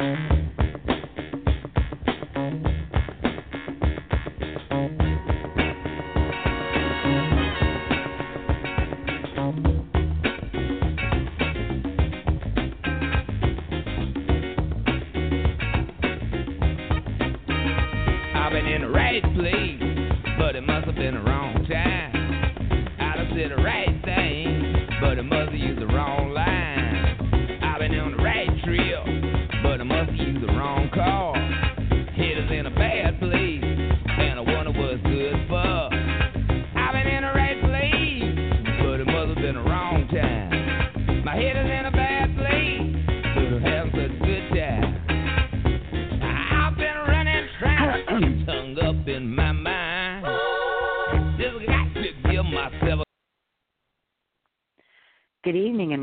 [0.00, 0.29] I've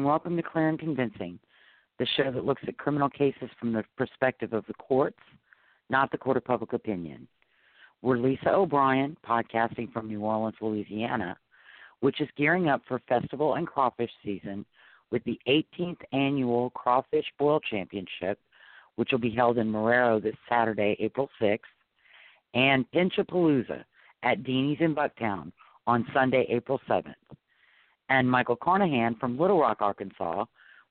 [0.08, 1.38] welcome to Clear and Convincing,
[2.00, 5.20] the show that looks at criminal cases from the perspective of the courts,
[5.90, 7.28] not the court of public opinion.
[8.02, 11.36] We're Lisa O'Brien, podcasting from New Orleans, Louisiana,
[12.00, 14.66] which is gearing up for festival and crawfish season
[15.12, 18.40] with the 18th annual Crawfish Boil Championship,
[18.96, 21.60] which will be held in Marrero this Saturday, April 6th,
[22.54, 23.84] and Pinchapalooza
[24.24, 25.52] at Deanie's in Bucktown
[25.86, 27.14] on Sunday, April 7th
[28.10, 30.46] and Michael Carnahan from Little Rock, Arkansas,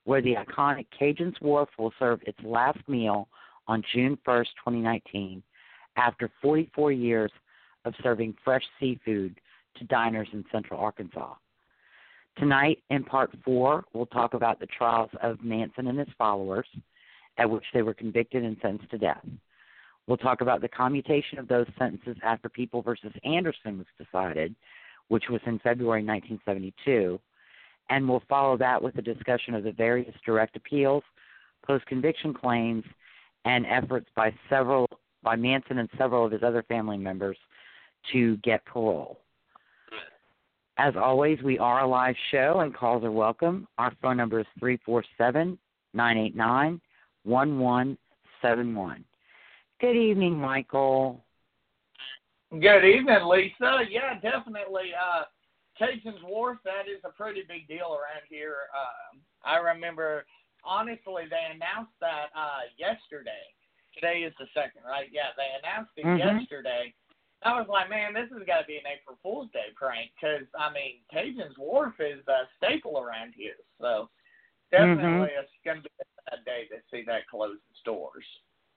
[0.04, 3.28] where the iconic Cajun's Wharf will serve its last meal
[3.66, 5.43] on June 1st, 2019,
[5.97, 7.32] after 44 years
[7.84, 9.41] of serving fresh seafood
[9.76, 11.34] to diners in central Arkansas.
[12.38, 16.66] Tonight, in part four, we'll talk about the trials of Manson and his followers,
[17.38, 19.25] at which they were convicted and sentenced to death.
[20.06, 24.55] We'll talk about the commutation of those sentences after People versus Anderson was decided,
[25.09, 27.19] which was in February 1972,
[27.91, 31.03] and we'll follow that with a discussion of the various direct appeals,
[31.65, 32.84] post-conviction claims,
[33.44, 34.89] and efforts by several
[35.22, 37.37] by Manson and several of his other family members
[38.12, 39.19] to get parole.
[40.78, 43.67] As always, we are a live show and calls are welcome.
[43.78, 45.59] Our phone number is 347
[45.94, 46.81] 989
[47.25, 49.05] 1171.
[49.81, 51.25] Good evening, Michael.
[52.51, 53.83] Good evening, Lisa.
[53.91, 54.95] Yeah, definitely.
[54.95, 55.25] Uh,
[55.77, 58.71] Cajun's Wharf, that is a pretty big deal around here.
[58.71, 60.25] Uh, I remember,
[60.62, 63.45] honestly, they announced that uh, yesterday.
[63.95, 65.09] Today is the second, right?
[65.11, 66.19] Yeah, they announced it Mhm.
[66.19, 66.95] yesterday.
[67.43, 70.47] I was like, man, this has got to be an April Fool's Day prank because,
[70.59, 73.59] I mean, Cajun's Wharf is a staple around here.
[73.81, 74.09] So
[74.71, 75.91] definitely it's going to be
[76.33, 78.25] a day to see that close its doors.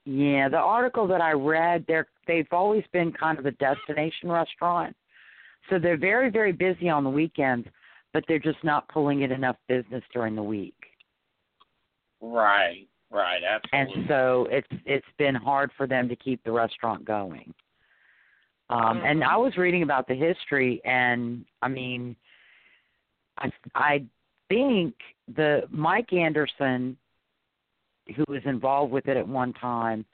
[0.05, 4.95] Yeah, the article that I read, they're they've always been kind of a destination restaurant.
[5.69, 7.67] So they're very, very busy on the weekends,
[8.13, 10.75] but they're just not pulling in enough business during the week.
[12.21, 14.01] Right, right, absolutely.
[14.01, 17.53] And so it's it's been hard for them to keep the restaurant going.
[18.69, 22.16] Um and I was reading about the history and I mean
[23.37, 24.05] I I
[24.49, 24.95] think
[25.35, 26.97] the Mike Anderson
[28.16, 30.06] who was involved with it at one time,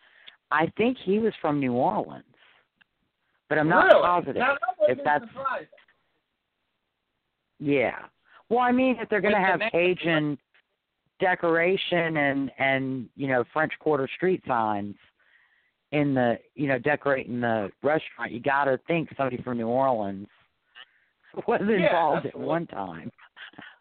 [0.51, 2.23] I think he was from New Orleans.
[3.49, 4.01] But I'm not really?
[4.01, 5.67] positive Now, that if that's surprising.
[7.59, 7.99] yeah.
[8.49, 10.37] Well, I mean, if they're going to have Cajun
[11.19, 14.95] decoration and and you know French Quarter street signs
[15.91, 20.27] in the you know decorating the restaurant, you got to think somebody from New Orleans
[21.47, 23.11] was Yeah, involved at one time.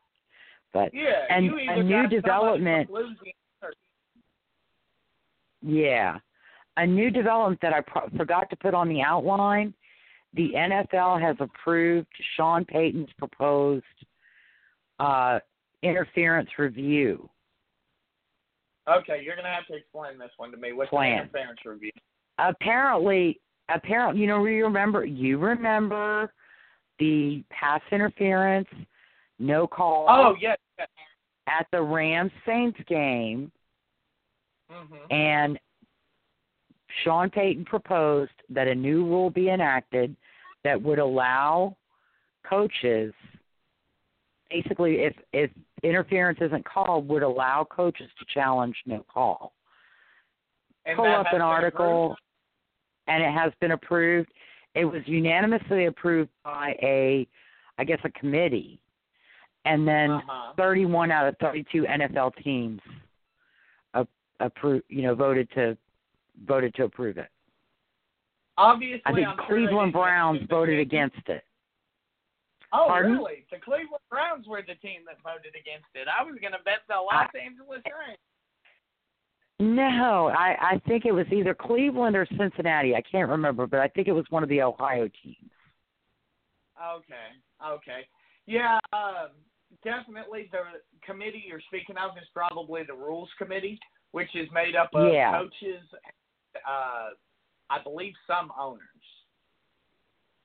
[0.73, 2.89] but Yeah, and a new development.
[5.65, 6.19] From Louisiana or- Yeah.
[6.77, 9.75] A new development that I pro- forgot to put on the outline.
[10.35, 13.85] The NFL has approved Sean Payton's proposed
[15.01, 15.41] uh,
[15.83, 17.29] interference review
[18.87, 20.73] Okay, you're gonna have to explain this one to me.
[20.73, 21.11] What's Plan.
[21.33, 21.91] the interference review?
[22.39, 26.33] apparently apparently you know you remember you remember
[26.99, 28.67] the pass interference
[29.39, 30.89] no call Oh yes, yes.
[31.49, 33.51] at the Rams Saints game
[34.75, 35.59] hmm and
[37.03, 40.15] Sean Payton proposed that a new rule be enacted
[40.63, 41.77] that would allow
[42.49, 43.13] coaches
[44.51, 45.51] basically if if
[45.83, 49.53] interference isn't called would allow coaches to challenge no call.
[50.87, 52.21] And Pull up an article approved?
[53.09, 54.31] and it has been approved.
[54.75, 57.27] It was unanimously approved by a
[57.79, 58.81] I guess a committee.
[59.65, 60.53] And then Uh-huh.
[60.57, 62.81] 31 out of 32 NFL teams
[64.47, 65.77] approve, you know, voted to
[66.47, 67.29] voted to approve it.
[68.57, 71.43] Obviously, I think I'm Cleveland didn't Browns voted against it.
[72.73, 73.13] Oh, Pardon?
[73.13, 73.47] really?
[73.51, 76.09] The Cleveland Browns were the team that voted against it.
[76.09, 78.19] I was going to bet the Los Angeles Rams.
[79.61, 82.95] No, I I think it was either Cleveland or Cincinnati.
[82.95, 85.51] I can't remember, but I think it was one of the Ohio teams.
[86.77, 87.31] Okay,
[87.65, 88.01] okay.
[88.47, 89.31] Yeah, um,
[89.85, 90.59] definitely the
[91.07, 93.79] committee you're speaking of is probably the Rules Committee,
[94.15, 95.33] which is made up of Yeah.
[95.33, 95.83] coaches,
[96.65, 97.11] uh,
[97.69, 99.25] I believe some owners.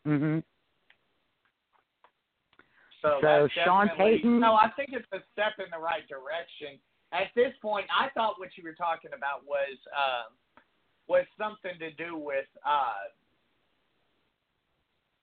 [0.08, 0.44] Mhm.
[3.02, 6.82] So, So Sean Payton- No, I think it's a step in the right direction.
[7.12, 10.36] At this point, I thought what you were talking about was um,
[11.06, 13.10] was something to do with uh,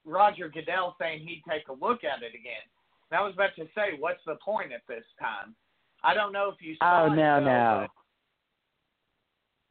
[0.04, 2.62] Roger Goodell saying he'd take a look at it again.
[3.10, 5.56] And I was about to say, what's the point at this time?
[6.04, 7.02] I don't know if you saw.
[7.02, 7.88] Oh no, no.
[7.88, 8.05] but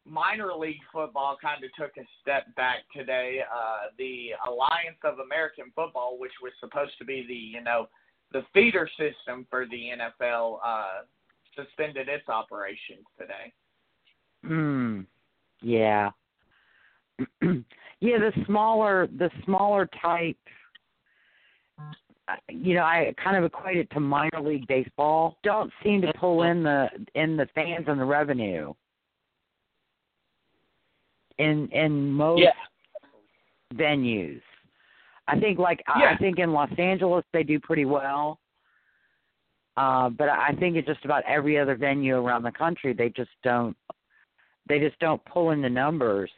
[0.07, 3.39] Minor league football kind of took a step back today.
[3.51, 7.87] Uh, the Alliance of American Football, which was supposed to be the you know
[8.31, 9.89] the feeder system for the
[10.21, 11.03] NFL, uh,
[11.55, 13.53] suspended its operations today.
[14.43, 15.01] Hmm.
[15.61, 16.11] Yeah.
[17.41, 20.37] yeah, the smaller the smaller type
[22.27, 25.37] uh, you know, I kind of equate it to minor league baseball.
[25.43, 28.73] Don't seem to pull in the in the fans and the revenue.
[31.37, 32.43] In in most
[33.73, 34.41] venues.
[35.27, 36.11] I think like I- Yeah.
[36.11, 38.39] I think in Los Angeles they do pretty well.
[39.77, 43.31] Uh, but I think in just about every other venue around the country they just
[43.43, 43.75] don't
[44.67, 46.31] they just don't pull in the numbers.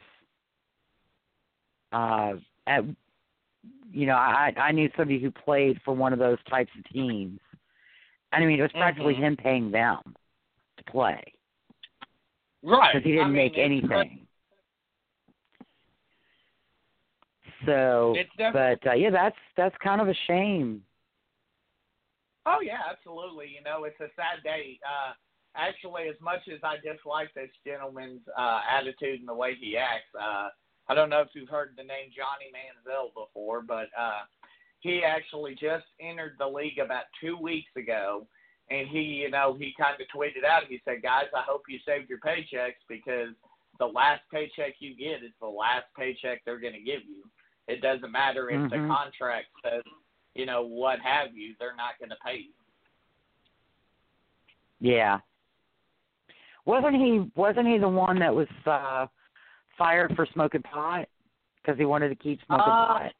[1.92, 2.34] Uh,
[2.66, 2.84] at
[3.92, 7.40] you know, I I knew somebody who played for one of those types of teams.
[8.32, 9.18] And I mean, it was practically Mhm.
[9.18, 10.14] him paying them
[10.76, 11.22] to play
[12.62, 12.92] Right.
[12.92, 14.26] because he didn't I mean, make it's- anything.
[17.66, 18.14] So,
[18.52, 20.82] but uh, yeah, that's that's kind of a shame.
[22.46, 23.46] Oh yeah, absolutely.
[23.54, 24.78] You know, it's a sad day.
[24.84, 25.12] Uh
[25.56, 30.08] actually as much as I dislike this gentleman's uh attitude and the way he acts,
[30.18, 30.48] uh
[30.88, 34.24] I don't know if you've heard the name Johnny Manziel before, but uh
[34.80, 38.26] he actually just entered the league about two weeks ago
[38.70, 41.78] and he, you know, he kind of tweeted out, he said, Guys, I hope you
[41.86, 43.34] saved your paychecks because
[43.78, 47.24] the last paycheck you get is the last paycheck they're gonna give you.
[47.68, 48.88] It doesn't matter if the Mhm.
[48.88, 49.82] contract says
[50.34, 52.52] you know, what have you, they're not going to pay you.
[54.80, 55.18] Yeah.
[56.64, 59.06] Wasn't he wasn't he the one that was uh
[59.76, 61.08] fired for smoking pot
[61.56, 63.12] because he wanted to keep smoking Uh, pot?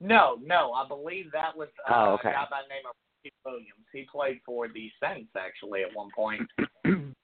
[0.00, 2.30] No, no, I believe that was uh, Oh, okay.
[2.30, 2.94] a guy by the name of
[3.24, 3.86] Ricky Williams.
[3.92, 6.48] He played for the Saints actually at one point.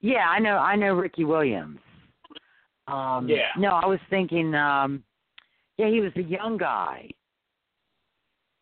[0.00, 1.80] yeah, I know I know Ricky Williams.
[2.90, 3.48] Um Yeah.
[3.56, 5.04] no, I was thinking um
[5.76, 7.08] yeah, he was the young guy.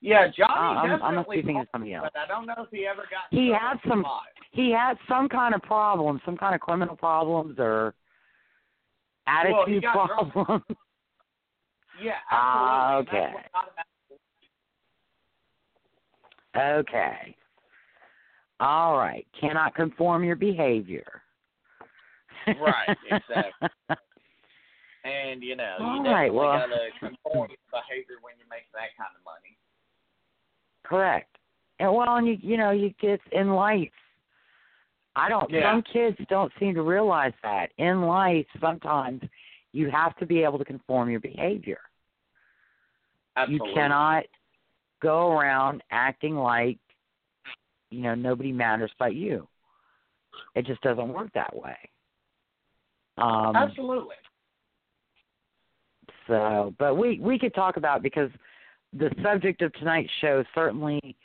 [0.00, 2.10] Yeah, Johnny Uh, I'm- I must definitely be thinking somebody else.
[2.12, 3.24] but I don't know if he ever got.
[3.30, 4.06] He had some-.
[4.52, 7.94] He had some kind of problem, some kind of criminal problems or
[9.26, 10.62] attitude problems.
[12.00, 12.98] Yeah, Ah, absolutely.
[12.98, 13.32] and okay.
[13.32, 13.64] That's what got
[16.54, 16.78] him out.
[16.86, 17.36] Okay.
[18.60, 19.26] All right.
[19.40, 21.22] Cannot conform your behavior.
[22.46, 23.68] Right, exactly.
[25.08, 28.70] And you know, All you right, definitely well- gotta conform your behavior when you make
[28.72, 29.56] that kind of money.
[30.84, 31.36] Correct.
[31.78, 33.90] And well, and you you know, you get in life.
[35.16, 35.50] I don't.
[35.50, 35.72] Yeah.
[35.72, 38.46] Some kids don't seem to realize that in life.
[38.60, 39.22] Sometimes
[39.72, 41.80] you have to be able to conform your behavior.
[43.36, 43.68] Absolutely.
[43.68, 44.24] You cannot
[45.00, 46.78] go around acting like
[47.90, 49.46] you know nobody matters but you.
[50.54, 51.76] It just doesn't work that way.
[53.18, 54.14] Um, Absolutely.
[56.28, 58.30] So, but we we could talk about because
[58.92, 61.16] the subject of tonight's show certainly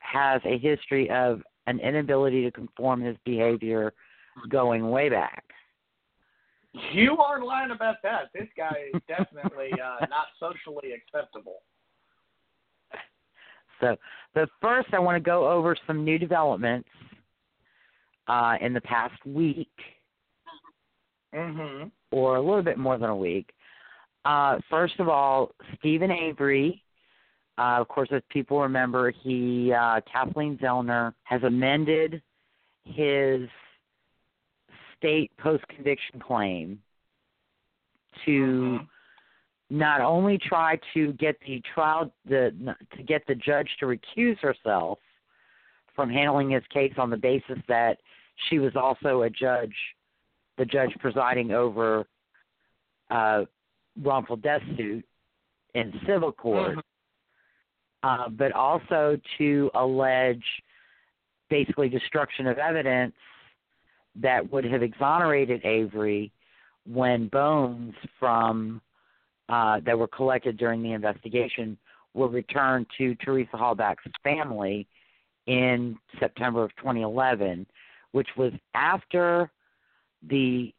[0.00, 3.92] has a history of an inability to conform his behavior
[4.48, 5.44] going way back.
[6.92, 8.30] You aren't lying about that.
[8.34, 11.56] This guy is definitely uh, not socially acceptable.
[13.80, 13.96] So,
[14.34, 16.88] but first, I want to go over some new developments
[18.26, 19.70] uh, in the past week.
[21.34, 21.88] Mm-hmm.
[22.10, 23.50] or a little bit more than a week.
[24.24, 26.82] Uh, first of all, Steven Avery.
[27.56, 32.22] Uh, of course, as people remember, he uh, Kathleen Zellner has amended
[32.84, 33.48] his
[34.96, 36.78] state post-conviction claim
[38.24, 38.78] to
[39.70, 44.98] not only try to get the trial the to get the judge to recuse herself
[45.94, 47.98] from handling his case on the basis that
[48.48, 49.74] she was also a judge,
[50.56, 52.06] the judge presiding over
[53.10, 53.42] uh,
[54.02, 55.04] wrongful death suit
[55.74, 56.78] in civil court,
[58.02, 60.44] uh, but also to allege
[61.50, 63.14] basically destruction of evidence
[64.16, 66.32] that would have exonerated Avery
[66.86, 68.80] when bones from
[69.48, 71.76] uh, that were collected during the investigation
[72.14, 74.86] were returned to Teresa Halbach's family
[75.46, 77.66] in September of 2011,
[78.12, 79.50] which was after
[80.28, 80.72] the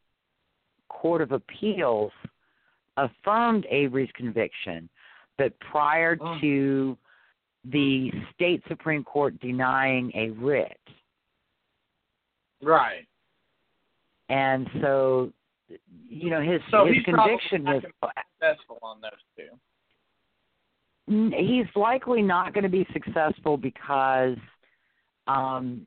[0.88, 2.12] Court of Appeals
[3.04, 4.88] affirmed Avery's conviction,
[5.38, 6.38] but prior Oh.
[6.40, 6.98] to
[7.64, 10.80] the state Supreme Court denying a writ.
[12.62, 13.06] Right.
[14.28, 15.32] And so,
[16.08, 19.58] you know, his So his conviction was successful on those two.
[21.36, 24.36] He's likely not going to be successful because
[25.26, 25.86] um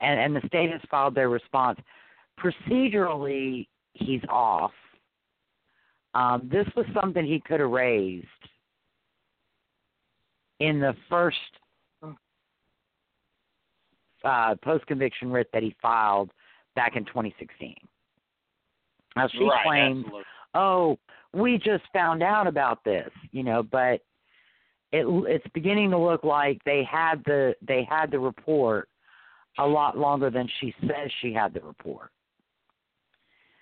[0.00, 1.78] and and the state has filed their response
[2.38, 4.72] procedurally he's off
[6.14, 8.26] um this was something he could have raised
[10.60, 11.36] in the first
[14.24, 16.30] uh post conviction writ that he filed
[16.74, 17.74] back in 2016
[19.16, 20.24] now she right, claims absolutely.
[20.54, 20.98] oh,
[21.34, 24.00] we just found out about this, you know, but
[24.92, 28.88] it it's beginning to look like they had the they had the report
[29.58, 32.10] a lot longer than she says she had the report.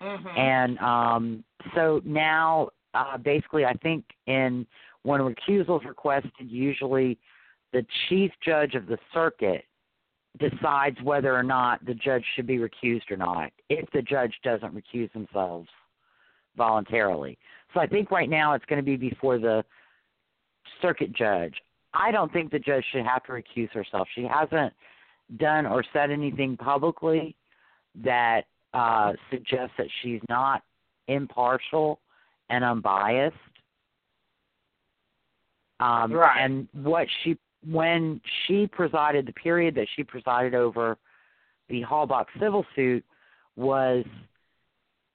[0.01, 0.37] Mhm.
[0.37, 1.43] And um
[1.75, 4.65] so now uh basically I think in
[5.03, 7.17] when a recusal is requested usually
[7.73, 9.65] the chief judge of the circuit
[10.39, 14.73] decides whether or not the judge should be recused or not if the judge doesn't
[14.73, 15.67] recuse themselves
[16.55, 17.37] voluntarily.
[17.73, 19.63] So I think right now it's going to be before the
[20.81, 21.55] circuit judge.
[21.93, 24.07] I don't think the judge should have to recuse herself.
[24.15, 24.73] She hasn't
[25.37, 27.35] done or said anything publicly
[28.03, 30.63] that uh, suggests that she's not
[31.07, 31.99] impartial
[32.49, 33.35] and unbiased.
[35.79, 36.41] Um, Right.
[36.41, 37.37] And what she,
[37.69, 40.97] when she presided, the period that she presided over
[41.69, 43.03] the Halbach civil suit
[43.55, 44.05] was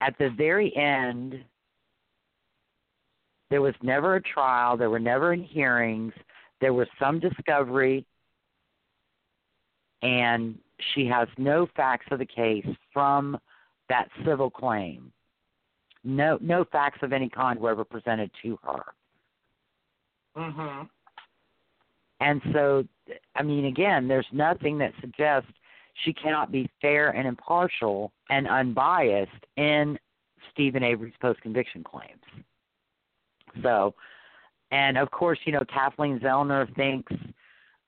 [0.01, 1.45] at the very end.
[3.51, 4.77] There was never a trial.
[4.77, 6.13] There were never any hearings.
[6.61, 8.05] There was some discovery,
[10.03, 10.59] and
[10.95, 13.39] she has no facts of the case from
[13.89, 15.13] that civil claim.
[16.07, 18.95] No, no facts of any kind were ever presented to her.
[20.37, 20.89] Mhm.
[22.21, 22.87] And so,
[23.35, 25.51] I mean, again, there's nothing that suggests
[26.05, 29.99] she cannot be fair and impartial and unbiased in
[30.53, 32.23] Steven Avery's post conviction claims.
[33.63, 33.95] So,
[34.71, 37.13] and of course, you know, Kathleen Zellner thinks,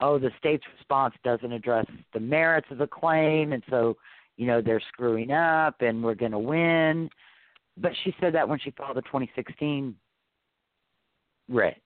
[0.00, 3.96] oh, the state's response doesn't address the merits of the claim, and so,
[4.36, 7.10] you know, they're screwing up and we're going to win.
[7.80, 9.94] But she said that when she filed the 2016
[11.48, 11.80] writ.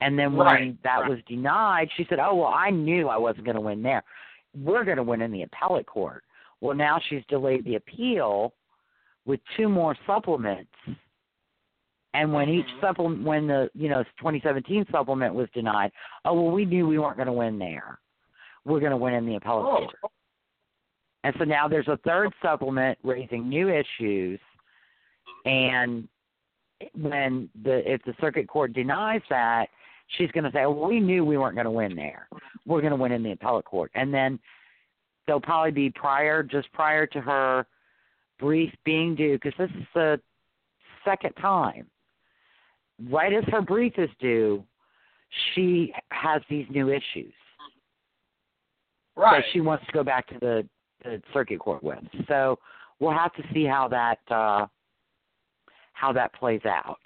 [0.00, 1.10] And then when Right, that right.
[1.10, 4.02] was denied, she said, "Oh well, I knew I wasn't going to win there.
[4.54, 6.24] We're going to win in the appellate court."
[6.60, 8.54] Well, now she's delayed the appeal
[9.24, 10.72] with two more supplements.
[12.12, 12.80] And when each Mhm.
[12.80, 15.90] supplement, when the you know 2017 supplement was denied,
[16.24, 17.98] oh well, we knew we weren't going to win there.
[18.64, 19.76] We're going to win in the appellate Oh.
[19.88, 20.12] court.
[21.24, 24.38] And so now there's a third supplement raising new issues,
[25.44, 26.08] and
[26.94, 29.68] when the if the circuit court denies that,
[30.16, 32.28] she's going to say, "Well, we knew we weren't going to win there.
[32.66, 34.38] We're going to win in the appellate court." And then
[35.26, 37.66] there'll probably be prior, just prior to her
[38.38, 40.20] brief being due, because this is the
[41.04, 41.86] second time.
[43.10, 44.64] Right as her brief is due,
[45.54, 47.32] she has these new issues
[49.16, 49.38] Right.
[49.38, 50.68] that she wants to go back to the,
[51.02, 52.02] the circuit court with.
[52.28, 52.58] So
[52.98, 54.66] we'll have to see how that uh,
[55.94, 57.00] how that plays out.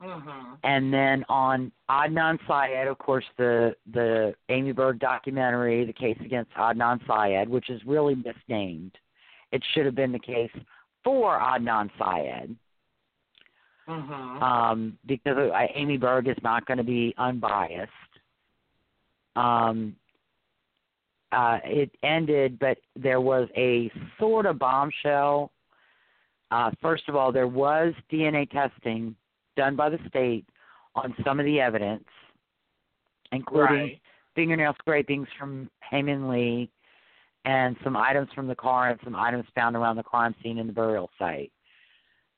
[0.00, 0.58] Mhm.
[0.62, 6.52] And then on Adnan Syed, of course, the the Amy Berg documentary, the case against
[6.52, 8.98] Adnan Syed, which is really misnamed.
[9.52, 10.50] It should have been the case
[11.02, 12.56] for Adnan Syed,
[13.88, 14.42] Mhm.
[14.42, 17.92] um, because uh, Amy Berg is not going to be unbiased.
[19.34, 19.96] Um,
[21.32, 25.52] uh, it ended, but there was a sort of bombshell
[26.50, 29.14] Uh, first of all, there was DNA testing
[29.56, 30.44] done by the state
[30.94, 32.06] on some of the evidence,
[33.32, 34.00] including Right.
[34.34, 36.70] fingernail scrapings from Hae Min Lee
[37.44, 40.68] and some items from the car and some items found around the crime scene and
[40.68, 41.52] the burial site.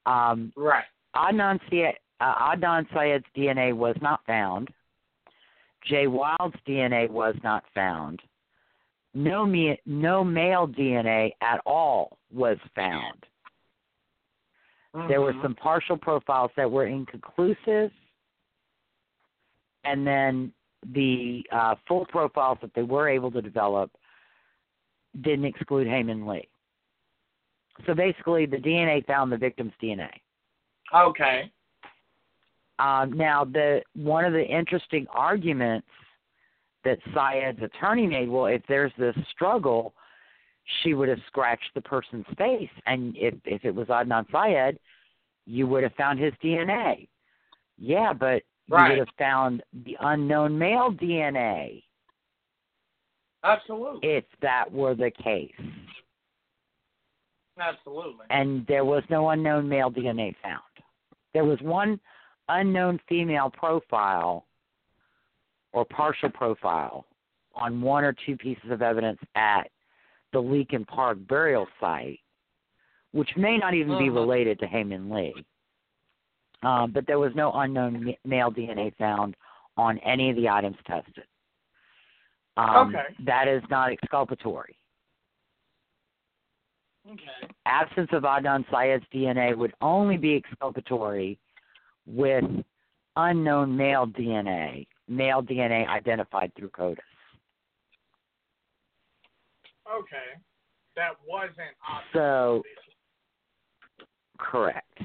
[0.06, 0.84] Um, Right.
[1.14, 4.72] Adnan, Syed, uh, Adnan Syed's DNA was not found.
[5.82, 8.22] Jay Wild's DNA was not found.
[9.14, 13.26] No, me, no male DNA at all was found.
[15.06, 15.42] There were Mhm.
[15.42, 17.92] some partial profiles that were inconclusive,
[19.84, 20.52] and then
[20.82, 23.90] the uh, full profiles that they were able to develop
[25.20, 26.48] didn't exclude Hae Min Lee.
[27.86, 30.10] So basically, the DNA found the victim's DNA.
[30.94, 31.50] Okay.
[32.78, 35.88] Um, now, the one of the interesting arguments
[36.84, 39.94] that Syed's attorney made, well, if there's this struggle,
[40.82, 44.78] she would have scratched the person's face, and if if it was Adnan Syed,
[45.46, 47.08] you would have found his DNA.
[47.78, 51.82] Yeah, but you would have found the unknown male DNA
[53.44, 54.08] Absolutely.
[54.08, 55.52] if that were the case.
[57.60, 58.24] Absolutely.
[58.30, 60.62] and there was no unknown male DNA found.
[61.34, 61.98] There was one
[62.48, 64.46] unknown female profile
[65.72, 67.04] or partial profile
[67.54, 69.70] on one or two pieces of evidence at
[70.32, 72.20] the Leakin Park burial site,
[73.12, 74.14] which may not even be Mhm.
[74.14, 75.44] related to Hae Min Lee.
[76.62, 79.36] Um, but there was no unknown male DNA found
[79.76, 81.26] on any of the items tested.
[82.56, 83.14] Um, Okay.
[83.20, 84.76] That is not exculpatory
[87.08, 87.48] Okay.
[87.64, 91.38] absence of Adnan Syed's DNA would only be exculpatory
[92.06, 92.44] with
[93.16, 97.04] unknown male DNA, male DNA identified through CODIS.
[99.90, 100.40] Okay.
[100.96, 102.12] That wasn't obvious.
[102.12, 102.62] So,
[104.38, 104.98] correct.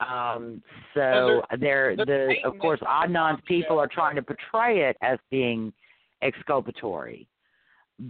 [0.00, 0.62] Um,
[0.94, 5.72] so there, the of course Adnan's people are trying to portray it as being
[6.22, 7.28] exculpatory,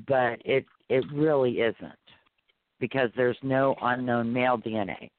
[0.08, 1.92] but it it really isn't
[2.80, 5.10] because there's no unknown male DNA.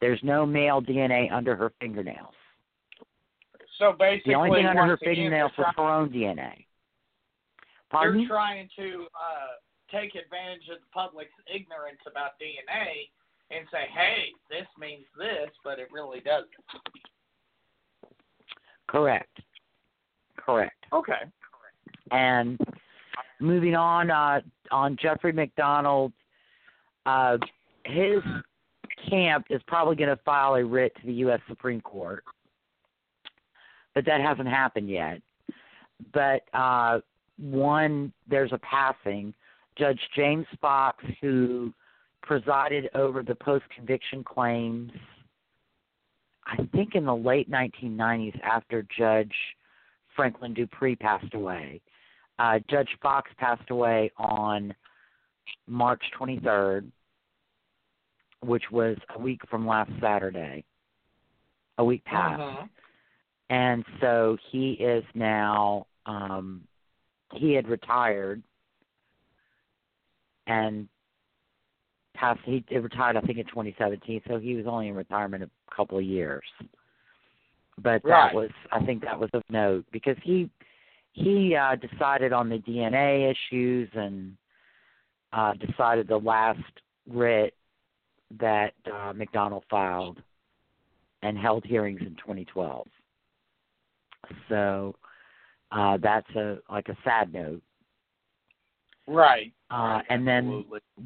[0.00, 2.34] There's no male DNA under her fingernails.
[3.78, 6.66] So basically, The only thing under her fingernails they're her own DNA.
[7.90, 8.18] Pardon?
[8.18, 9.54] They're trying to uh,
[9.94, 13.08] take advantage of the public's ignorance about DNA
[13.50, 16.50] and say, "Hey, this means this," but it really doesn't.
[18.86, 19.40] Correct.
[20.36, 20.84] Correct.
[20.92, 21.22] Okay.
[22.10, 22.60] And
[23.40, 26.12] moving on, uh, on Jeffrey MacDonald,
[27.06, 27.38] uh,
[27.84, 28.22] his
[29.08, 31.40] camp is probably going to file a writ to the U.S.
[31.48, 32.24] Supreme Court,
[33.94, 35.20] but that hasn't happened yet.
[36.12, 37.00] But uh,
[37.38, 39.34] one, there's a passing.
[39.76, 41.72] Judge James Fox, who
[42.22, 44.92] presided over the post conviction claims,
[46.46, 49.34] I think in the late 1990s after Judge
[50.14, 51.80] Franklin Dupree passed away.
[52.38, 54.74] Uh, Judge Fox passed away on
[55.66, 56.90] March 23rd,
[58.40, 60.64] which was a week from last Saturday,
[61.78, 62.40] a week past.
[62.40, 62.68] Mhm.
[63.50, 66.66] And so he is now, um,
[67.32, 68.42] he had retired
[70.46, 70.88] and
[72.14, 75.98] passed, he retired, I think, in 2017, so he was only in retirement a couple
[75.98, 76.44] of years.
[77.78, 78.34] But that Right.
[78.34, 80.48] was, I think that was of note because he,
[81.12, 84.36] he uh, decided on the DNA issues and
[85.32, 86.60] uh, decided the last
[87.08, 87.54] writ
[88.38, 90.22] that uh, MacDonald filed
[91.22, 92.86] and held hearings in 2012.
[94.48, 94.94] So
[95.72, 97.62] uh, that's a like a sad note.
[99.06, 99.52] Right.
[99.70, 100.64] Uh, and then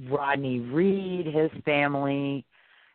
[0.08, 2.44] Rodney Reed, his family,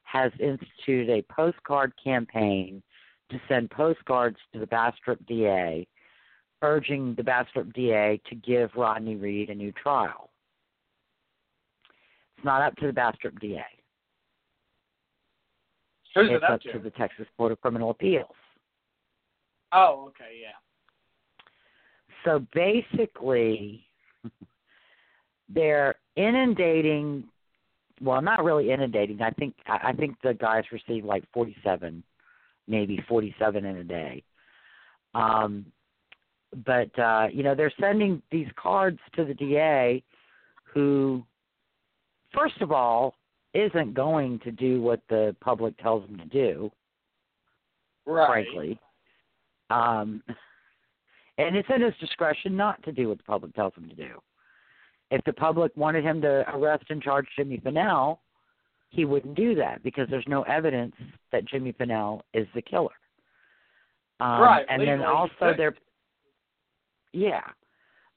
[0.04, 2.84] has instituted a postcard campaign
[3.32, 5.88] to send postcards to the Bastrop DA,
[6.62, 10.30] urging the Bastrop DA to give Rodney Reed a new trial.
[12.38, 13.64] It's not up to the Bastrop DA.
[16.14, 16.74] Who's it's it up up to?
[16.74, 18.28] to the Texas Court of Criminal Appeals.
[19.72, 20.52] Oh, okay, yeah.
[22.24, 23.88] So basically,
[25.50, 27.26] they're inundating.
[28.02, 29.22] Well, not really inundating.
[29.22, 32.04] I think I think the guys receive like forty-seven,
[32.68, 34.24] maybe forty-seven in a day.
[35.14, 35.66] Um,
[36.66, 40.04] but uh, you know, they're sending these cards to the DA,
[40.64, 41.24] who,
[42.34, 43.16] first of all,
[43.54, 46.72] isn't going to do what the public tells them to do
[48.06, 48.46] Right.
[48.46, 48.80] frankly.
[49.70, 50.22] Um,
[51.38, 54.22] and it's in his discretion not to do what the public tells him to do.
[55.14, 58.20] If the public wanted him to arrest and charge Jimmy Fennell,
[58.90, 60.96] he wouldn't do that because there's no evidence
[61.32, 62.90] that Jimmy Fennell is the killer.
[64.20, 65.76] Um, Right, And then also there,
[67.12, 67.44] yeah.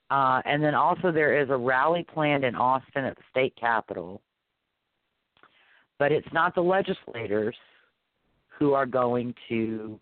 [0.08, 4.22] Uh, and then also there is a rally planned in Austin at the state capitol.
[5.98, 7.56] But it's not the legislators
[8.58, 10.00] who are going to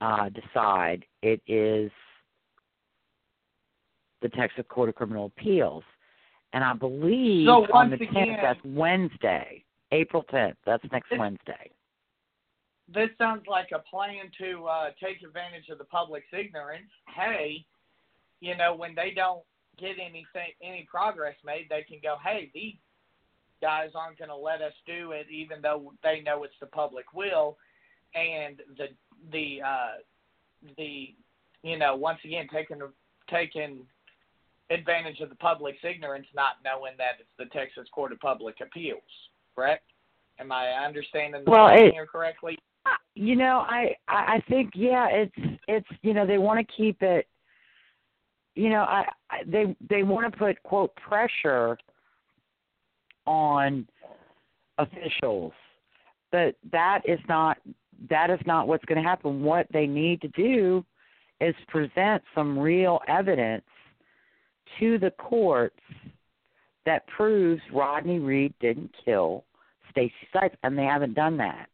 [0.00, 1.04] uh, decide.
[1.22, 1.92] It is
[4.22, 5.84] the Texas Court of Criminal Appeals.
[6.52, 10.56] And I believe So on the 10th, again- that's Wednesday, April 10th.
[10.64, 11.70] That's next This- Wednesday.
[12.88, 16.90] this sounds like a plan to uh, take advantage of the public's ignorance.
[17.14, 17.64] Hey,
[18.40, 19.44] you know, when they don't
[19.78, 22.74] get anything, any progress made, they can go, hey, these
[23.60, 27.12] guys aren't going to let us do it, even though they know it's the public
[27.14, 27.58] will,
[28.14, 28.88] and the
[29.30, 29.92] the uh,
[30.76, 31.14] the
[31.62, 32.80] you know once again taking
[33.28, 33.86] taking
[34.70, 39.02] advantage of the public's ignorance, not knowing that it's the Texas Court of Public Appeals.
[39.54, 39.84] Correct?
[40.38, 42.58] Am I understanding the Well, it- here correctly?
[42.86, 46.74] Uh, you know, I I I think yeah, it's it's you know they want to
[46.74, 47.28] keep it.
[48.54, 51.76] You know, I, I they they want to put quote pressure
[53.26, 53.86] on
[54.78, 55.52] officials,
[56.32, 57.58] but that is not
[58.08, 59.42] that is not what's going to happen.
[59.42, 60.84] What they need to do
[61.42, 63.64] is present some real evidence
[64.78, 65.80] to the courts
[66.86, 69.44] that proves Rodney Reed didn't kill
[69.90, 71.68] Stacey Stites, and they haven't done that.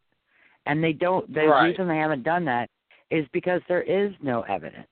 [0.65, 1.31] And they don't.
[1.33, 1.67] The Right.
[1.67, 2.69] reason they haven't done that
[3.09, 4.87] is because there is no evidence.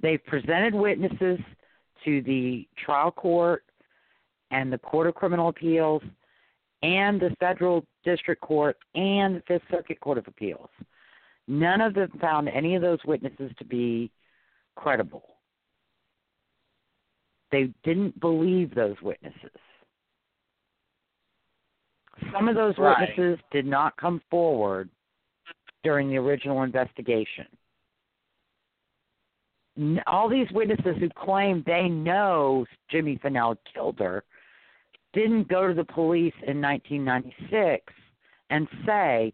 [0.00, 1.38] They've presented witnesses
[2.04, 3.64] to the trial court
[4.50, 6.02] and the Court of Criminal Appeals
[6.82, 10.70] and the Federal District Court and the Fifth Circuit Court of Appeals.
[11.46, 14.10] None of them found any of those witnesses to be
[14.74, 15.31] credible.
[17.52, 19.50] They didn't believe those witnesses.
[22.32, 22.98] Some of those Right.
[22.98, 24.88] witnesses did not come forward
[25.82, 27.46] during the original investigation.
[30.06, 34.24] All these witnesses who claim they know Jimmy Fennell killed her
[35.12, 37.92] didn't go to the police in 1996
[38.50, 39.32] and say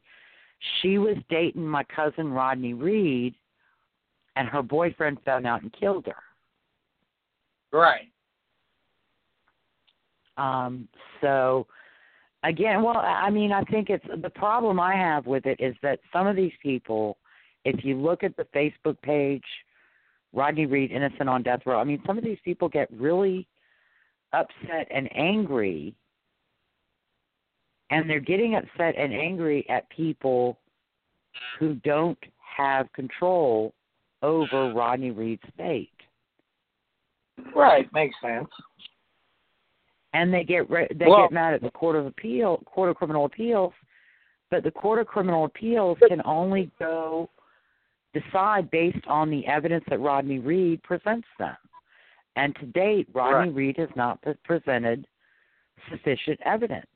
[0.81, 3.35] she was dating my cousin Rodney Reed
[4.37, 6.23] and her boyfriend found out and killed her.
[7.73, 8.11] Right.
[10.37, 10.89] Um,
[11.21, 11.67] so
[12.45, 16.01] again, well, I mean, I think it's the problem I have with it is that
[16.13, 17.19] some of these people,
[17.65, 19.45] if you look at the Facebook page,
[20.33, 21.79] Rodney Reed, innocent on death row.
[21.79, 23.47] I mean, some of these people get really
[24.33, 25.95] upset and angry,
[27.91, 30.59] and they're getting upset and angry at people
[31.59, 33.73] who don't have control
[34.23, 35.91] over Rodney Reed's fate.
[37.55, 37.89] Right.
[37.93, 38.49] Makes sense.
[40.15, 42.97] and they get re- they Well- get mad at the court of appeal court of
[42.97, 43.75] criminal appeals
[44.51, 47.29] but the court of criminal appeals can only go
[48.15, 51.57] decide based on the evidence that Rodney Reed presents them
[52.37, 53.55] and to date Rodney Right.
[53.55, 55.07] Reed has not presented
[55.91, 56.87] sufficient evidence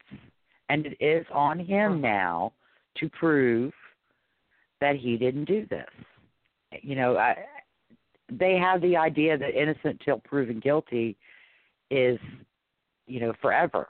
[0.70, 2.54] and it is on him now
[2.96, 3.74] to prove
[4.80, 5.90] that he didn't do this
[6.80, 7.36] you know I,
[8.38, 11.16] they have the idea that innocent till proven guilty
[11.90, 12.18] is
[13.06, 13.88] you know, forever.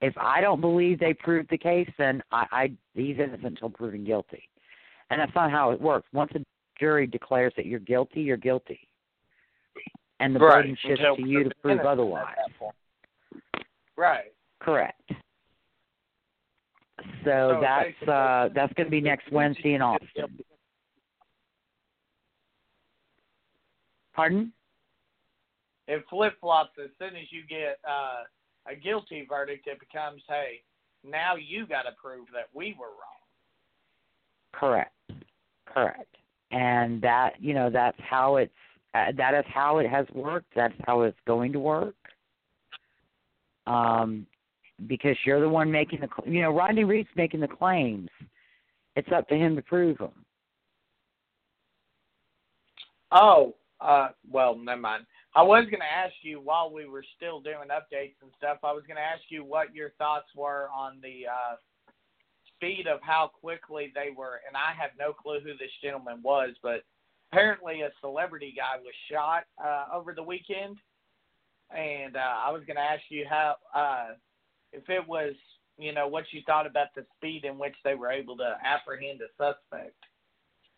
[0.00, 4.04] If I don't believe they proved the case, then I, I he's innocent until proven
[4.04, 4.42] guilty,
[5.10, 6.08] and that's not how it works.
[6.12, 6.40] Once a
[6.78, 8.80] jury declares that you're guilty, you're guilty,
[10.18, 10.62] and the right.
[10.62, 12.34] burden shifts Until to you to prove otherwise.
[13.96, 14.32] Right.
[14.60, 15.00] Correct.
[17.24, 20.42] So, So that's uh that's going to be next Wednesday in Austin.
[24.14, 24.52] Pardon?
[25.88, 28.22] It flip flops as soon as you get uh,
[28.70, 29.66] a guilty verdict.
[29.66, 30.62] It becomes, hey,
[31.04, 33.22] now you got to prove that we were wrong.
[34.52, 34.92] Correct.
[35.66, 36.16] Correct.
[36.50, 38.52] And that, you know, that's how it's
[38.94, 40.52] uh, that is how it has worked.
[40.54, 41.94] That's how it's going to work.
[43.66, 44.26] Um
[44.86, 48.10] because you're the one making the you know, Rodney Reed's making the claims.
[48.96, 50.24] It's up to him to prove them.
[53.10, 55.06] Oh, uh, well, never mind.
[55.34, 58.58] I was going to ask you while we were still doing updates and stuff.
[58.62, 61.56] I was going to ask you what your thoughts were on the uh,
[62.54, 64.40] speed of how quickly they were.
[64.46, 66.84] And I have no clue who this gentleman was, but
[67.32, 70.76] apparently a celebrity guy was shot uh, over the weekend.
[71.76, 74.14] And uh, I was going to ask you how, uh,
[74.72, 75.32] if it was,
[75.78, 79.20] you know, what you thought about the speed in which they were able to apprehend
[79.22, 79.96] a suspect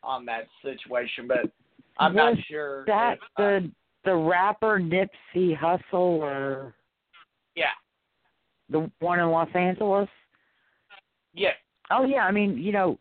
[0.05, 1.51] on that situation, but
[1.99, 2.85] I'm not Was sure.
[2.87, 3.71] That if, the
[4.05, 6.75] the rapper Nipsey Hussle or
[7.55, 7.67] yeah,
[8.69, 10.09] the one in Los Angeles.
[11.35, 11.55] Yes.
[11.91, 12.99] Oh yeah, I mean, you know,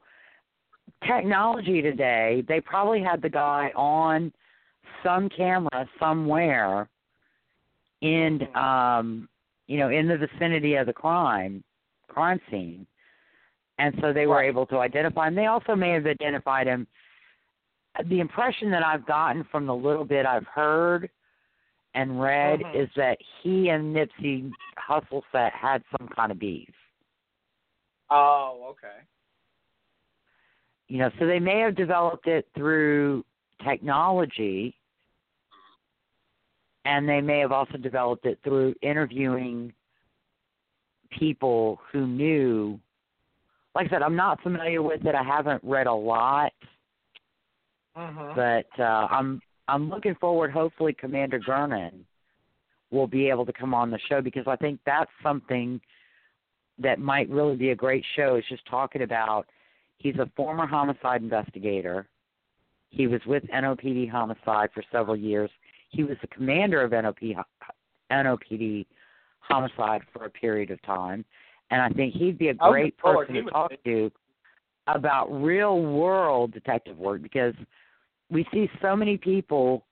[1.08, 4.32] technology today, they probably had the guy on
[5.04, 6.90] some camera somewhere
[8.02, 9.28] in um
[9.68, 11.64] you know, in the vicinity of the crime
[12.08, 12.86] crime scene.
[13.80, 14.48] And so they were Right.
[14.48, 15.36] able to identify him.
[15.36, 16.86] They also may have identified him.
[18.10, 21.10] The impression that I've gotten from the little bit I've heard
[21.94, 22.76] and read Mhm.
[22.76, 26.74] is that he and Nipsey Hussle set had some kind of beef.
[28.10, 29.02] Oh, okay.
[30.88, 33.24] you know so they may have developed it through
[33.64, 34.78] technology
[36.86, 39.74] and they may have also developed it through interviewing
[41.10, 42.80] people who knew
[43.76, 46.52] like i said i'm not familiar with it i haven't read a lot
[47.98, 48.36] Mhm.
[48.36, 52.06] but uh i'm i'm looking forward hopefully commander gernon
[52.92, 55.80] will be able to come on the show because i think that's something
[56.80, 59.46] that might really be a great show is just talking about
[59.98, 62.08] he's a former homicide investigator.
[62.90, 65.50] He was with NOPD homicide for several years.
[65.90, 67.36] He was the commander of NOP,
[68.12, 68.86] NOPD
[69.40, 71.26] homicide for a period of time.
[71.72, 74.12] And I think he'd be a great person to talk to
[74.88, 77.56] about real world detective work because
[78.34, 79.86] we see so many people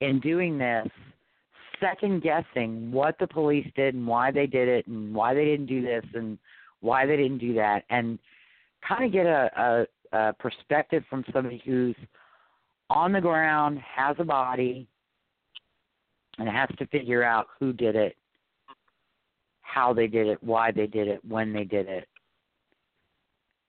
[0.00, 0.88] in doing this
[1.80, 5.66] second guessing what the police did and why they did it and why they didn't
[5.66, 6.38] do this and
[6.80, 8.18] why they didn't do that and
[8.86, 11.96] kind of get a, a, a perspective from somebody who's
[12.90, 14.86] on the ground, has a body,
[16.38, 18.16] and has to figure out who did it,
[19.62, 22.08] how they did it, why they did it, when they did it.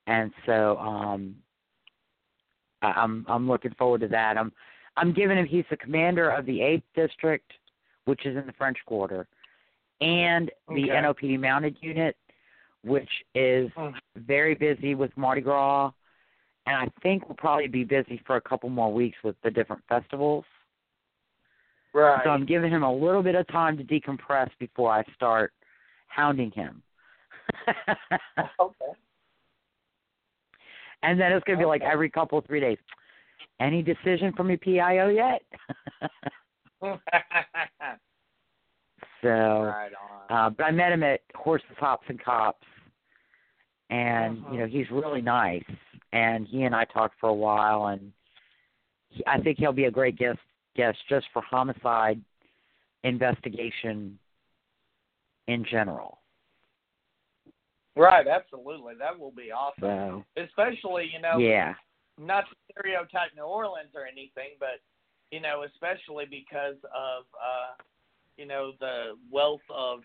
[0.06, 1.36] And so um
[2.82, 4.38] I'm I'm looking forward to that.
[4.38, 4.52] I'm
[4.96, 7.52] I'm giving him he's the commander of the eighth district,
[8.06, 9.28] which is in the French Quarter,
[10.02, 11.02] and the Okay.
[11.02, 12.16] NOPD mounted unit,
[12.84, 14.00] which is Mhm.
[14.16, 15.92] very busy with Mardi Gras,
[16.66, 19.84] and I think we'll probably be busy for a couple more weeks with the different
[19.88, 20.46] festivals.
[21.94, 22.24] Right.
[22.24, 25.54] So I'm giving him a little bit of time to decompress before I start
[26.08, 26.84] hounding him.
[28.60, 28.92] okay.
[31.04, 32.78] And then it's going to be like every couple three days.
[33.60, 35.42] Any decision from your PIO yet?
[39.22, 39.92] so, right
[40.30, 42.66] uh, but I met him at Horses, Hops, and Cops,
[43.90, 44.54] and Uh-huh.
[44.54, 45.64] you know he's really nice.
[46.14, 48.12] And he and I talked for a while, and
[49.10, 50.40] he, I think he'll be a great guest
[50.76, 52.22] guest just for homicide
[53.04, 54.18] investigation
[55.48, 56.17] in general.
[57.98, 58.94] Right, absolutely.
[59.00, 60.26] That will be awesome.
[60.36, 61.74] So, Especially, you know, yeah,
[62.20, 64.80] not to stereotype New Orleans or anything, but
[65.32, 67.84] you know, especially because of uh,
[68.38, 70.00] you know, the wealth of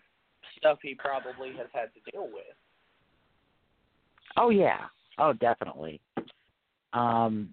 [0.57, 2.55] stuff he probably has had to deal with.
[4.37, 4.79] Oh yeah.
[5.19, 6.01] Oh definitely.
[6.93, 7.49] Um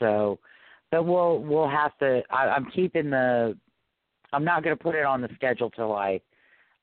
[0.00, 0.38] so
[0.90, 3.56] but we'll we'll have to I, I'm keeping the
[4.32, 6.20] I'm not gonna put it on the schedule till I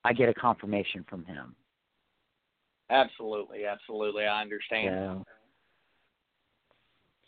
[0.04, 1.54] I get a confirmation from him.
[2.90, 4.24] Absolutely, absolutely.
[4.24, 5.24] I understand.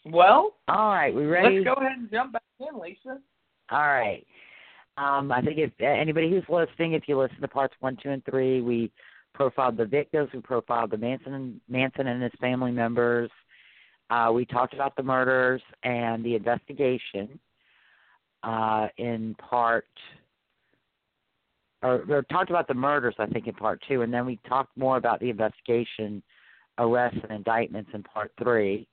[0.05, 1.57] So Well, all right, we ready?
[1.57, 3.19] let's go ahead and jump back in, Lisa.
[3.71, 4.27] All right.
[4.97, 8.25] Um, I think if anybody who's listening, if you listen to parts one, two, and
[8.25, 8.91] three, we
[9.35, 13.31] profiled the victims, we profiled the Manson, Manson and his family members.
[14.11, 17.39] Uh, we talked about the murders and the investigation
[18.43, 19.87] uh, in part,
[21.83, 24.77] or, or talked about the murders, I think, in part two, and then we talked
[24.77, 26.23] more about the investigation,
[26.79, 28.89] arrests, and indictments in part three.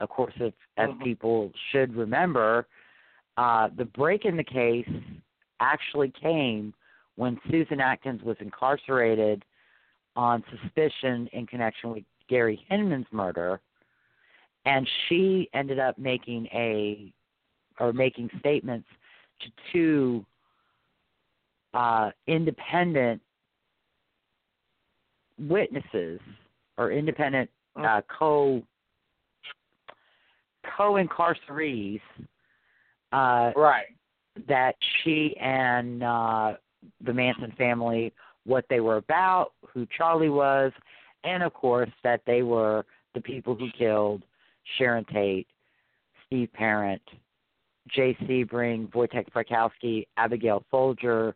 [0.00, 1.04] Of course, if, as Mhm.
[1.04, 2.66] people should remember,
[3.36, 4.88] uh, the break in the case
[5.60, 6.72] actually came
[7.16, 9.44] when Susan Atkins was incarcerated
[10.16, 13.60] on suspicion in connection with Gary Hinman's murder,
[14.64, 17.12] and she ended up making a
[17.78, 18.88] or making statements
[19.40, 20.26] to two
[21.74, 23.20] uh, independent
[25.38, 26.20] witnesses
[26.76, 28.62] or independent uh, co
[30.76, 32.00] co incarcerees
[33.12, 33.86] uh, Right.
[34.48, 36.54] that she and uh,
[37.04, 38.12] the Manson family,
[38.44, 40.72] what they were about, who Charlie was,
[41.24, 44.22] and of course that they were the people who killed
[44.78, 45.46] Sharon Tate,
[46.26, 47.02] Steve Parent,
[47.88, 51.34] Jay Sebring, Voytek Frykowski, Abigail Folger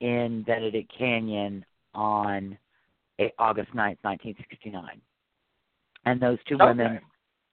[0.00, 2.58] in Benedict Canyon on
[3.38, 5.00] August 9th, 1969.
[6.04, 6.64] And those two Okay.
[6.64, 7.00] women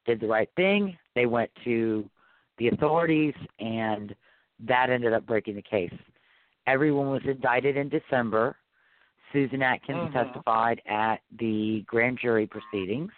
[0.06, 0.98] did the right thing.
[1.16, 2.10] They went to
[2.58, 4.16] the authorities, and
[4.60, 5.94] that ended up breaking the case.
[6.68, 8.56] everyone was indicted in December.
[9.34, 10.14] Susan Atkins Mhm.
[10.14, 13.12] testified at the grand jury proceedings.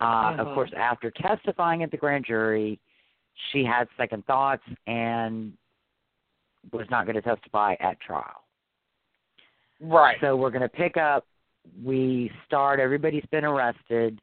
[0.00, 0.54] Uh, Of Mhm.
[0.54, 2.80] course, after testifying at the grand jury,
[3.50, 5.56] she had second thoughts and
[6.72, 8.44] was not going to testify at trial.
[9.80, 10.16] Right.
[10.20, 11.26] So we're going to pick up.
[11.84, 12.80] We start.
[12.80, 14.20] Everybody's been arrested.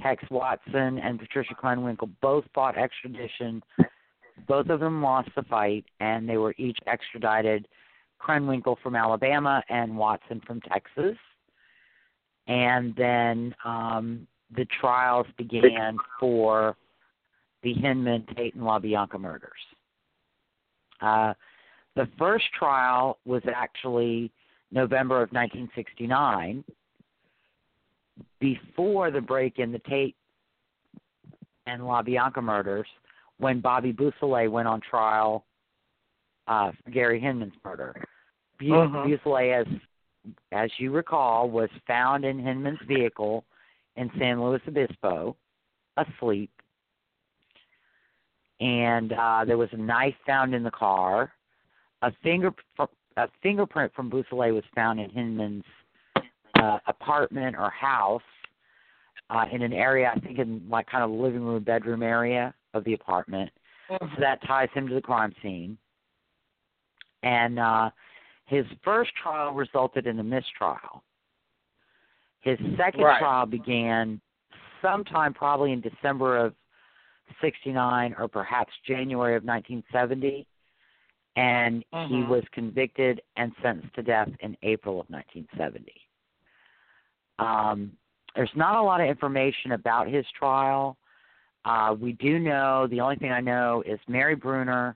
[0.00, 3.62] Tex Watson and Patricia Krenwinkel both fought extradition.
[4.48, 7.68] Both of them lost the fight, and they were each extradited.
[8.20, 11.16] Krenwinkel from Alabama and Watson from Texas.
[12.46, 16.76] And then um, the trials began for
[17.62, 19.50] the Hinman, Tate, and LaBianca murders.
[21.00, 21.34] Uh,
[21.96, 24.30] the first trial was actually
[24.70, 26.64] November of 1969,
[28.38, 30.16] before the break in the Tate
[31.66, 32.86] and LaBianca murders,
[33.38, 35.44] when Bobby Beausoleil went on trial
[36.46, 37.94] uh, for Gary Hinman's murder.
[38.60, 39.06] Mhm.
[39.06, 39.66] Beausoleil, as
[40.52, 43.44] as you recall, was found in Hinman's vehicle
[43.96, 45.34] in San Luis Obispo,
[45.96, 46.50] asleep.
[48.60, 51.32] And uh, there was a knife found in the car.
[52.02, 52.52] A finger
[53.16, 55.64] a fingerprint from Beausoleil was found in Hinman's
[56.58, 58.22] uh, apartment or house
[59.28, 62.84] uh, in an area, I think in like kind of living room, bedroom area of
[62.84, 63.50] the apartment.
[63.88, 65.76] So that ties him to the crime scene.
[67.22, 67.90] And uh,
[68.46, 71.02] his first trial resulted in a mistrial.
[72.40, 73.18] His second Right.
[73.18, 74.20] trial began
[74.80, 76.54] sometime probably in December of
[77.42, 80.46] 69 or perhaps January of 1970
[81.40, 82.28] and he Mhm.
[82.28, 86.06] was convicted and sentenced to death in April of 1970.
[87.38, 87.96] Um,
[88.34, 90.98] there's not a lot of information about his trial.
[91.64, 94.94] Uh, we do know the only thing I know is Mary Bruner,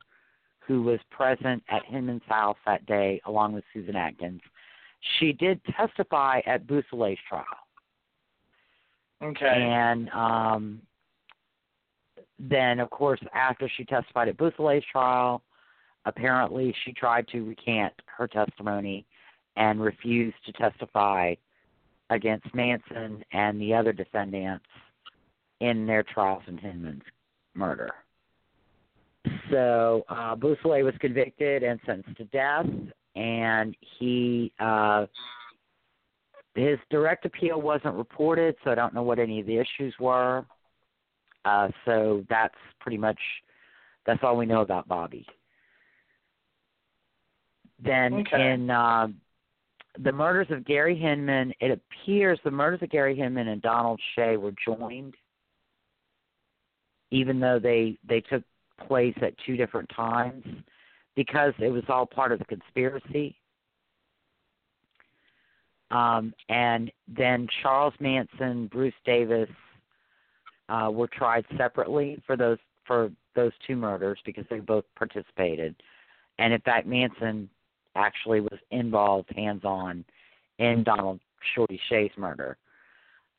[0.58, 4.42] who was present at Hinman's house that day along with Susan Atkins.
[5.18, 7.44] She did testify at Beausoleil's trial.
[9.22, 9.46] Okay.
[9.46, 10.82] And um,
[12.38, 15.42] then, of course, after she testified at Beausoleil's trial,
[16.06, 19.06] apparently she tried to recant her testimony
[19.56, 21.34] and refused to testify
[22.10, 24.64] against Manson and the other defendants
[25.60, 27.02] in their trials in Hinman's
[27.54, 27.90] murder.
[29.50, 32.66] So uh, Beausoleil was convicted and sentenced to death,
[33.16, 35.06] and he uh,
[36.54, 40.44] his direct appeal wasn't reported, so I don't know what any of the issues were.
[41.44, 43.18] Uh, so that's pretty much
[44.06, 45.26] that's all we know about Bobby.
[47.78, 48.52] Then Okay.
[48.52, 49.08] in uh,
[49.98, 54.36] the murders of Gary Hinman, it appears the murders of Gary Hinman and Donald Shea
[54.36, 55.14] were joined,
[57.10, 58.42] even though they they took
[58.86, 60.44] place at two different times,
[61.14, 63.36] because it was all part of the conspiracy.
[65.90, 69.50] Um, and then Charles Manson, Bruce Davis
[70.68, 75.74] uh, were tried separately for those for those two murders because they both participated.
[76.38, 77.48] And in fact, Manson
[77.94, 80.04] actually was involved hands on
[80.58, 81.20] in Donald
[81.54, 82.56] Shorty Shea's murder.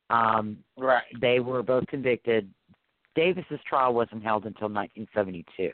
[0.09, 1.03] Um, right.
[1.19, 2.49] they were both convicted.
[3.15, 5.71] Davis's trial wasn't held until 1972.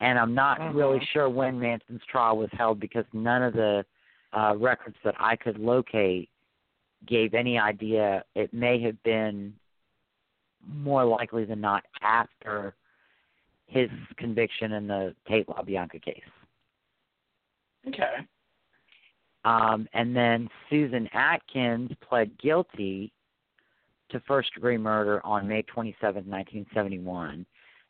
[0.00, 0.74] And I'm not Mhm.
[0.74, 3.86] really sure when Manson's trial was held because none of the
[4.32, 6.28] uh, records that I could locate
[7.06, 8.24] gave any idea.
[8.34, 9.56] It may have been
[10.66, 12.74] more likely than not after
[13.66, 16.22] his conviction in the Tate LaBianca case.
[17.88, 18.26] Okay.
[19.44, 23.12] Um, and then Susan Atkins pled guilty
[24.10, 27.44] to first degree murder on May 27, 1971.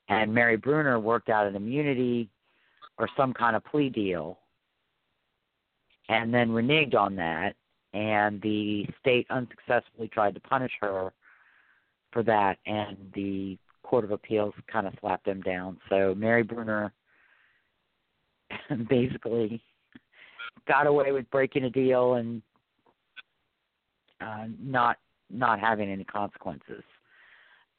[0.08, 2.28] And Mary Bruner worked out an immunity
[2.98, 4.38] or some kind of plea deal
[6.08, 7.54] and then reneged on that.
[7.92, 11.12] And the state unsuccessfully tried to punish her
[12.12, 12.58] for that.
[12.66, 15.78] And the Court of Appeals kind of slapped them down.
[15.88, 16.92] So Mary Bruner
[18.88, 19.62] basically
[20.66, 22.42] got away with breaking a deal and
[24.20, 24.96] uh, not
[25.30, 26.82] not having any consequences.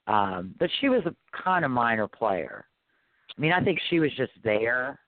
[0.08, 2.66] Um, but she was a kind of minor player.
[3.36, 5.00] I mean, I think she was just there.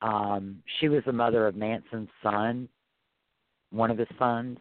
[0.00, 2.68] Um, she was the mother of Manson's son,
[3.70, 4.58] one of his sons.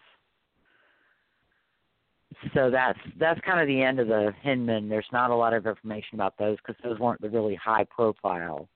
[2.54, 4.90] So that's that's kind of the end of the Hinman.
[4.90, 8.68] There's not a lot of information about those because those weren't the really high profile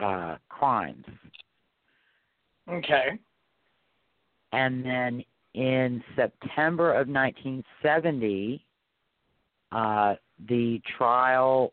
[0.00, 1.04] uh, crimes.
[2.68, 3.18] Okay.
[4.52, 5.24] And then
[5.54, 8.64] in September of 1970,
[9.72, 10.14] uh,
[10.48, 11.72] the trial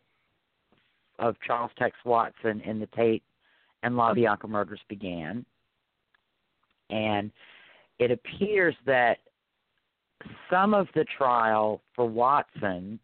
[1.19, 3.23] of Charles Tex Watson in the Tate
[3.83, 5.45] and LaBianca murders began.
[6.89, 7.31] And
[7.99, 9.19] it appears that
[10.49, 12.99] some of the trial for Watson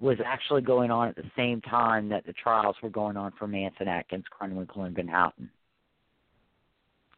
[0.00, 3.46] was actually going on at the same time that the trials were going on for
[3.46, 5.50] Manson, Atkins, Krenwinkel, and Van Houten.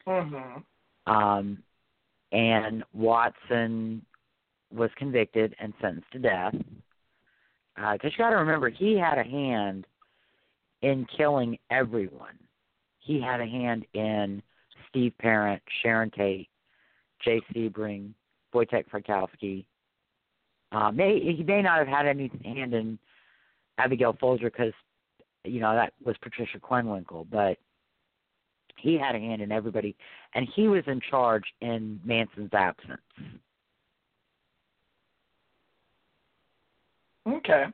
[0.07, 1.13] Mm-hmm.
[1.13, 1.59] Um,
[2.33, 4.05] and Watson
[4.73, 6.55] was convicted and sentenced to death.
[7.75, 9.87] Because uh, you got to remember, he had a hand
[10.83, 12.39] in killing everyone.
[13.01, 14.43] He had a hand in
[14.89, 16.49] Steve Parent, Sharon Tate,
[17.27, 18.11] Jay Sebring,
[18.55, 19.65] Voytek Frykowski.
[20.73, 22.99] Uh, may he may not have had any hand in
[23.79, 24.73] Abigail Folger because
[25.45, 27.59] you know that was Patricia Krenwinkel, but
[28.77, 29.97] he had a hand in everybody,
[30.35, 33.01] and he was in charge in Manson's absence.
[37.27, 37.65] Okay.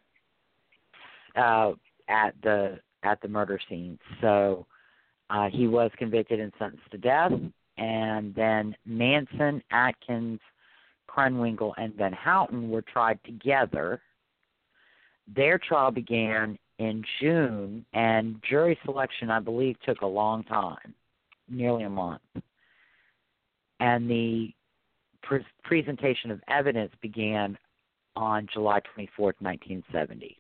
[1.37, 1.73] Uh,
[2.09, 4.67] at the at the murder scene, so
[5.29, 7.33] uh, he was convicted and sentenced to death,
[7.79, 10.41] and then Manson, Atkins,
[11.09, 14.01] Krenwinkel, and Van Houten were tried together.
[15.35, 20.95] Their trial began in June, and jury selection, I believe, took a long time,
[21.49, 22.23] nearly a month.
[23.79, 24.53] And the
[25.23, 27.57] pre- presentation of evidence began
[28.17, 30.39] on July 24th, 1970.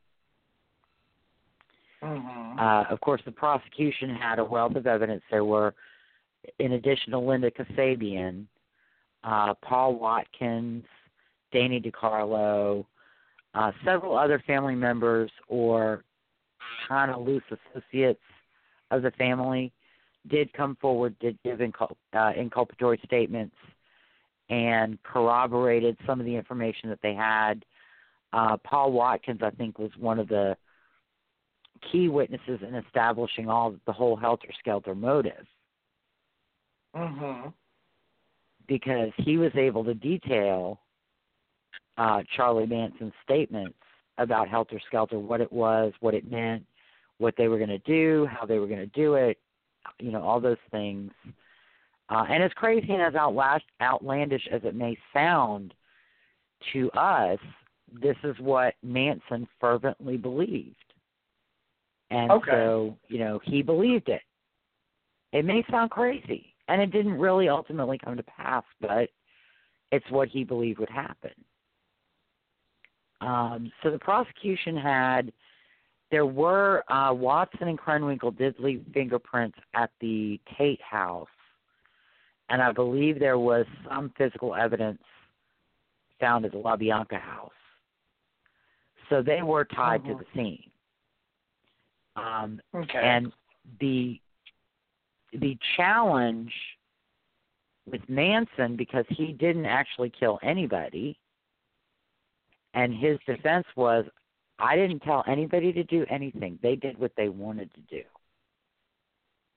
[2.03, 2.59] Mm-hmm.
[2.59, 5.22] Uh, of course, the prosecution had a wealth of evidence.
[5.30, 5.74] There were,
[6.59, 8.47] in addition to Linda Kasabian,
[9.24, 10.84] uh, Paul Watkins,
[11.53, 12.84] Danny DiCarlo,
[13.55, 16.05] uh, several other family members or
[16.88, 18.20] kind of loose associates
[18.90, 19.72] of the family
[20.28, 23.57] did come forward, did give incul- uh, inculpatory statements,
[24.49, 27.64] and corroborated some of the information that they had.
[28.32, 30.57] Uh, Paul Watkins, I think, was one of the
[31.90, 35.47] key witnesses in establishing all the whole helter skelter motive
[36.95, 37.49] Mm-hmm.
[38.68, 40.78] because he was able to detail
[41.97, 43.78] uh, Charlie Manson's statements
[44.18, 46.64] about helter skelter, what it was, what it meant,
[47.18, 49.38] what they were going to do, how they were going to do it,
[49.99, 51.11] you know, all those things.
[52.09, 53.14] Uh, and as crazy and as
[53.80, 55.72] outlandish as it may sound
[56.72, 57.38] to us,
[58.03, 60.76] this is what Manson fervently believed.
[62.11, 62.51] And Okay.
[62.51, 64.22] so, you know, he believed it.
[65.32, 69.11] It may sound crazy, and it didn't really ultimately come to pass, but
[69.91, 71.33] it's what he believed would happen.
[73.20, 75.35] Um, so the prosecution had,
[76.11, 81.29] there were, uh, Watson and Krenwinkel did leave fingerprints at the Tate house,
[82.49, 85.03] and I believe there was some physical evidence
[86.20, 87.51] found at the LaBianca house.
[89.11, 90.18] So they were tied to Mhm.
[90.20, 90.70] the scene.
[92.16, 92.99] Um, Okay.
[92.99, 93.31] and
[93.79, 94.18] the
[95.33, 96.53] the challenge
[97.91, 101.18] with Manson because he didn't actually kill anybody
[102.74, 104.05] and his defense was
[104.59, 106.59] I didn't tell anybody to do anything.
[106.62, 108.03] They did what they wanted to do.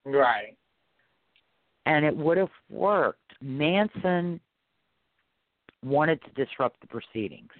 [0.05, 0.57] right.
[1.85, 3.33] And it would have worked.
[3.41, 4.39] Manson
[5.83, 7.51] wanted to disrupt the proceedings.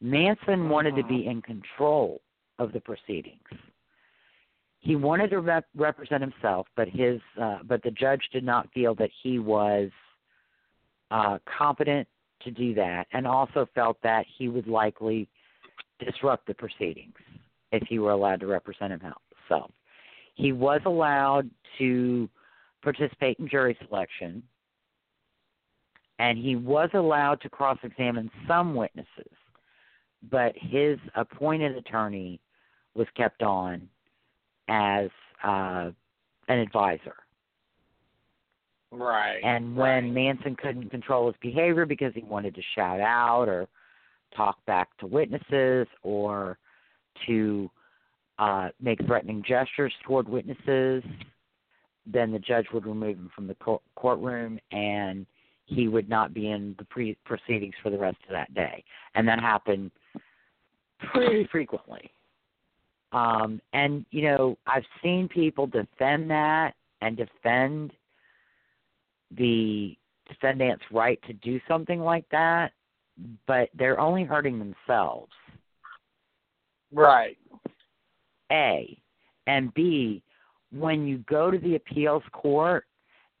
[0.00, 1.30] Manson wanted to be uh-huh.
[1.30, 2.22] in control
[2.58, 3.38] of the proceedings.
[4.82, 8.96] He wanted to rep- represent himself, but his uh, but the judge did not feel
[8.96, 9.90] that he was
[11.12, 12.08] uh, competent
[12.42, 15.28] to do that, and also felt that he would likely
[16.04, 17.14] disrupt the proceedings
[17.70, 19.70] if he were allowed to represent himself.
[20.34, 22.28] He was allowed to
[22.82, 24.42] participate in jury selection,
[26.18, 29.36] and he was allowed to cross examine some witnesses,
[30.28, 32.40] but his appointed attorney
[32.94, 33.88] was kept on
[34.68, 35.08] as
[35.44, 35.90] uh,
[36.48, 37.14] an advisor.
[38.90, 39.40] Right.
[39.42, 40.12] And when right.
[40.12, 43.66] Manson couldn't control his behavior because he wanted to shout out or
[44.36, 46.58] talk back to witnesses or
[47.26, 47.70] to
[48.38, 51.02] uh, make threatening gestures toward witnesses,
[52.06, 55.26] then the judge would remove him from the court- courtroom and
[55.66, 58.84] he would not be in the pre- proceedings for the rest of that day.
[59.14, 59.90] And that happened
[61.12, 62.10] pretty frequently.
[63.12, 67.92] Um, and, you know, I've seen people defend that and defend
[69.36, 69.96] the
[70.28, 72.72] defendant's right to do something like that,
[73.46, 75.32] but they're only hurting themselves.
[76.92, 77.36] Right.
[78.50, 78.98] A.
[79.46, 80.22] And B,
[80.72, 82.84] when you go to the appeals court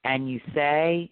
[0.04, 1.10] and you say,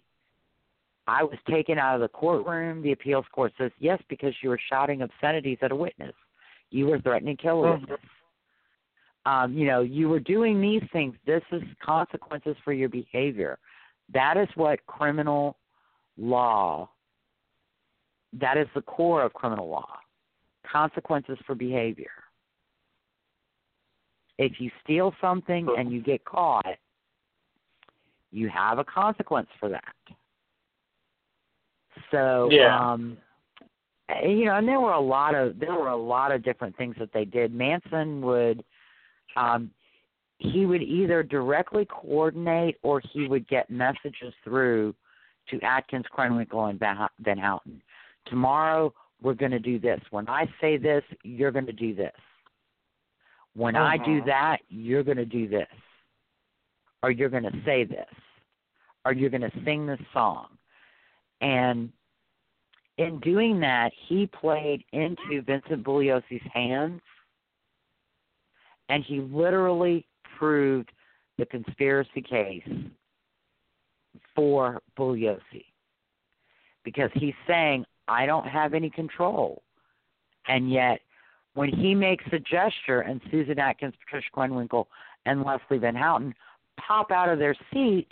[1.07, 4.59] I was taken out of the courtroom, the appeals court says, yes, because you were
[4.69, 6.13] shouting obscenities at a witness.
[6.69, 7.99] You were threatening to kill a witness.
[9.25, 11.15] Um, you know, you were doing these things.
[11.25, 13.59] This is consequences for your behavior.
[14.13, 15.57] That is what criminal
[16.17, 16.89] law.
[18.33, 19.97] That is the core of criminal law.
[20.69, 22.11] Consequences for behavior.
[24.37, 26.65] If you steal something and you get caught,
[28.31, 29.95] you have a consequence for that.
[32.09, 32.75] So, Yeah.
[32.79, 33.17] um,
[34.23, 36.95] you know, and there were a lot of there were a lot of different things
[36.97, 37.53] that they did.
[37.53, 38.63] Manson would,
[39.35, 39.71] um,
[40.39, 44.95] he would either directly coordinate or he would get messages through
[45.49, 47.81] to Atkins, Krenwinkel, and Van Houten.
[48.25, 49.99] Tomorrow we're going to do this.
[50.09, 52.15] When I say this, you're going to do this.
[53.53, 54.25] When I do Mhm.
[54.25, 55.67] that, you're going to do this.
[57.03, 58.09] Or you're going to say this.
[59.05, 60.57] Or you're going to sing this song.
[61.41, 61.91] And
[62.97, 67.01] in doing that, he played into Vincent Bugliosi's hands
[68.91, 70.05] and he literally
[70.37, 70.91] proved
[71.37, 72.67] the conspiracy case
[74.35, 75.63] for Bugliosi.
[76.83, 79.63] Because he's saying, I don't have any control.
[80.49, 80.99] And yet,
[81.53, 84.85] when he makes a gesture and Susan Atkins, Patricia Krenwinkel,
[85.25, 86.33] and Leslie Van Houten
[86.85, 88.11] pop out of their seats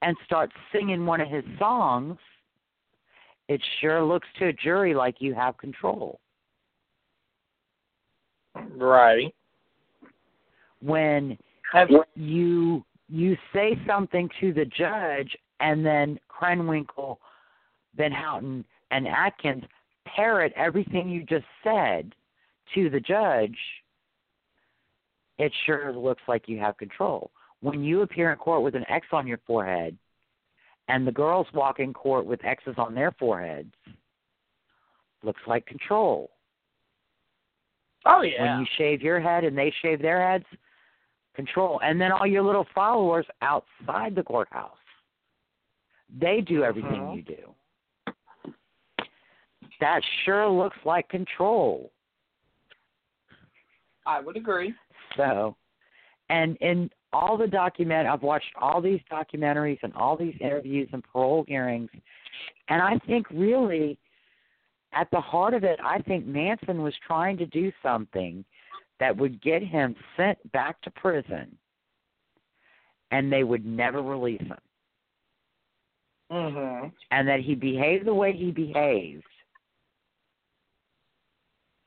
[0.00, 2.18] and start singing one of his songs,
[3.48, 6.18] it sure looks to a jury like you have control.
[8.74, 9.32] Right.
[10.82, 11.38] When
[11.72, 17.18] Have, you you say something to the judge and then Krenwinkel,
[17.96, 19.64] Van Houten, and Atkins
[20.06, 22.14] parrot everything you just said
[22.74, 23.56] to the judge,
[25.38, 27.30] it sure looks like you have control.
[27.60, 29.96] When you appear in court with an X on your forehead
[30.88, 33.72] and the girls walk in court with X's on their foreheads,
[35.22, 36.30] looks like control.
[38.04, 38.56] oh yeah.
[38.56, 40.44] When you shave your head and they shave their heads,
[41.34, 41.80] control.
[41.82, 44.76] And then all your little followers outside the courthouse,
[46.18, 47.16] they do everything Mhm.
[47.16, 47.54] you do.
[49.80, 51.90] That sure looks like control.
[54.04, 54.74] I would agree.
[55.16, 55.56] So,
[56.28, 61.04] and in all the document, I've watched all these documentaries and all these interviews and
[61.04, 61.90] parole hearings,
[62.68, 63.98] and I think really,
[64.92, 68.44] at the heart of it, I think Manson was trying to do something
[69.02, 71.58] that would get him sent back to prison,
[73.10, 74.60] and they would never release him,
[76.30, 76.92] Mhm.
[77.10, 79.26] and that he behaved the way he behaved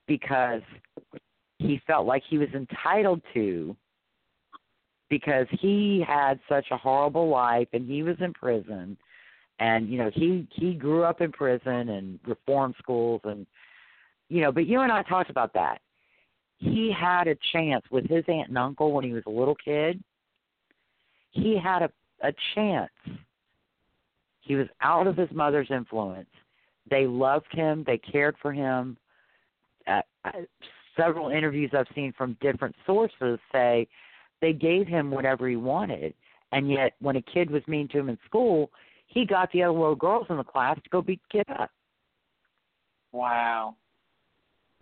[0.08, 0.62] because
[1.60, 3.78] he felt like he was entitled to
[5.08, 8.98] because he had such a horrible life and he was in prison.
[9.60, 13.48] And you know he he grew up in prison and reform schools and
[14.28, 15.82] you know but you and I talked about that
[16.58, 20.02] he had a chance with his aunt and uncle when he was a little kid.
[21.32, 21.90] He had a
[22.22, 22.92] a chance.
[24.40, 26.30] He was out of his mother's influence.
[26.90, 27.84] They loved him.
[27.86, 28.98] They cared for him.
[29.88, 30.46] Uh, I-
[30.96, 33.88] several interviews I've seen from different sources say
[34.42, 36.14] they gave him whatever he wanted,
[36.52, 38.72] and yet when a kid was mean to him in school,
[39.08, 41.72] he got the other little girls in the class to go beat the kid up.
[43.12, 43.76] Wow.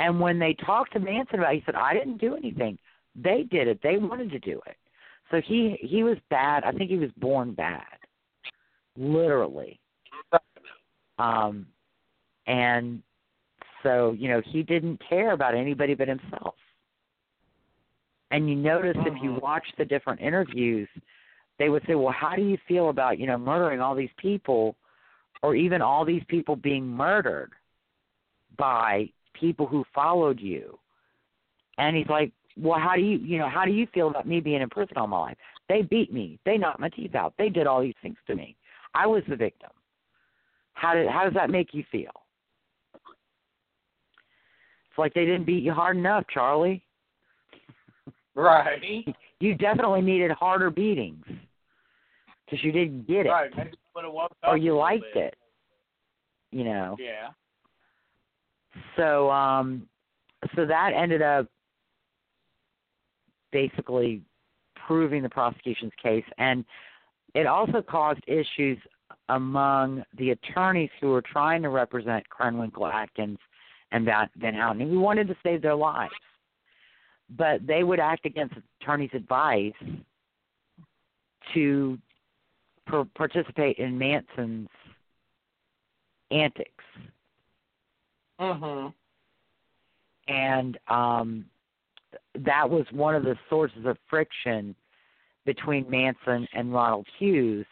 [0.04, 2.78] And when they talked to Manson about, it, he said, "I didn't do anything.
[3.16, 3.82] They did it.
[3.82, 4.76] They wanted to do it."
[5.32, 6.66] So he he was bad.
[6.66, 7.98] I think he was born bad,
[8.98, 9.80] literally.
[11.18, 11.68] Um,
[12.48, 13.02] and
[13.82, 16.56] so you know he didn't care about anybody but himself.
[18.32, 19.42] And you notice if you Mhm.
[19.42, 20.90] watch the different interviews,
[21.60, 24.76] they would say, "Well, how do you feel about you know murdering all these people,
[25.42, 27.54] or even all these people being murdered
[28.58, 30.78] by people who followed you?"
[31.78, 34.40] And he's like, "Well, how do you you know how do you feel about me
[34.40, 35.38] being in prison all my life?
[35.70, 38.56] They beat me, they knocked my teeth out, they did all these things to me.
[38.94, 39.72] I was the victim.
[40.74, 42.12] How did how does that make you feel?"
[44.94, 46.84] It's like they didn't beat you hard enough, Charlie.
[48.36, 49.06] Right.
[49.40, 51.24] You definitely needed harder beatings
[52.46, 53.52] because you didn't get it, Right.
[53.56, 53.78] Maybe
[54.44, 55.36] or you liked it.
[56.52, 56.98] You know.
[57.00, 57.30] Yeah.
[58.96, 59.88] So um,
[60.56, 61.48] so that ended up
[63.52, 64.22] basically
[64.88, 66.66] proving the prosecution's case, and
[67.34, 68.78] it also caused issues
[69.30, 73.40] among the attorneys who were trying to represent Krenwinkel, Atkins,
[73.92, 76.14] and Van, Houten, who wanted to save their lives.
[77.30, 79.74] But they would act against the attorney's advice
[81.54, 81.98] to
[82.86, 84.70] per- participate in Manson's
[86.32, 86.72] antics.
[88.40, 88.94] Mhm.
[90.28, 91.46] and um,
[92.36, 94.76] that was one of the sources of friction
[95.46, 97.66] between Manson and Ronald Hughes.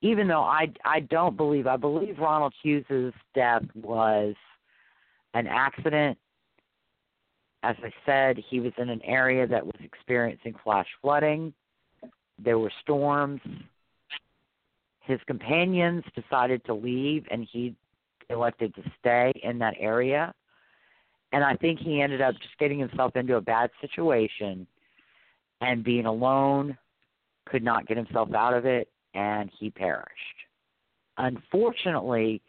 [0.00, 4.34] Even though I I don't believe I believe Ronald Hughes's death was
[5.32, 6.18] an accident.
[7.62, 11.54] As I said, he was in an area that was experiencing flash flooding.
[12.38, 13.40] There were storms.
[15.00, 17.74] His companions decided to leave, and he
[18.30, 20.34] elected to stay in that area.
[21.32, 24.66] And I think he ended up just getting himself into a bad situation
[25.60, 26.76] and being alone,
[27.46, 30.08] could not get himself out of it, and he perished.
[31.18, 32.40] Unfortunately,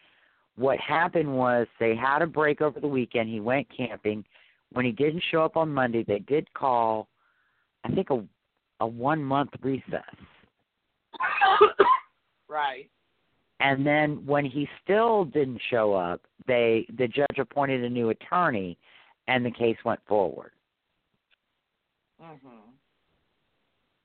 [0.56, 3.30] what happened was they had a break over the weekend.
[3.30, 4.24] He went camping.
[4.72, 7.08] When he didn't show up on Monday, they did call,
[7.84, 8.24] I think, a
[8.80, 10.02] a one month recess.
[12.50, 12.90] right.
[13.60, 18.78] And then when he still didn't show up, they the judge appointed a new attorney,
[19.28, 20.52] and the case went forward.
[22.22, 22.40] Mhm.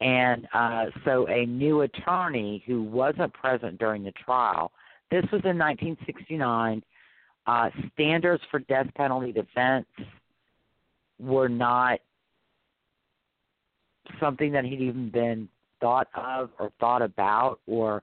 [0.00, 4.72] And uh, so a new attorney who wasn't present during the trial.
[5.10, 6.82] This was in 1969.
[7.46, 9.86] Uh, standards for death penalty defense
[11.18, 12.00] were not
[14.18, 15.48] something that had even been
[15.80, 18.02] thought of or thought about or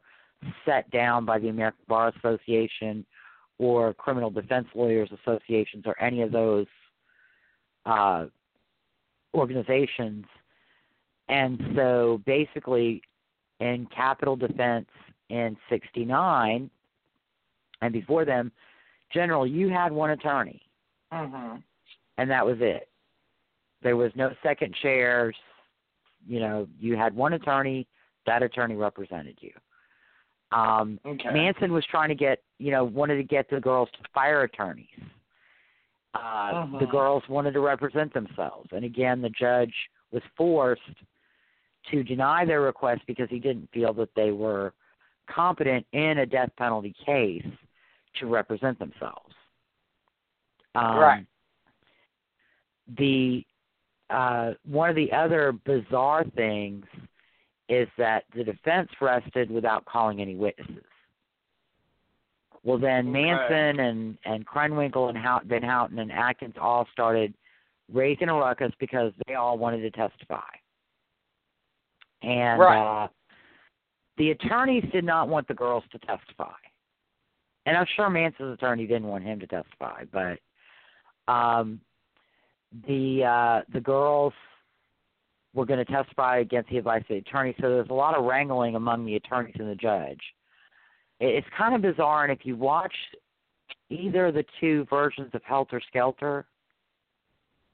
[0.66, 3.06] set down by the American Bar Association
[3.58, 6.68] or Criminal Defense Lawyers Associations or any of those
[7.86, 8.26] uh,
[9.34, 10.26] organizations.
[11.30, 13.02] And so basically,
[13.60, 14.88] in capital defense
[15.30, 16.70] in 69
[17.82, 18.52] and before them,
[19.14, 20.62] General, you had one attorney,
[21.12, 21.64] Mhm.
[22.18, 22.90] and that was it.
[23.82, 25.36] There was no second chairs.
[26.28, 27.88] You know, you had one attorney.
[28.26, 29.54] That attorney represented you.
[30.52, 31.30] Um, Okay.
[31.32, 34.88] Manson was trying to get, you know, wanted to get the girls to fire attorneys.
[36.14, 36.92] Uh, The Mhm.
[36.92, 40.82] girls wanted to represent themselves, and again, the judge was forced
[41.92, 44.74] to deny their request because he didn't feel that they were
[45.28, 47.46] competent in a death penalty case
[48.16, 49.36] to represent themselves.
[50.76, 51.26] Um, Right.
[52.88, 53.46] The
[54.10, 56.86] uh, one of the other bizarre things
[57.70, 60.84] is that the defense rested without calling any witnesses.
[62.64, 63.26] Well, then Okay.
[63.26, 67.34] Manson and and Krenwinkel and Hout, Van Houten and Atkins all started
[67.92, 70.50] raising a ruckus because they all wanted to testify.
[72.22, 73.04] And Right.
[73.04, 73.08] uh,
[74.18, 76.56] the attorneys did not want the girls to testify.
[77.66, 80.40] And I'm sure Manson's attorney didn't want him to testify, but
[81.28, 81.80] um,
[82.88, 84.34] the uh, the girls
[85.58, 87.56] were going to testify against the advice of the attorney.
[87.60, 90.22] So there's a lot of wrangling among the attorneys and the judge.
[91.20, 92.94] It's kind of bizarre, and if you watch
[93.90, 96.46] either of the two versions of Helter Skelter,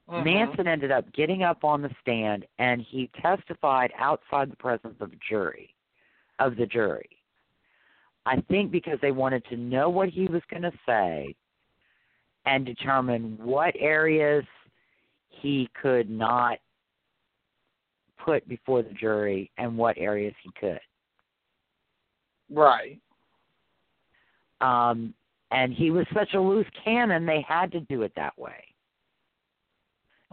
[0.08, 0.24] Mhm.
[0.24, 5.12] Manson ended up getting up on the stand and he testified outside the presence of
[5.12, 5.74] a jury,
[6.38, 7.10] of the jury.
[8.24, 11.34] I think because they wanted to know what he was going to say
[12.46, 14.44] and determine what areas
[15.28, 16.58] he could not
[18.24, 20.80] put before the jury and what areas he could.
[22.50, 23.00] Right.
[24.60, 25.12] Um,
[25.50, 28.64] and he was such a loose cannon, they had to do it that way.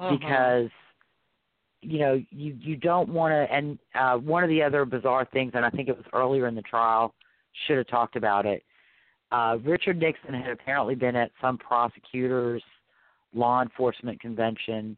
[0.02, 0.20] Mhm.
[0.20, 0.70] because
[1.82, 5.52] you know you you don't want to and uh one of the other bizarre things
[5.54, 7.14] and i think it was earlier in the trial
[7.66, 8.64] should have talked about it
[9.32, 12.64] uh richard nixon had apparently been at some prosecutor's
[13.34, 14.96] law enforcement convention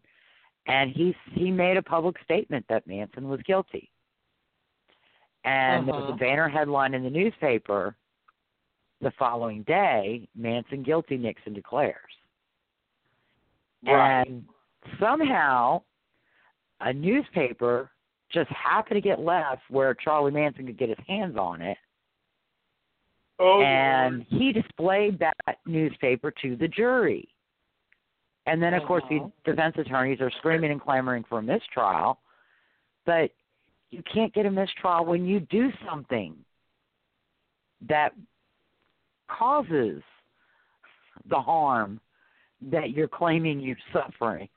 [0.68, 3.92] and he he made a public statement that manson was guilty
[5.44, 6.20] and there was a Mhm.
[6.20, 7.96] banner headline in the newspaper
[9.02, 11.98] the following day manson guilty nixon declares
[13.86, 14.26] Right.
[14.28, 14.48] and
[15.00, 15.82] somehow
[16.80, 17.92] a newspaper
[18.30, 21.78] just happened to get left where Charlie Manson could get his hands on it,
[23.40, 27.28] oh, and he displayed that newspaper to the jury.
[28.46, 28.88] And then, of uh-huh.
[28.88, 32.20] course, the defense attorneys are screaming and clamoring for a mistrial,
[33.06, 33.32] but
[33.90, 36.36] you can't get a mistrial when you do something
[37.88, 38.14] that
[39.30, 40.02] causes
[41.30, 42.00] the harm
[42.72, 44.50] that you're claiming you're suffering.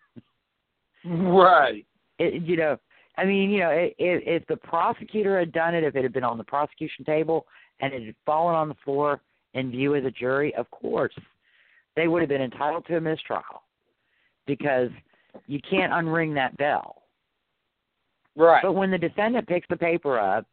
[1.04, 1.86] Right.
[2.18, 2.78] it, you know,
[3.16, 6.24] I mean, you know, if, if the prosecutor had done it, if it had been
[6.24, 7.46] on the prosecution table
[7.80, 9.20] and it had fallen on the floor
[9.54, 11.14] in view of the jury, of course,
[11.94, 13.62] they would have been entitled to a mistrial
[14.46, 14.90] because
[15.46, 17.02] you can't unring that bell.
[18.36, 18.62] Right.
[18.62, 20.46] But when the defendant picks the paper up,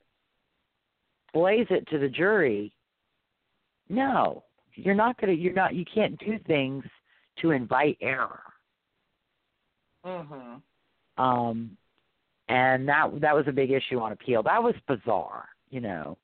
[1.33, 2.73] blaze it to the jury,
[3.89, 4.43] no,
[4.75, 6.83] you're not going to, you're not, you can't do things
[7.41, 8.41] to invite error.
[10.05, 11.23] Mm-hmm.
[11.23, 11.77] Um,
[12.49, 14.43] and that that was a big issue on appeal.
[14.43, 16.17] That was bizarre, you know.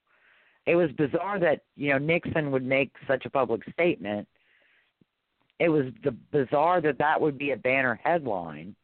[0.65, 4.27] It was bizarre that you know Nixon would make such a public statement.
[5.59, 8.75] It was the bizarre that that would be a banner headline,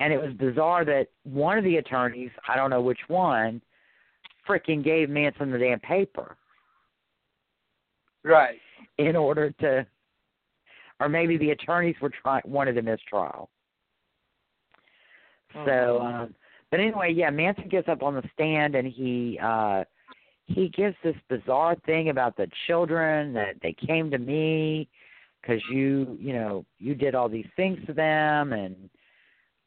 [0.00, 3.62] and it was bizarre that one of the attorneys, I don't know which one,
[4.46, 6.36] fricking gave Manson the damn paper
[8.22, 8.60] Right.
[8.98, 9.86] in order to,
[11.00, 13.48] or maybe the attorneys were trying one wanted a mistrial.
[15.66, 16.34] So, um,
[16.70, 19.84] but anyway, yeah, Manson gets up on the stand and he uh
[20.46, 24.88] he gives this bizarre thing about the children that they came to me
[25.40, 28.90] because you you know you did all these things to them and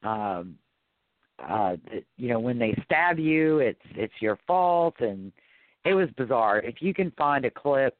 [0.03, 0.55] um
[1.47, 1.75] uh
[2.17, 4.95] you know when they stab you it's it's your fault.
[4.99, 5.31] And
[5.85, 6.59] it was bizarre.
[6.59, 7.95] If you can find a clip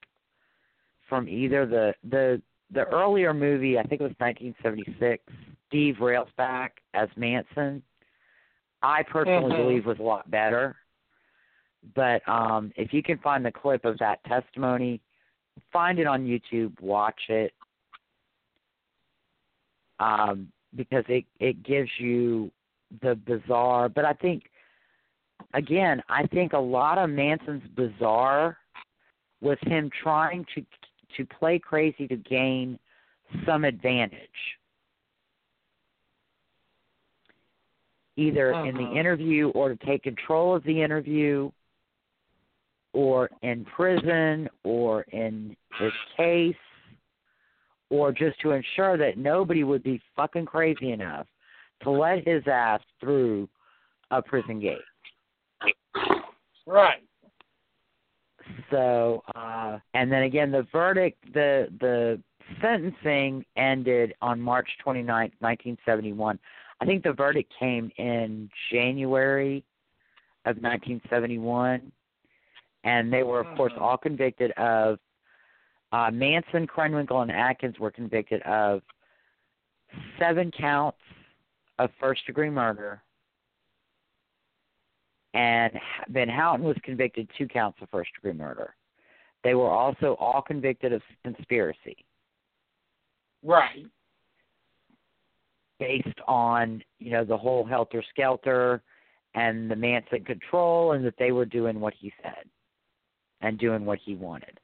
[1.07, 5.23] from either the the the earlier movie i think it was 1976
[5.67, 7.81] steve railsback as manson
[8.83, 9.57] i personally Mhm.
[9.57, 10.75] believe was a lot better
[11.95, 14.99] but um if you can find the clip of that testimony
[15.71, 17.53] find it on youtube watch it.
[19.99, 22.51] Um because it it gives you
[23.01, 24.43] the bizarre but i think
[25.53, 28.57] again i think a lot of manson's bizarre
[29.41, 30.65] was him trying to
[31.15, 32.77] to play crazy to gain
[33.45, 34.19] some advantage.
[38.15, 38.93] Either in the Uh-huh.
[38.99, 41.51] interview or to take control of the interview
[42.97, 46.55] or in prison or in his case
[47.91, 51.27] or just to ensure that nobody would be fucking crazy enough
[51.83, 53.47] to let his ass through
[54.09, 54.79] a prison gate.
[56.65, 57.03] Right.
[58.71, 62.19] So, uh and then again the verdict the the
[62.63, 66.39] sentencing ended on March 29th, 1971.
[66.81, 69.63] I think the verdict came in January
[70.45, 71.91] of 1971
[72.83, 73.81] and they were of course Mhm.
[73.81, 74.99] all convicted of
[75.91, 78.81] uh Manson, Krenwinkel and Atkins were convicted of
[80.19, 80.99] seven counts
[81.79, 83.01] of first degree murder
[85.33, 88.75] and Van Houten was convicted two counts of first degree murder.
[89.43, 92.05] They were also all convicted of conspiracy
[93.43, 93.85] Right.
[95.79, 98.81] based on, you know, the whole helter skelter
[99.35, 102.49] and the Manson control and that they were doing what he said
[103.41, 104.59] and doing what he wanted.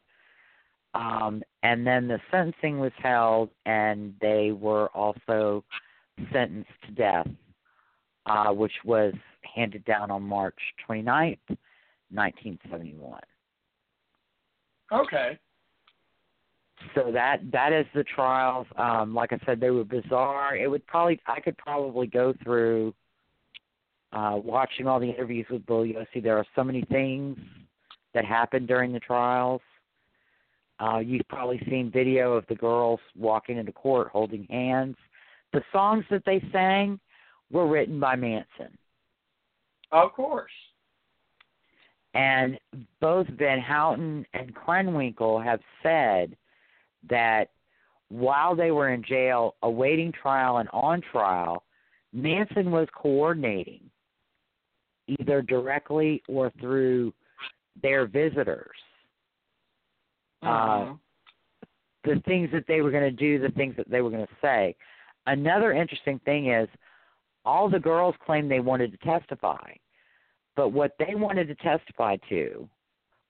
[0.94, 5.64] Um, and then the sentencing was held and they were also
[6.32, 7.28] sentenced to death,
[8.28, 9.14] uh, which was
[9.56, 11.38] handed down on March 29th,
[12.12, 13.20] 1971.
[14.92, 15.40] Okay.
[16.94, 20.86] so that that is the trials um like i said they were bizarre it would
[20.86, 22.94] probably i could probably go through
[24.12, 27.38] uh watching all the interviews with Bugliosi there are so many things
[28.14, 29.62] that happened during the trials.
[30.80, 34.96] Uh you've probably seen video of the girls walking into court holding hands.
[35.52, 37.00] The songs that they sang
[37.52, 38.78] were written by manson.
[39.92, 40.52] Of course.
[42.16, 42.60] And
[43.00, 46.36] both Van Houten and Krenwinkel have said
[47.10, 47.50] that
[48.10, 51.64] while they were in jail awaiting trial and on trial,
[52.14, 53.90] Manson was coordinating
[55.08, 57.12] either directly or through
[57.82, 58.78] their visitors.
[60.42, 61.00] Uh, Mhm.
[62.04, 64.36] the things that they were going to do, the things that they were going to
[64.42, 64.76] say.
[65.26, 66.68] Another interesting thing is
[67.46, 69.74] all the girls claimed they wanted to testify,
[70.56, 72.70] but what they wanted to testify to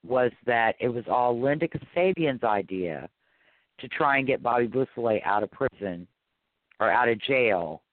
[0.04, 3.10] was that it was all Linda Kasabian's idea
[3.78, 6.08] to try and get Bobby Beausoleil out of prison
[6.80, 7.84] or out of jail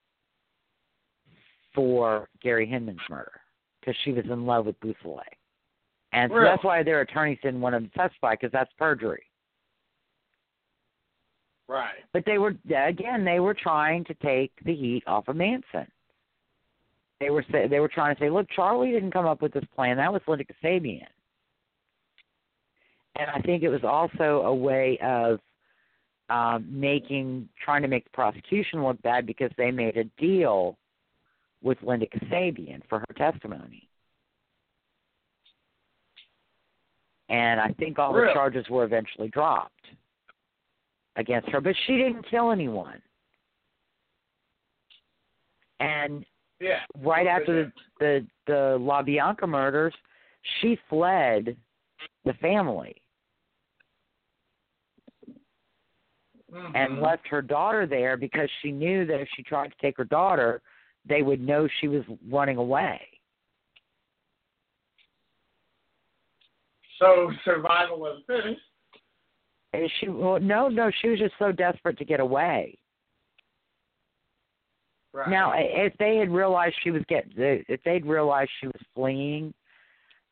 [1.75, 3.41] for Gary Hinman's murder
[3.81, 5.23] because she was in love with Beausoleil.
[6.13, 6.51] And so Really?
[6.51, 9.25] that's why their attorneys didn't want them to testify because that's perjury.
[11.69, 12.05] Right.
[12.13, 15.87] But they were again, they were trying to take the heat off of Manson.
[17.21, 19.65] They were say, they were trying to say, look, Charlie didn't come up with this
[19.77, 19.99] plan.
[19.99, 21.07] That was Linda Kasabian.
[23.17, 25.39] And I think it was also a way of
[26.31, 30.77] um, making trying to make the prosecution look bad because they made a deal
[31.63, 33.90] with Linda Kasabian for her testimony.
[37.31, 39.87] And I think all the charges were eventually dropped
[41.17, 43.01] against her, but she didn't kill anyone.
[45.79, 46.27] And
[46.61, 46.85] Yeah.
[46.99, 49.95] right after the the, the La Bianca murders,
[50.61, 51.57] she fled
[52.25, 53.01] the family.
[56.75, 57.03] and Mhm.
[57.03, 60.61] left her daughter there because she knew that if she tried to take her daughter,
[61.05, 63.10] they would know she was running away.
[67.01, 68.61] So survival of the fittest.
[69.73, 72.79] And she well, no, no, she was just so desperate to get away.
[75.13, 75.29] Right.
[75.29, 79.53] Now, if they had realized she was get, if they'd realized she was fleeing,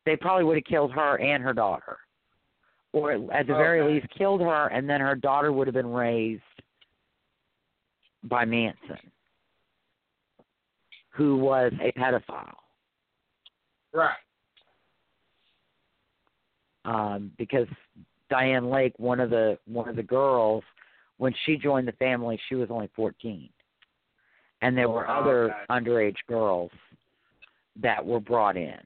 [0.05, 1.97] they probably would have killed her and her daughter,
[2.93, 6.41] or at the very least killed her, and then her daughter would have been raised
[8.23, 8.97] by Manson,
[11.09, 12.53] who was a pedophile.
[13.93, 14.15] Right.
[16.89, 17.67] Um, because
[18.29, 20.63] Diane Lake, one of the one of the girls,
[21.17, 23.49] when she joined the family, she was only fourteen,
[24.61, 25.65] and there were other Okay.
[25.69, 26.71] underage girls
[27.81, 28.79] that were brought in.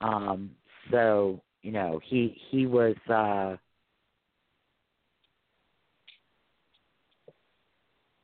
[0.00, 0.50] Um,
[0.90, 2.96] so you know, he he was.
[3.08, 3.56] uh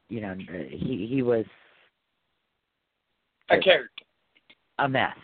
[0.09, 0.35] You know,
[0.69, 1.47] he he was
[3.49, 4.05] A character.
[4.79, 5.17] a mess.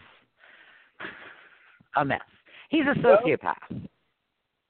[1.97, 2.23] A mess.
[2.69, 3.89] He's a Well- sociopath.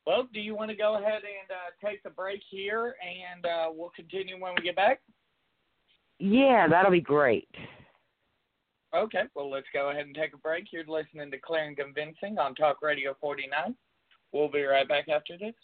[0.07, 3.71] Well, do you want to go ahead and uh, take the break here, and uh,
[3.71, 5.03] we'll continue when we get back?
[6.19, 7.49] Yeah, that'll be great.
[8.97, 10.73] Okay, well, let's go ahead and take a break.
[10.73, 13.75] You're listening to Clear and Convincing on Talk Radio 49.
[14.33, 15.55] We'll be right back after this.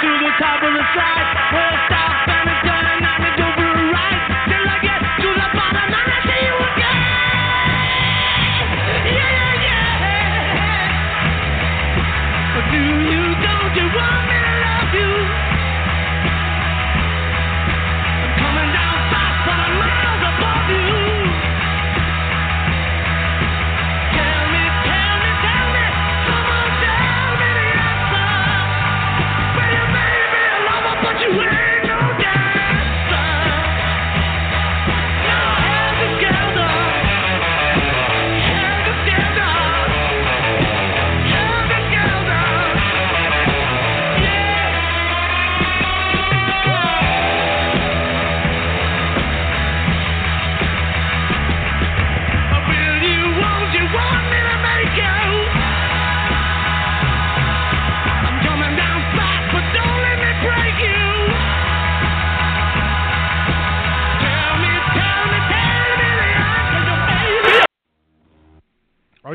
[0.00, 1.36] To the top of the slide.
[1.52, 1.95] We'll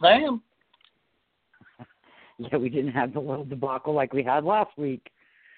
[0.00, 0.42] Ma'am.
[2.40, 5.10] Yeah, we didn't have the little debacle like we had last week.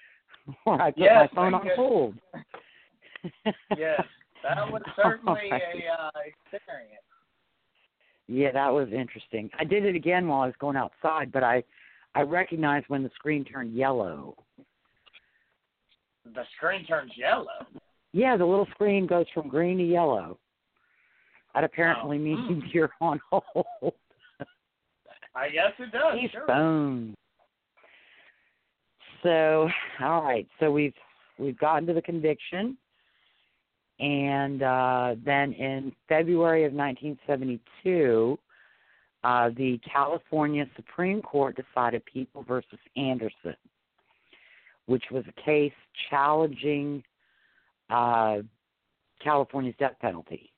[0.63, 2.15] Where I put Yes, my phone on hold.
[3.77, 4.01] Yes,
[4.43, 5.61] that was certainly right.
[5.61, 7.03] a uh, experience.
[8.27, 9.51] Yeah, that was interesting.
[9.59, 11.63] I did it again while I was going outside, but I
[12.15, 14.35] I recognized when the screen turned yellow.
[16.33, 17.67] The screen turns yellow.
[18.11, 20.39] Yeah, the little screen goes from green to yellow.
[21.53, 22.21] That apparently Oh.
[22.21, 23.93] means you're on hold.
[25.35, 26.17] I guess it does.
[26.19, 26.45] He's sure.
[26.47, 27.15] phone.
[29.23, 29.69] So,
[30.01, 30.47] all right.
[30.59, 30.93] So we've
[31.37, 32.77] we've gotten to the conviction,
[33.99, 38.37] and uh, then in February of 1972,
[39.23, 43.55] uh, the California Supreme Court decided People versus Anderson,
[44.87, 45.73] which was a case
[46.09, 47.03] challenging
[47.89, 48.37] uh,
[49.23, 50.51] California's death penalty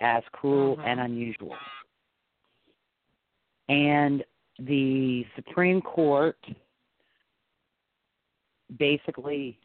[0.00, 0.86] as cruel Mhm.
[0.86, 1.56] and unusual.
[3.68, 4.24] And
[4.58, 6.38] the Supreme Court
[8.78, 9.58] basically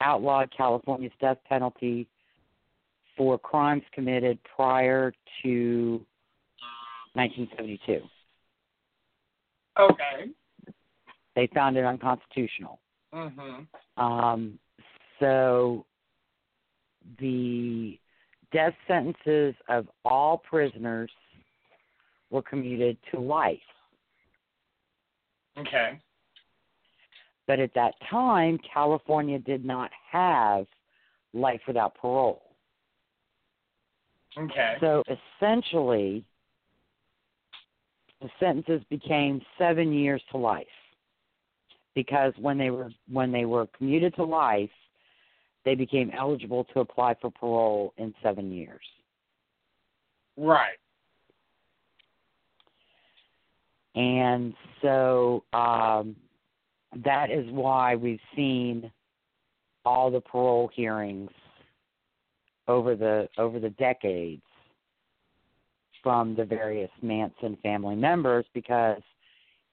[0.00, 2.06] outlawed California's death penalty
[3.16, 5.12] for crimes committed prior
[5.42, 6.00] to
[7.14, 8.00] 1972.
[9.78, 10.30] Okay.
[11.36, 12.80] They found it unconstitutional.
[13.14, 14.02] Mm-hmm.
[14.02, 14.58] Um,
[15.18, 15.84] so
[17.18, 17.98] the
[18.52, 21.10] death sentences of all prisoners
[22.30, 23.58] were commuted to life.
[25.58, 26.00] Okay.
[27.46, 30.66] But at that time, California did not have
[31.34, 32.42] life without parole.
[34.38, 34.76] Okay.
[34.80, 35.02] So
[35.40, 36.24] essentially,
[38.20, 40.66] the sentences became seven years to life
[41.94, 44.70] because when they were when they were commuted to life,
[45.64, 48.84] they became eligible to apply for parole in seven years.
[50.36, 50.78] Right.
[53.94, 56.16] And so um,
[57.04, 58.90] that is why we've seen
[59.84, 61.30] all the parole hearings
[62.68, 64.42] over the over the decades
[66.02, 69.02] from the various Manson family members because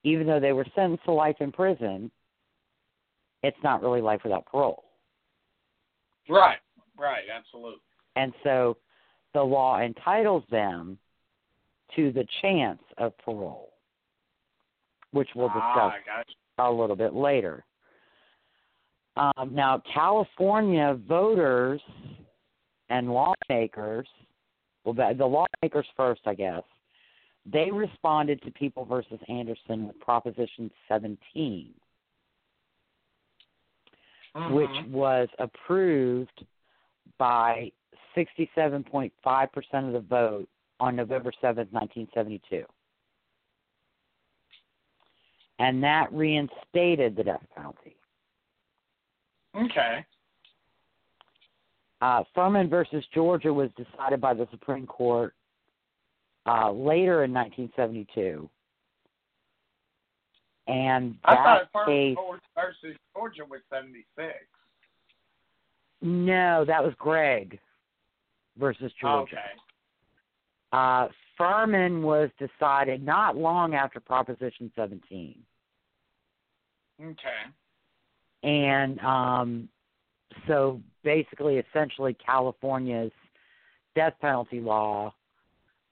[0.03, 2.11] even though they were sentenced to life in prison,
[3.43, 4.83] it's not really life without parole.
[6.29, 6.57] Right.
[6.97, 7.23] Right.
[7.33, 7.81] Absolutely.
[8.15, 8.77] And so
[9.33, 10.97] the law entitles them
[11.95, 13.69] to the chance of parole,
[15.11, 16.35] which we'll discuss Ah, I got you.
[16.65, 17.63] a little bit later.
[19.15, 21.81] Um, now, California voters
[22.89, 24.07] and lawmakers,
[24.83, 26.63] well, the, the lawmakers first, I guess,
[27.51, 31.73] they responded to People versus Anderson with Proposition 17,
[34.51, 34.89] which Mhm.
[34.91, 36.45] was approved
[37.17, 37.71] by
[38.15, 40.47] 67.5% of the vote
[40.79, 42.65] on November 7th, 1972.
[45.59, 47.95] And that reinstated the death penalty.
[49.55, 50.05] Okay.
[52.01, 55.33] Uh, Furman versus Georgia was decided by the Supreme Court
[56.45, 58.47] uh, later in 1972.
[60.67, 62.17] And I that thought case,
[62.53, 64.35] versus Georgia was seventy six.
[66.01, 67.57] no, that was Gregg
[68.59, 69.35] versus Georgia.
[69.35, 69.41] Okay.
[70.73, 75.35] Uh, Furman was decided not long after Proposition 17.
[77.01, 77.29] Okay.
[78.43, 79.69] And um,
[80.47, 83.11] so basically, essentially, California's
[83.95, 85.13] death penalty law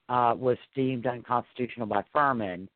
[0.10, 2.70] uh, was deemed unconstitutional by Furman.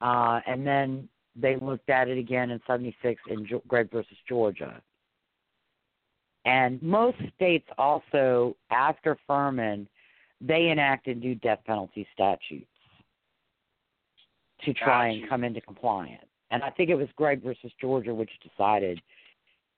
[0.00, 4.80] Uh, and then they looked at it again in 76 in Ge- Gregg versus Georgia.
[6.44, 9.88] And most states also, after Furman,
[10.40, 12.66] they enacted new death penalty statutes
[14.64, 16.29] to try and come into compliance.
[16.50, 19.00] And I think it was Gregg versus Georgia which decided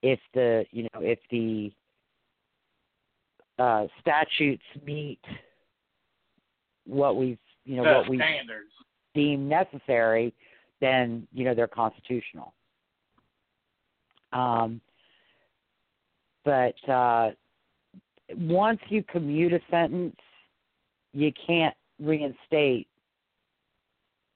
[0.03, 1.73] if the you know if the
[3.59, 5.21] uh, statutes meet
[6.87, 8.71] what we've you know the what we standards.
[9.15, 10.35] deem necessary,
[10.81, 12.55] then you know they're constitutional.
[14.33, 14.81] Um,
[16.45, 17.31] but uh,
[18.37, 20.17] once you commute a sentence,
[21.13, 22.89] you can't reinstate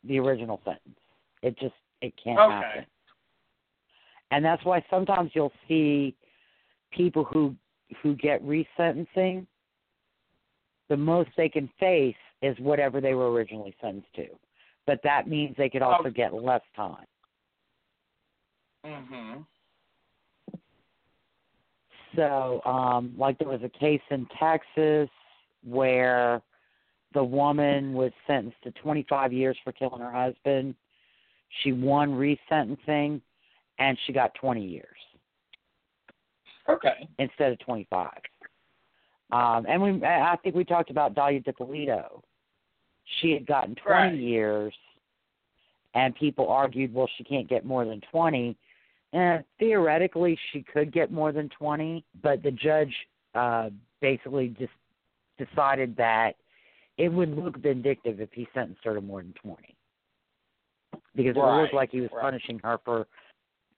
[0.05, 0.99] the original sentence.
[1.43, 2.53] It just it can't Okay.
[2.53, 2.87] happen.
[4.31, 6.15] And that's why sometimes you'll see
[6.91, 7.55] people who
[8.03, 9.47] who get resentencing.
[10.89, 14.27] The most they can face is whatever they were originally sentenced to,
[14.87, 16.11] but that means they could also Okay.
[16.11, 17.07] get less time.
[18.85, 19.47] Mhm.
[22.15, 25.11] So, um, like there was a case in Texas
[25.63, 26.43] where
[27.13, 30.75] the woman was sentenced to 25 years for killing her husband.
[31.63, 33.21] She won resentencing,
[33.79, 34.97] and she got 20 years
[36.69, 37.09] Okay.
[37.19, 38.11] instead of 25.
[39.33, 42.23] Um, and we, I think we talked about Dalia Dippolito.
[43.21, 44.15] She had gotten 20 Right.
[44.15, 44.75] years,
[45.95, 48.57] and people argued, well, she can't get more than 20.
[49.13, 52.95] And theoretically, she could get more than 20, but the judge
[53.35, 53.71] uh,
[54.01, 54.73] basically just
[55.39, 56.37] decided that
[56.99, 59.75] it would look vindictive if he sentenced her to more than 20.
[61.17, 62.23] Because it Right, would look like he was right.
[62.23, 63.07] punishing her for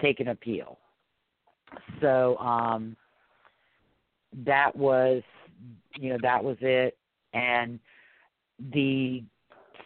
[0.03, 0.78] taking appeal.
[2.01, 2.97] So, um
[4.45, 5.22] that was
[5.99, 6.97] you know, that was it
[7.32, 7.78] and
[8.72, 9.22] the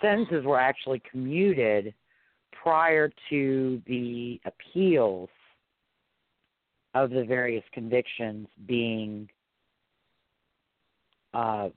[0.01, 1.95] sentences were actually commuted
[2.53, 5.29] prior to the appeals
[6.95, 9.29] of the various convictions being
[11.35, 11.69] uh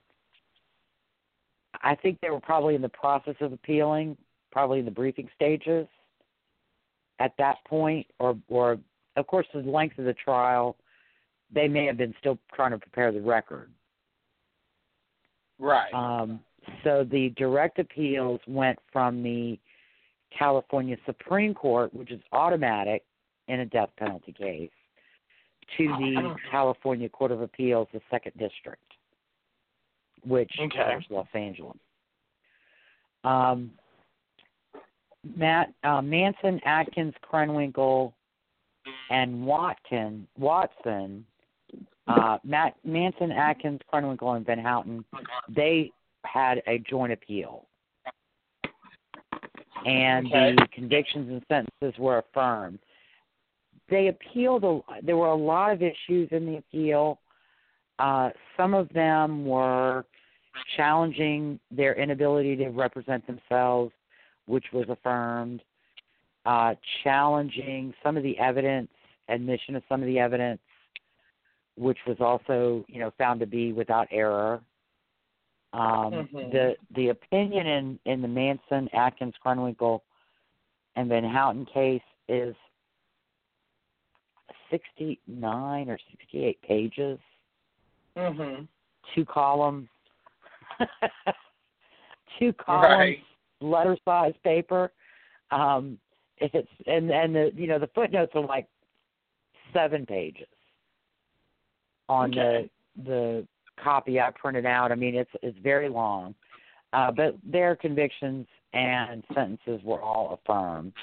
[1.82, 4.18] I think they were probably in the process of appealing,
[4.56, 5.86] probably in the briefing stages
[7.20, 8.78] at that point or or
[9.18, 10.78] of course the length of the trial
[11.54, 13.70] they may have been still trying to prepare the record.
[15.60, 15.94] Right.
[15.94, 16.40] Um,
[16.84, 19.60] so the direct appeals went from the
[20.38, 23.04] California Supreme Court, which is automatic
[23.48, 24.72] in a death penalty case,
[25.78, 28.82] to the California Court of Appeals, the Second District,
[30.26, 30.78] which Okay.
[30.78, 31.78] covers Los Angeles.
[33.24, 33.72] Um,
[35.36, 38.14] Matt uh, Manson, Atkins, Krenwinkel,
[39.10, 41.26] and Watkin Watson
[42.08, 45.04] uh, Matt Manson, Atkins, Krenwinkel, and Van Houten,
[45.50, 45.92] they
[46.24, 47.66] had a joint appeal,
[49.86, 50.56] and Okay.
[50.56, 52.80] the convictions and sentences were affirmed.
[53.90, 54.64] They appealed.
[54.64, 57.20] A, there were a lot of issues in the appeal.
[58.00, 60.06] Uh, some of them were
[60.76, 63.94] challenging their inability to represent themselves,
[64.46, 65.62] which was affirmed.
[66.46, 68.90] Uh, challenging some of the evidence,
[69.30, 70.62] admission of some of the evidence,
[71.76, 74.62] which was also, you know, found to be without error.
[75.74, 76.52] Um, Mhm.
[76.52, 80.02] The the opinion in in the Manson, Atkins, Krenwinkel,
[80.96, 82.56] and Van Houten case is
[84.70, 87.20] sixty nine or sixty eight pages,
[88.16, 88.68] Mhm.
[89.14, 89.90] two columns,
[92.40, 93.24] two columns, Right.
[93.66, 94.92] Letter size paper.
[95.52, 95.98] Um,
[96.38, 98.68] it's and and the you know the footnotes are like
[99.74, 100.48] seven pages
[102.10, 102.70] on Okay.
[102.98, 103.48] the the
[103.82, 104.92] copy I printed out.
[104.92, 106.36] I mean it's it's very long,
[106.94, 110.94] uh, but their convictions and sentences were all affirmed.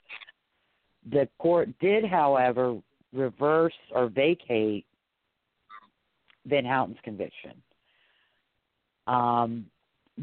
[1.11, 2.79] The court did, however,
[3.13, 4.87] reverse or vacate
[6.47, 7.53] Van Houten's conviction
[9.07, 9.67] um,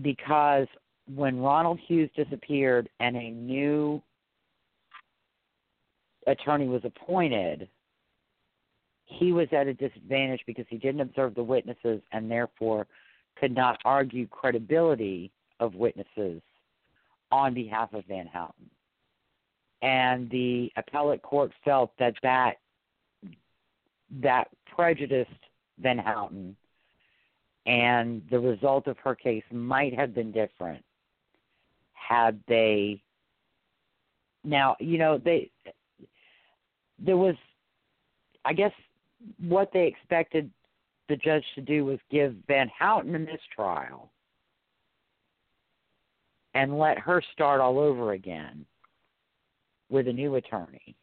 [0.01, 0.67] because
[1.15, 4.01] when Ronald Hughes disappeared and a new
[6.27, 7.67] attorney was appointed,
[9.05, 12.85] he was at a disadvantage because he didn't observe the witnesses and therefore
[13.39, 16.41] could not argue credibility of witnesses
[17.31, 18.69] on behalf of Van Houten.
[19.81, 22.55] And the appellate court felt that that,
[24.21, 25.29] that prejudiced
[25.79, 26.55] Van Houten
[27.65, 30.83] and the result of her case might have been different
[32.09, 33.01] had they
[34.43, 35.49] now you know they
[36.97, 37.35] there was
[38.45, 38.71] i guess
[39.39, 40.49] what they expected
[41.07, 44.11] the judge to do was give van houten a mistrial
[46.55, 48.65] and let her start all over again
[49.89, 50.95] with a new attorney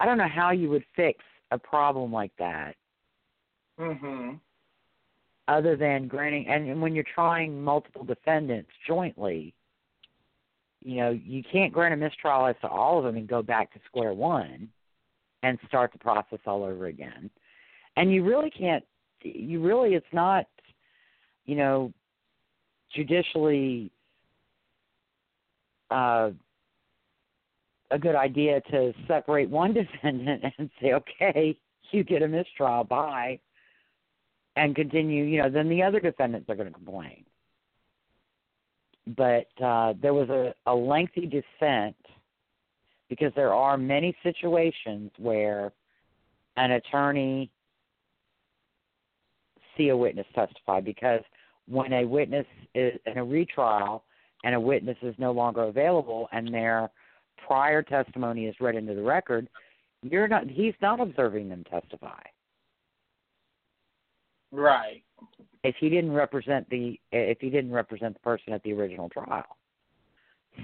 [0.00, 2.74] i don't know how you would fix a problem like that
[3.78, 4.40] Mhm.
[5.48, 9.54] Other than granting and, when you're trying multiple defendants jointly
[10.80, 13.72] you know you can't grant a mistrial as to all of them and go back
[13.72, 14.68] to square one
[15.42, 17.30] and start the process all over again.
[17.96, 18.84] And you really can't
[19.22, 20.46] you really it's not
[21.44, 21.92] you know
[22.94, 23.90] judicially
[25.90, 26.30] uh
[27.90, 29.72] a good idea to separate one
[30.02, 31.58] defendant and say okay
[31.90, 33.38] you get a mistrial bye
[34.58, 37.24] and continue, you know, then the other defendants are going to complain.
[39.16, 41.96] But uh, there was a, a lengthy dissent
[43.08, 45.72] because there are many situations where
[46.56, 47.50] an attorney
[49.76, 51.20] see a witness testify because
[51.68, 54.04] when a witness is in a retrial
[54.42, 56.90] and a witness is no longer available and their
[57.46, 59.48] prior testimony is read into the record,
[60.02, 62.20] you're not he's not observing them testify
[64.50, 65.02] Right.
[65.64, 69.56] if he didn't represent the if he didn't represent the person at the original trial.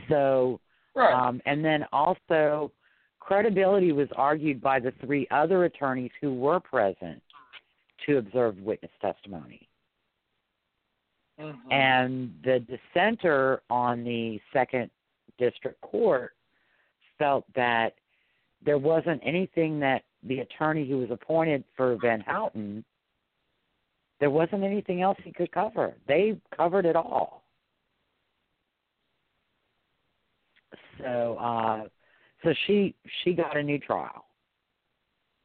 [0.08, 0.60] So
[0.94, 1.12] Right.
[1.12, 2.72] um and then also
[3.20, 7.22] credibility was argued by the three other attorneys who were present
[8.06, 9.68] to observe witness testimony.
[11.38, 11.72] Mhm.
[11.72, 14.90] And the dissenter on the second
[15.38, 16.36] district court
[17.18, 17.94] felt that
[18.62, 22.84] there wasn't anything that the attorney who was appointed for Van Houten
[24.20, 25.94] there wasn't anything else he could cover.
[26.06, 27.44] They covered it all.
[30.98, 31.88] So uh
[32.42, 34.26] so she she got a new trial.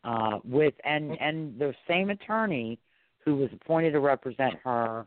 [0.03, 2.79] Uh with and and the same attorney
[3.25, 5.05] who was appointed to represent her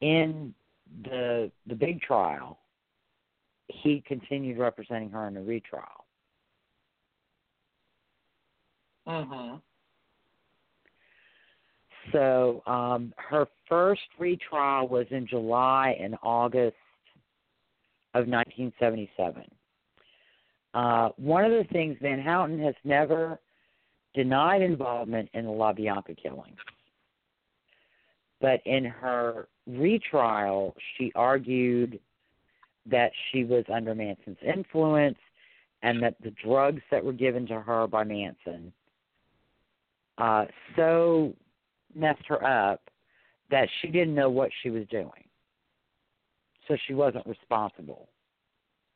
[0.00, 0.54] in
[1.02, 2.58] the the big trial,
[3.68, 6.04] he continued representing her in the retrial.
[9.06, 9.60] Mhm.
[12.12, 16.76] So um, her first retrial was in July and August
[18.14, 19.44] of 1977.
[20.74, 23.38] Uh, one of the things Van Houten has never
[24.14, 26.58] denied involvement in the LaBianca killings,
[28.40, 31.98] but in her retrial, she argued
[32.86, 35.18] that she was under Manson's influence
[35.82, 38.72] and that the drugs that were given to her by Manson
[40.18, 40.46] uh,
[40.76, 41.34] so
[41.96, 42.80] messed her up
[43.50, 45.28] that she didn't know what she was doing.
[46.68, 48.08] So she wasn't responsible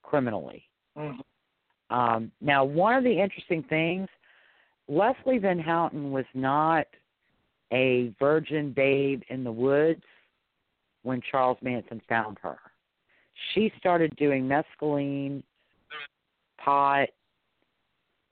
[0.02, 0.68] criminally.
[0.96, 1.24] Mhm.
[1.90, 4.08] Um, now, one of the interesting things,
[4.88, 6.86] Leslie Van Houten was not
[7.72, 10.04] a virgin babe in the woods
[11.02, 12.58] when Charles Manson found her.
[13.52, 15.42] She started doing mescaline,
[16.58, 17.08] pot,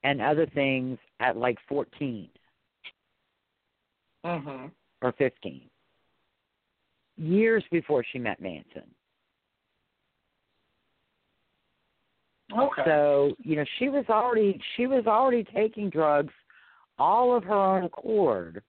[0.03, 2.31] and other things at like 14
[4.25, 4.71] Mhm.
[5.03, 5.71] or 15,
[7.17, 8.95] years before she met Manson.
[12.57, 12.83] Okay.
[12.85, 16.33] So, you know, she was already she was already taking drugs
[16.99, 18.63] all of her own accord.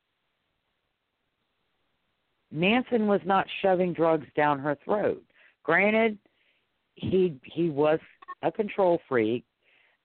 [2.52, 5.24] Manson was not shoving drugs down her throat.
[5.64, 6.18] Granted,
[6.96, 8.00] he he was
[8.42, 9.46] a control freak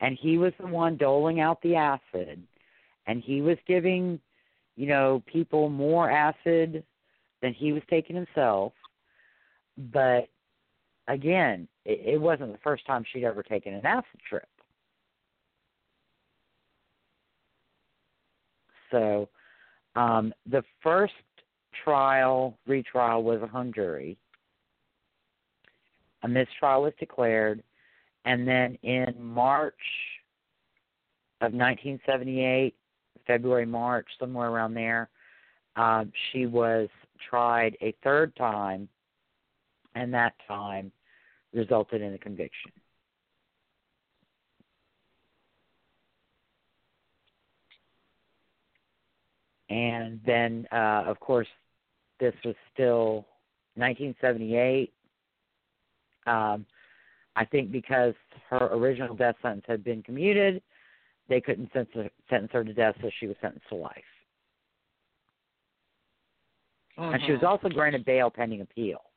[0.01, 2.43] and he was the one doling out the acid
[3.07, 4.21] and he was giving,
[4.77, 6.85] you know, people more acid
[7.43, 8.73] than he was taking himself.
[9.77, 10.29] But
[11.09, 14.49] again, it, it wasn't the first time she'd ever taken an acid trip.
[18.91, 19.29] So,
[19.97, 21.15] um, the first
[21.85, 24.17] trial, retrial, was a hung jury.
[26.23, 27.63] A mistrial was declared,
[28.25, 29.75] and then in March
[31.41, 32.75] of 1978,
[33.27, 35.09] February, March, somewhere around there,
[35.77, 36.89] um, she was
[37.29, 38.89] tried a third time,
[39.95, 40.93] and that time
[41.53, 42.71] resulted in a conviction.
[49.71, 51.49] And then, uh, of course,
[52.21, 53.27] this was still
[53.75, 54.93] 1978.
[56.27, 56.67] Um,
[57.37, 58.15] I think because
[58.51, 60.63] her original death sentence had been commuted,
[61.29, 64.05] they couldn't sentence, sentence her to death, so she was sentenced to life.
[66.97, 67.47] And she was Mhm.
[67.49, 69.11] also granted bail pending appeal,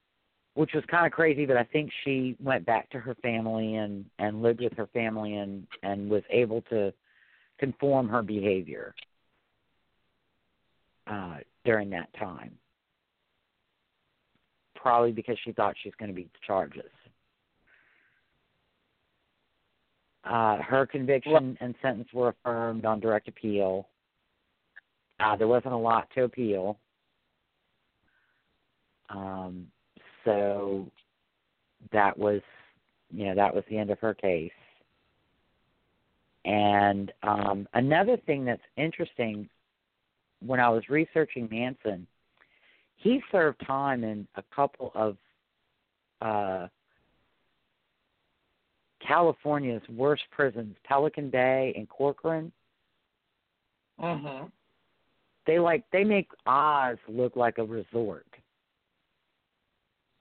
[0.55, 1.45] which was kind of crazy.
[1.45, 5.35] But I think she went back to her family and and lived with her family
[5.35, 6.93] and and was able to
[7.59, 8.95] conform her behavior
[11.07, 12.57] uh, during that time.
[14.75, 16.91] Probably because she thought she was going to beat the charges.
[20.27, 23.87] Uh, her conviction and sentence were affirmed on direct appeal.
[25.19, 26.77] Uh, there wasn't a lot to appeal.
[29.09, 29.67] Um,
[30.25, 30.91] so
[31.93, 32.41] that was,
[33.09, 34.51] you know, that was the end of her case.
[36.43, 39.49] And um, another thing that's interesting,
[40.45, 42.05] when I was researching Manson,
[42.97, 45.17] he served time in a couple of
[46.21, 46.67] uh,
[49.07, 52.51] California's worst prisons, Pelican Bay and Corcoran.
[53.99, 54.51] Mhm.
[55.45, 58.27] They like they make Oz look like a resort,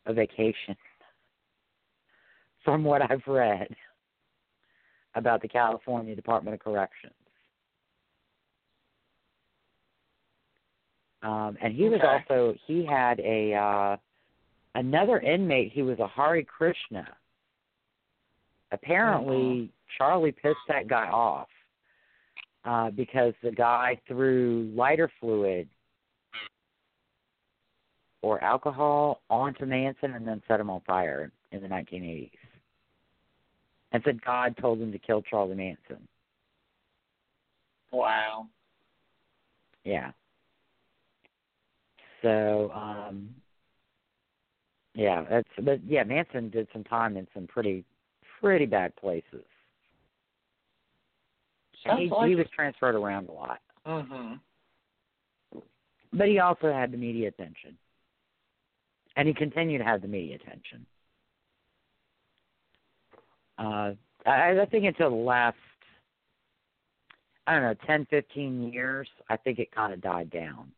[0.07, 0.77] a vacation.
[2.65, 3.75] From what I've read
[5.15, 7.15] about the California Department of Corrections.
[11.23, 13.97] Um, and he was also he had a uh
[14.75, 17.17] another inmate he was a Hare Krishna.
[18.73, 21.49] Apparently Charlie pissed that guy off
[22.65, 25.69] uh because the guy threw lighter fluid
[28.23, 32.31] or alcohol onto Manson and then set him on fire in the 1980s.
[33.93, 36.09] And said God told him to kill Charlie Manson.
[37.93, 38.49] Wow.
[39.85, 40.11] Yeah.
[42.23, 43.31] So, um
[44.95, 47.85] yeah, that's but yeah, Manson did some time in some pretty
[48.41, 49.45] pretty bad places.
[51.85, 53.61] Sounds he like he was transferred around a lot.
[53.87, 54.41] Mhm.
[56.13, 57.77] But he also had the media attention.
[59.17, 60.87] And he continued to have the media attention.
[63.59, 63.93] Uh,
[64.27, 65.57] I, I think until the last,
[67.47, 70.73] I don't know, ten, fifteen years, I think it kind of died down.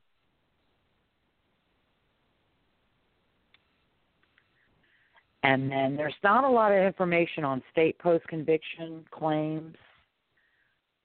[5.42, 9.76] And then there's not a lot of information on state post conviction claims.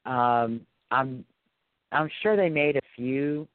[0.06, 0.62] Um,
[0.92, 1.24] I'm
[1.92, 3.48] I'm sure they made a few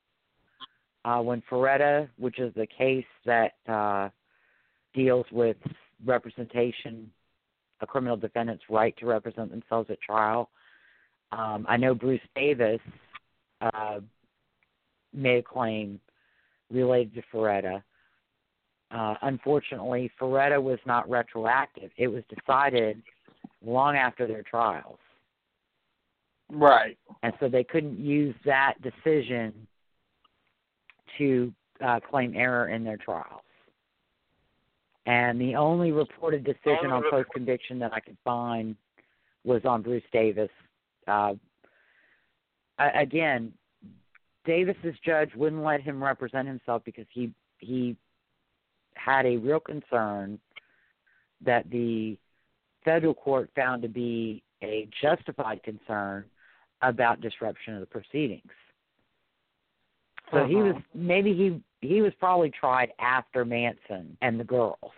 [1.05, 4.09] uh, when Faretta, which is the case that uh,
[4.95, 5.57] deals with
[6.05, 7.11] representation,
[7.81, 10.51] a criminal defendant's right to represent themselves at trial.
[11.33, 12.81] Um, I know Bruce Davis
[13.61, 14.01] uh,
[15.13, 16.01] made a claim
[16.71, 17.83] related to Faretta.
[18.91, 21.91] Uh, unfortunately, Faretta was not retroactive.
[21.97, 23.03] It was decided
[23.65, 24.99] long after their trials.
[26.51, 26.97] Right.
[27.23, 29.53] And so they couldn't use that decision
[31.19, 31.53] to
[31.85, 33.43] uh, claim error in their trials.
[35.07, 38.77] And the only reported decision on post conviction that I could find
[39.45, 40.51] was on Bruce Davis.
[41.07, 41.35] Uh,
[42.79, 43.53] again,
[44.45, 47.97] Davis's judge wouldn't let him represent himself because he he
[48.99, 50.39] had a real concern
[51.45, 52.19] that the
[52.85, 56.25] federal court found to be a justified concern
[56.83, 58.51] about disruption of the proceedings.
[60.31, 60.49] So uh-huh.
[60.49, 64.93] he was maybe he he was probably tried after Manson and the girls.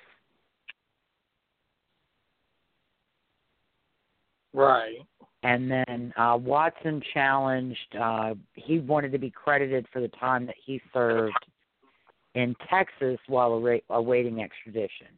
[4.53, 4.99] Right.
[5.43, 10.57] And then uh Watson challenged uh he wanted to be credited for the time that
[10.65, 11.35] he served
[12.35, 13.53] in Texas while
[13.91, 15.09] awaiting extradition.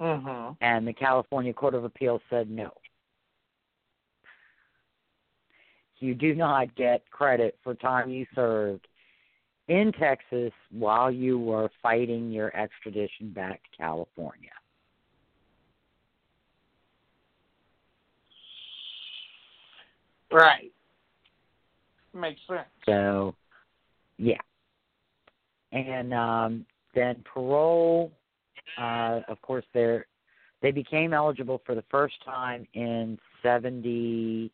[0.00, 0.52] Mm-hmm.
[0.60, 2.70] And the California Court of Appeals said no.
[5.98, 8.86] You do not get credit for time you served
[9.68, 14.50] in Texas while you were fighting your extradition back to California.
[20.30, 20.72] Right.
[22.12, 22.66] Makes sense.
[22.84, 23.34] So,
[24.18, 24.40] yeah
[25.74, 28.12] and um, then parole.
[28.78, 29.98] Uh, of course, they
[30.62, 34.50] they became eligible for the first time in seventy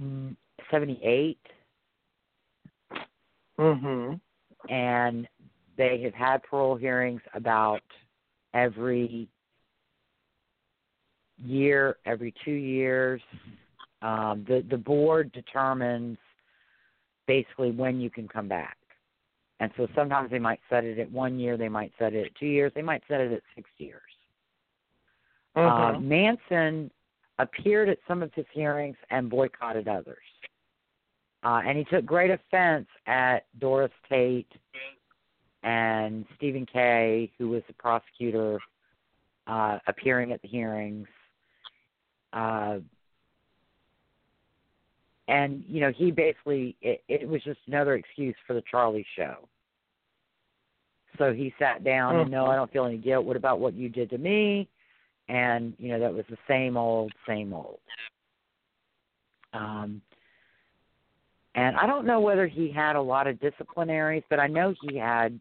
[0.00, 0.34] mm,
[0.70, 1.38] seventy eight.
[3.58, 4.20] Mhm.
[4.68, 5.28] And
[5.76, 7.82] they have had parole hearings about
[8.54, 9.28] every
[11.36, 13.20] year, every two years.
[14.02, 16.18] Um, the the board determines
[17.28, 18.76] basically when you can come back.
[19.60, 22.34] And so sometimes they might set it at one year, they might set it at
[22.34, 24.00] two years, they might set it at six years.
[25.56, 25.96] Mm-hmm.
[25.96, 26.90] Uh, Manson
[27.38, 30.16] appeared at some of his hearings and boycotted others.
[31.44, 34.50] Uh, and he took great offense at Doris Tate
[35.62, 38.58] and Stephen Kay, who was the prosecutor,
[39.46, 41.06] uh, appearing at the hearings.
[42.32, 42.78] Uh,
[45.28, 49.48] and you know he basically it, it was just another excuse for the Charlie show.
[51.18, 53.24] So he sat down and no, I don't feel any guilt.
[53.24, 54.68] What about what you did to me?
[55.28, 57.80] And you know that was the same old, same old.
[59.52, 60.00] Um,
[61.54, 64.96] and I don't know whether he had a lot of disciplinaries, but I know he
[64.96, 65.38] had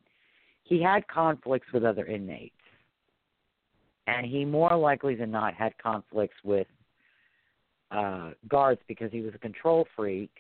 [0.64, 2.56] he had conflicts with other inmates,
[4.08, 6.68] and he more likely than not had conflicts with
[7.92, 10.32] uh, guards because he was a control freak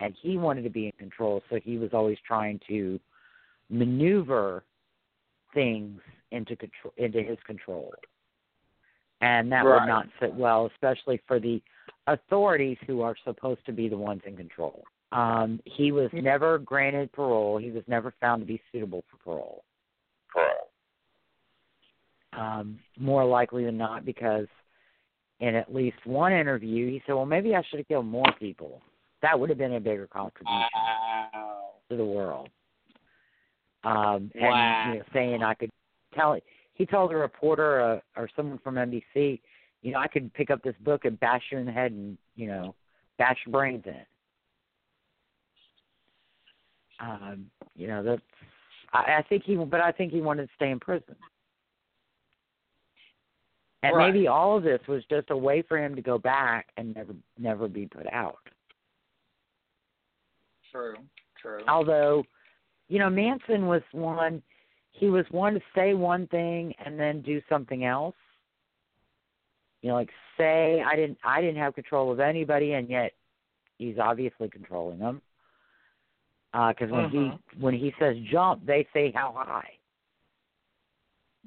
[0.00, 3.00] and he wanted to be in control, so he was always trying to
[3.68, 4.64] maneuver
[5.54, 6.00] things
[6.30, 7.92] into control into his control.
[9.20, 9.80] And that right.
[9.80, 11.60] would not sit well, especially for the
[12.06, 14.84] authorities who are supposed to be the ones in control.
[15.10, 17.58] Um, he was never granted parole.
[17.58, 19.64] He was never found to be suitable for parole.
[20.32, 20.68] Parole.
[22.34, 24.46] Um, more likely than not, because
[25.40, 28.80] in at least one interview, he said, "Well, maybe I should have killed more people.
[29.22, 31.70] That would have been a bigger contribution wow.
[31.90, 32.48] to the world."
[33.84, 34.92] Um, and wow.
[34.92, 35.70] you know, saying I could
[36.14, 36.44] tell it.
[36.74, 39.40] He told a reporter uh, or someone from NBC,
[39.82, 42.18] you know, I could pick up this book and bash you in the head and
[42.36, 42.74] you know,
[43.18, 44.04] bash your brains in.
[47.00, 47.46] Um,
[47.76, 48.22] you know, that's.
[48.92, 51.14] I, I think he, but I think he wanted to stay in prison.
[53.82, 54.12] And right.
[54.12, 57.14] maybe all of this was just a way for him to go back and never
[57.38, 58.38] never be put out.
[60.72, 60.96] True.
[61.40, 61.60] True.
[61.68, 62.24] Although,
[62.88, 64.42] you know, Manson was one
[64.92, 68.16] he was one to say one thing and then do something else.
[69.82, 73.12] You know, like say I didn't I didn't have control of anybody and yet
[73.78, 75.22] he's obviously controlling them.
[76.52, 77.38] Because when Mhm.
[77.52, 79.72] he when he says jump, they say how high.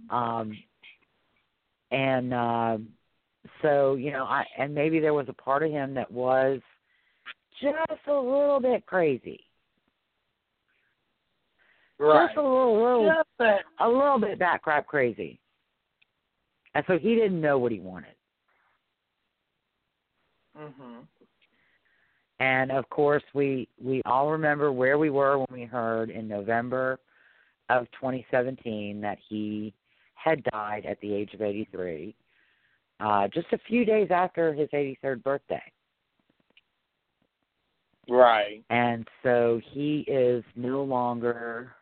[0.10, 0.58] Um,
[1.92, 2.78] and uh,
[3.62, 6.60] so you know, I and maybe there was a part of him that was
[7.62, 9.40] just a little bit crazy,
[12.00, 12.28] Right.
[12.28, 13.62] just a little, little Just that.
[13.80, 15.40] a little bit back crap crazy.
[16.74, 18.16] And so he didn't know what he wanted.
[20.58, 21.06] Mhm.
[22.40, 27.00] And of course, we we all remember where we were when we heard in November
[27.70, 29.74] of 2017 that he
[30.24, 32.16] had died at the age of 83,
[33.00, 35.64] uh, just a few days after his 83rd birthday.
[38.10, 38.64] Right.
[38.70, 41.74] And so he is no longer.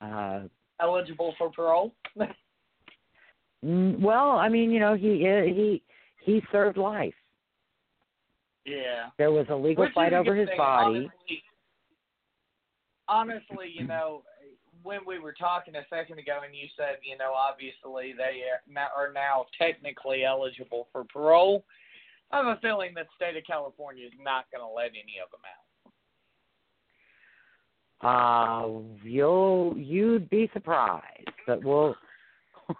[0.00, 0.42] Uh,
[0.80, 1.92] Eligible for parole.
[3.64, 5.82] mm, well, I mean, you know, he he
[6.24, 7.14] he served life.
[8.64, 9.10] yeah.
[9.18, 10.98] There was a legal Which fight over his thing, body.
[10.98, 11.42] Honestly,
[13.08, 14.22] honestly, you know,
[14.82, 18.42] when we were talking a second ago, and you said, you know, obviously they
[18.76, 21.64] are now, technically eligible for parole.
[22.30, 25.18] I have a feeling that the state of California is not going to let any
[25.22, 25.62] of them out.
[28.04, 28.66] Uh,
[29.04, 31.94] you'll you'd be surprised, but we'll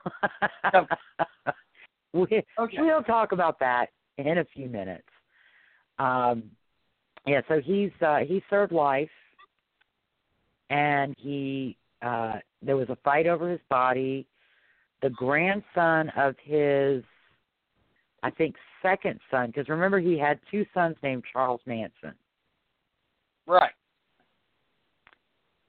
[2.13, 2.77] we Okay.
[2.79, 3.87] we'll talk about that
[4.19, 5.07] in a few minutes.
[5.99, 6.51] Um,
[7.27, 9.09] yeah, so he's uh, he served life,
[10.71, 14.27] and he uh, there was a fight over his body.
[15.03, 17.03] The grandson of his,
[18.23, 22.15] I think, second son, because remember he had two sons named Charles Manson.
[23.47, 23.73] Right.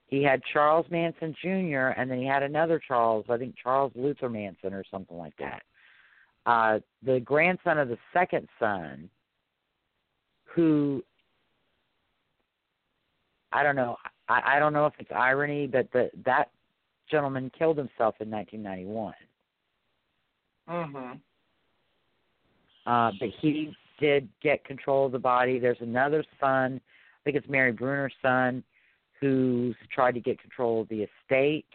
[0.08, 1.94] he had Charles Manson Jr.
[1.98, 5.64] and then he had another Charles, I think Charles Luther Manson or something like that.
[6.46, 9.10] Uh, the grandson of the second son,
[10.44, 11.04] who
[13.52, 13.96] I don't know,
[14.34, 16.50] I, I don't know if it's irony, but the that
[17.10, 19.14] gentleman killed himself in 1991.
[20.70, 21.20] Mhm.
[22.86, 25.60] Uh, but he did get control of the body.
[25.60, 28.64] There's another son, I think it's Mary Brunner's son,
[29.20, 31.66] who's tried to get control of the estate.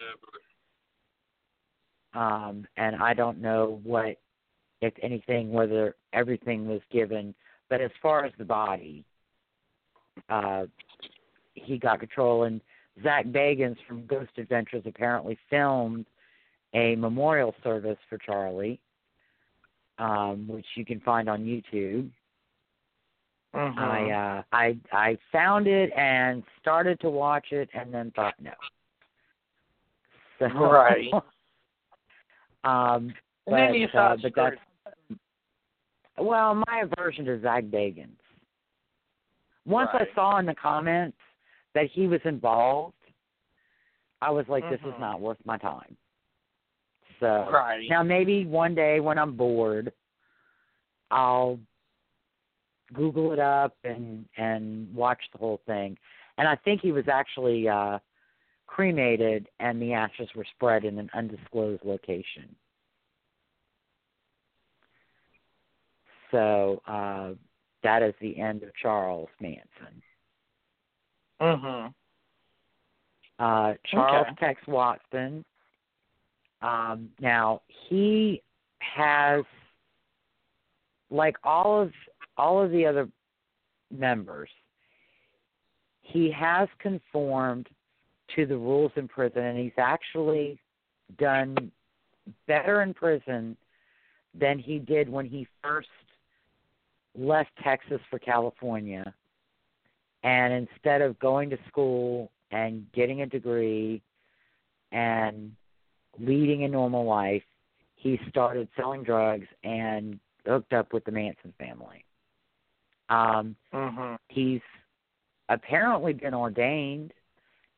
[2.14, 4.18] Um, and I don't know what,
[4.80, 7.34] if anything, whether everything was given.
[7.70, 9.04] But as far as the body,
[10.28, 10.66] uh,
[11.64, 12.44] he got control.
[12.44, 12.60] And
[13.02, 16.06] Zach Bagans from Ghost Adventures apparently filmed
[16.74, 18.80] a memorial service for Charlie,
[19.98, 22.10] um, which you can find on YouTube.
[23.54, 23.78] Mhm.
[23.78, 28.52] I uh I I found it and started to watch it and then thought no.
[30.38, 31.10] So Right.
[32.64, 33.14] um
[33.46, 34.56] and then you but, thought, uh, but that's
[36.18, 38.18] well, my aversion to Zach Bagans.
[39.64, 40.08] Once Right.
[40.10, 41.16] I saw in the comments
[41.78, 42.94] that he was involved,
[44.20, 44.98] I was like, this is Mhm.
[44.98, 45.96] not worth my time.
[47.20, 47.88] So Right.
[47.88, 49.92] now maybe one day when I'm bored,
[51.12, 51.60] I'll
[52.92, 55.96] Google it up and and watch the whole thing.
[56.36, 58.00] And I think he was actually uh
[58.66, 62.56] cremated and the ashes were spread in an undisclosed location.
[66.32, 67.34] So uh
[67.84, 70.02] that is the end of Charles Manson.
[71.40, 71.94] Mhm.
[73.38, 74.34] Uh Charles Okay.
[74.40, 75.44] Tex Watson.
[76.60, 78.42] Um now he
[78.80, 79.44] has
[81.10, 81.92] like all of
[82.36, 83.08] all of the other
[83.90, 84.50] members,
[86.02, 87.68] he has conformed
[88.36, 90.60] to the rules in prison and he's actually
[91.18, 91.72] done
[92.46, 93.56] better in prison
[94.34, 95.88] than he did when he first
[97.16, 99.14] left Texas for California.
[100.22, 104.02] And instead of going to school and getting a degree
[104.92, 105.52] and
[106.18, 107.42] leading a normal life,
[107.94, 112.04] he started selling drugs and hooked up with the Manson family.
[113.08, 114.18] Um, Mhm.
[114.28, 114.60] he's
[115.48, 117.12] apparently been ordained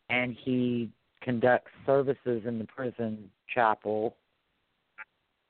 [0.09, 0.91] and he
[1.21, 4.17] conducts services in the prison chapel,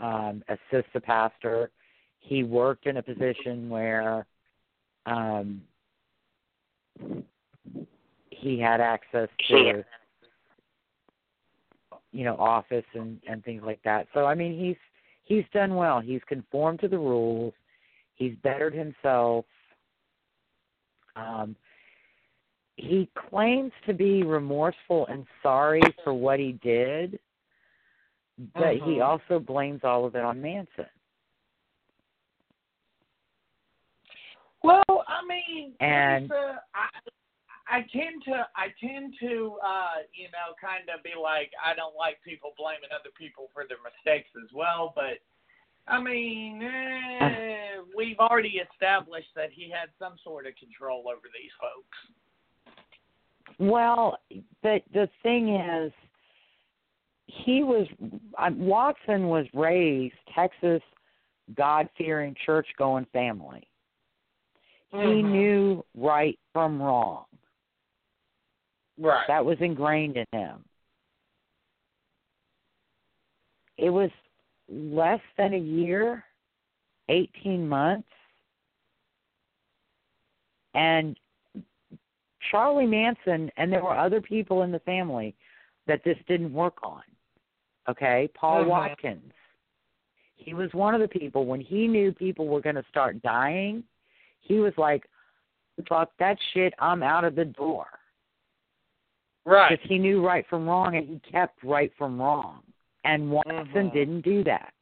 [0.01, 1.71] um, assists the pastor.
[2.19, 4.27] He worked in a position where
[5.07, 5.63] um,
[8.31, 9.85] he had access to
[12.13, 14.07] you know office and and things like that.
[14.15, 14.77] So i mean he's
[15.25, 16.01] he's done well.
[16.01, 17.55] He's conformed to the rules.
[18.15, 19.45] He's bettered himself.
[21.17, 21.57] Um
[22.77, 27.19] he claims to be remorseful and sorry for what he did
[28.55, 29.05] but he Mhm.
[29.05, 30.87] also blames all of it on manson
[34.63, 36.89] Well, I mean, mean, And- Lisa, I,
[37.71, 41.95] I tend to, I tend to, uh, you know, kind of be like, I don't
[41.95, 44.93] like people blaming other people for their mistakes as well.
[44.95, 45.23] But
[45.87, 51.53] I mean, eh, we've already established that he had some sort of control over these
[51.61, 51.99] folks.
[53.59, 54.19] Well,
[54.63, 55.93] but the thing is,
[57.27, 57.87] he was
[58.39, 60.83] uh, Watson was raised Texas
[61.57, 63.67] God fearing church going family.
[64.93, 65.31] He Mhm.
[65.31, 67.27] knew right from wrong.
[68.99, 69.27] Right.
[69.29, 70.65] That was ingrained in him.
[73.77, 74.11] It was
[74.69, 76.25] less than a year,
[77.09, 78.09] 18 months.
[80.75, 81.19] And
[82.51, 85.35] Charlie Manson, and there were other people in the family
[85.87, 87.03] that this didn't work on.
[87.89, 88.29] Okay?
[88.35, 88.69] Paul Mhm.
[88.69, 89.33] Watkins.
[90.37, 93.85] He was one of the people, when he knew people were going to start dying,
[94.41, 95.09] he was like,
[95.89, 97.87] fuck that shit, I'm out of the door
[99.45, 99.71] right.
[99.71, 102.63] because he knew right from wrong and he kept right from wrong.
[103.05, 103.93] And Watson Mhm.
[103.93, 104.75] didn't do that.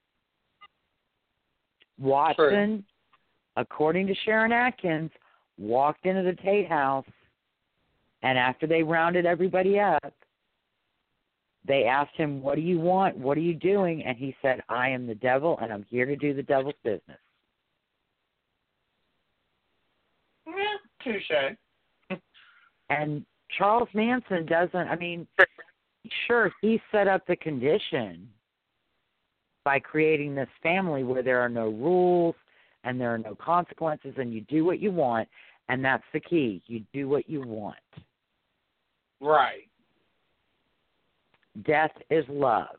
[1.99, 2.85] Watson,
[3.57, 5.11] according to Sharon Atkins,
[5.57, 7.07] walked into the Tate house,
[8.23, 10.13] and after they rounded everybody up,
[11.65, 13.17] they asked him, What do you want?
[13.17, 14.05] What are you doing?
[14.05, 17.19] And he said, I am the devil, and I'm here to do the devil's business.
[20.47, 22.21] Yeah, touche.
[22.91, 23.25] And
[23.57, 25.27] Charles Manson doesn't, I mean,
[26.27, 28.29] sure, he set up the condition
[29.65, 32.35] by creating this family where there are no rules
[32.85, 35.29] and there are no consequences and you do what you want.
[35.69, 36.63] And that's the key.
[36.67, 37.77] You do what you want.
[39.21, 39.69] Right.
[41.67, 42.77] Death is love.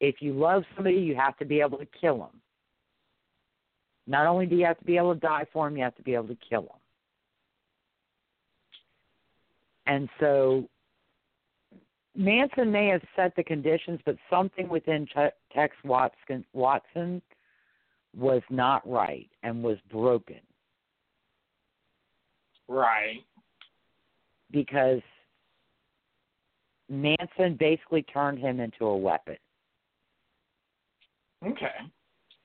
[0.00, 2.40] If you love somebody, you have to be able to kill them.
[4.06, 6.02] Not only do you have to be able to die for them, you have to
[6.02, 6.79] be able to kill them.
[9.86, 10.68] And so
[12.14, 17.22] Manson may have set the conditions, but something within Ch- Tex Watson, Watson
[18.16, 20.40] was not right and was broken
[22.68, 23.24] Right.
[24.50, 25.00] because
[26.88, 29.36] Manson basically turned him into a weapon.
[31.46, 31.66] Okay.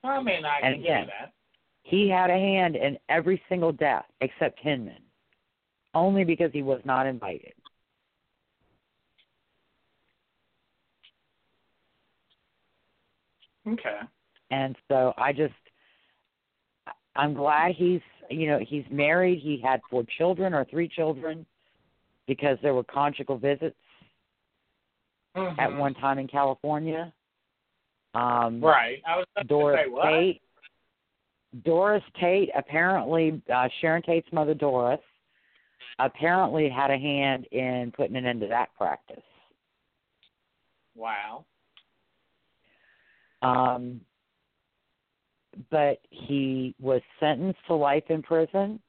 [0.04, 1.34] I mean, I And can again, see that.
[1.84, 5.02] He had a hand in every single death except Hinman,
[5.96, 7.54] only because he was not invited.
[13.68, 14.00] Okay.
[14.52, 15.54] And so I just,
[17.16, 19.40] I'm glad he's, you know, he's married.
[19.40, 21.46] He had four children or three children
[22.28, 23.76] because there were conjugal visits
[25.36, 25.78] at Mhm.
[25.80, 27.12] one time in California.
[28.14, 29.02] Um, Right.
[29.06, 30.10] I was Doris say what?
[30.10, 30.42] Tate.
[31.64, 35.02] Doris Tate, apparently, uh, Sharon Tate's mother, Doris,
[36.00, 39.24] apparently had a hand in putting an end to that practice.
[40.96, 41.46] Wow.
[43.42, 44.02] Um,
[45.70, 48.82] but he was sentenced to life in prison,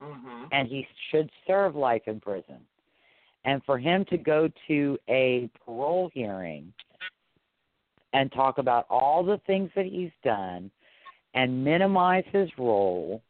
[0.00, 0.48] Mhm.
[0.52, 2.66] and he should serve life in prison.
[3.44, 6.72] And for him to go to a parole hearing
[8.12, 10.70] and talk about all the things that he's done
[11.34, 13.22] and minimize his role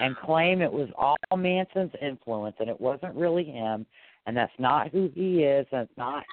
[0.00, 3.86] and claim it was all Manson's influence and it wasn't really him
[4.26, 6.24] and that's not who he is and it's not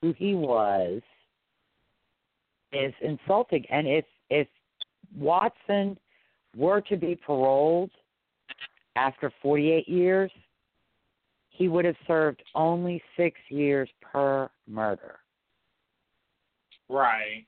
[0.00, 1.00] who he was
[2.72, 3.64] is insulting.
[3.70, 4.48] And if if
[5.16, 5.98] Watson
[6.56, 7.90] were to be paroled
[8.96, 10.30] after 48 years,
[11.50, 15.18] he would have served only six years per murder
[16.88, 17.46] Right.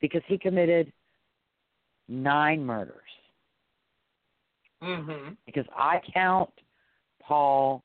[0.00, 0.92] because he committed
[2.08, 2.94] nine murders.
[4.82, 5.36] Mhm.
[5.46, 6.50] Because I count
[7.20, 7.82] Paul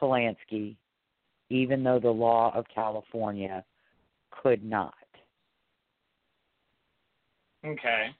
[0.00, 0.76] Polanski,
[1.50, 3.64] even though the law of California
[4.30, 4.94] could not.
[7.64, 8.14] Okay.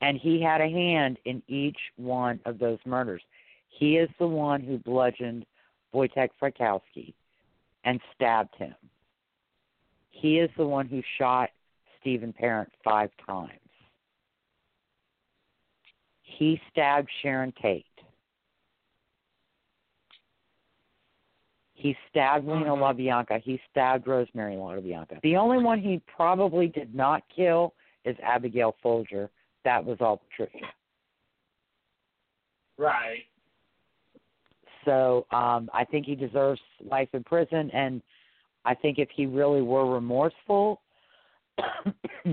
[0.00, 3.22] And he had a hand in each one of those murders.
[3.68, 5.46] He is the one who bludgeoned
[5.92, 7.14] Voytek Frykowski
[7.84, 8.74] and stabbed him.
[10.10, 11.50] He is the one who shot
[12.00, 13.58] Stephen Parent five times.
[16.36, 17.86] He stabbed Sharon Tate.
[21.74, 22.80] He stabbed Leno Mhm.
[22.80, 23.40] LaBianca.
[23.40, 25.20] He stabbed Rosemary LaBianca.
[25.20, 27.74] The only one he probably did not kill
[28.04, 29.30] is Abigail Folger.
[29.64, 30.72] That was all Patricia.
[32.78, 33.26] Right.
[34.84, 38.02] So um, I think he deserves life in prison, and
[38.64, 40.82] I think if he really were remorseful,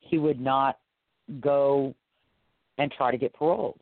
[0.00, 0.78] he would not
[1.40, 1.94] go
[2.78, 3.80] and try to get paroled.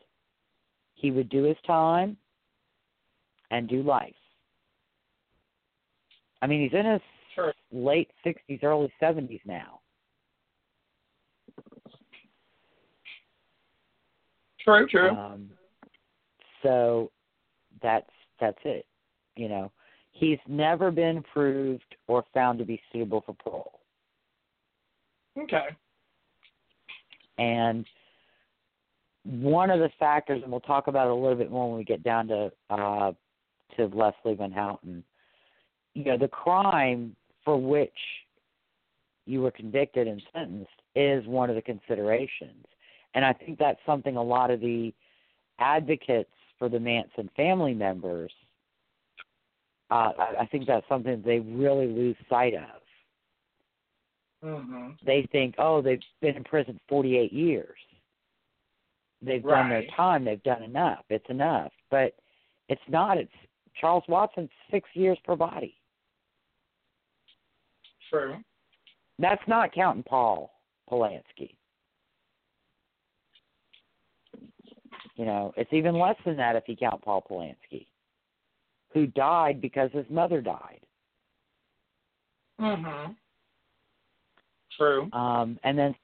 [0.94, 2.16] he would do his time
[3.51, 4.14] and do life.
[6.40, 7.02] I mean, he's in his
[7.35, 7.52] Sure.
[7.70, 9.81] late 60s, early 70s now.
[14.60, 15.10] True, true.
[15.10, 15.51] Um,
[16.62, 17.12] so
[17.82, 18.10] that's
[18.40, 18.86] that's it.
[19.36, 19.70] You know,
[20.12, 23.81] he's never been proved or found to be suitable for parole.
[25.39, 25.68] okay.
[27.39, 27.85] And
[29.27, 31.85] one of the factors, and we'll talk about it a little bit more when we
[31.85, 33.12] get down to uh,
[33.77, 35.03] to Leslie Van Houten.
[35.94, 37.90] You know, the crime for which
[39.27, 42.65] you were convicted and sentenced is one of the considerations,
[43.15, 44.94] and I think that's something a lot of the
[45.59, 48.32] advocates for the Manson family members.
[49.90, 52.81] Uh, I think that's something they really lose sight of
[54.43, 57.77] hmm they think, oh, they've been in prison 48 years.
[59.23, 60.25] They've done their time.
[60.25, 61.05] They've done enough.
[61.09, 61.73] It's enough.
[61.91, 62.15] But
[62.69, 63.19] it's not.
[63.19, 63.33] It's
[63.81, 65.75] Charles Watson, six years per body.
[68.11, 68.37] True.
[69.19, 70.53] That's not counting Paul
[70.91, 71.55] Polanski.
[75.17, 77.87] You know, it's even less than that if you count Paul Polanski,
[78.93, 80.81] who died because his mother died.
[82.59, 83.13] hmm
[84.77, 85.11] True.
[85.13, 85.95] Um, and then,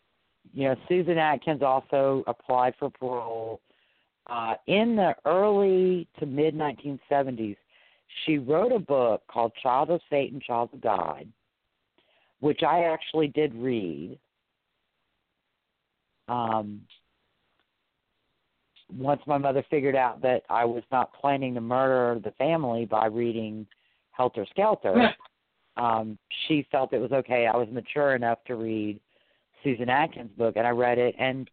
[0.53, 3.61] you know, Susan Atkins also applied for parole.
[4.29, 7.57] Uh, in the early to mid 1970s,
[8.25, 11.27] she wrote a book called Child of Satan, Child of God,
[12.41, 14.19] which I actually did read.
[16.29, 16.83] Um,
[18.97, 23.07] once my mother figured out that I was not planning to murder the family by
[23.07, 23.67] reading
[24.13, 25.15] Helter Skelter,
[25.77, 27.47] um, she felt it was okay.
[27.47, 29.01] I was mature enough to read
[29.63, 31.15] Susan Atkins' book, and I read it.
[31.19, 31.51] And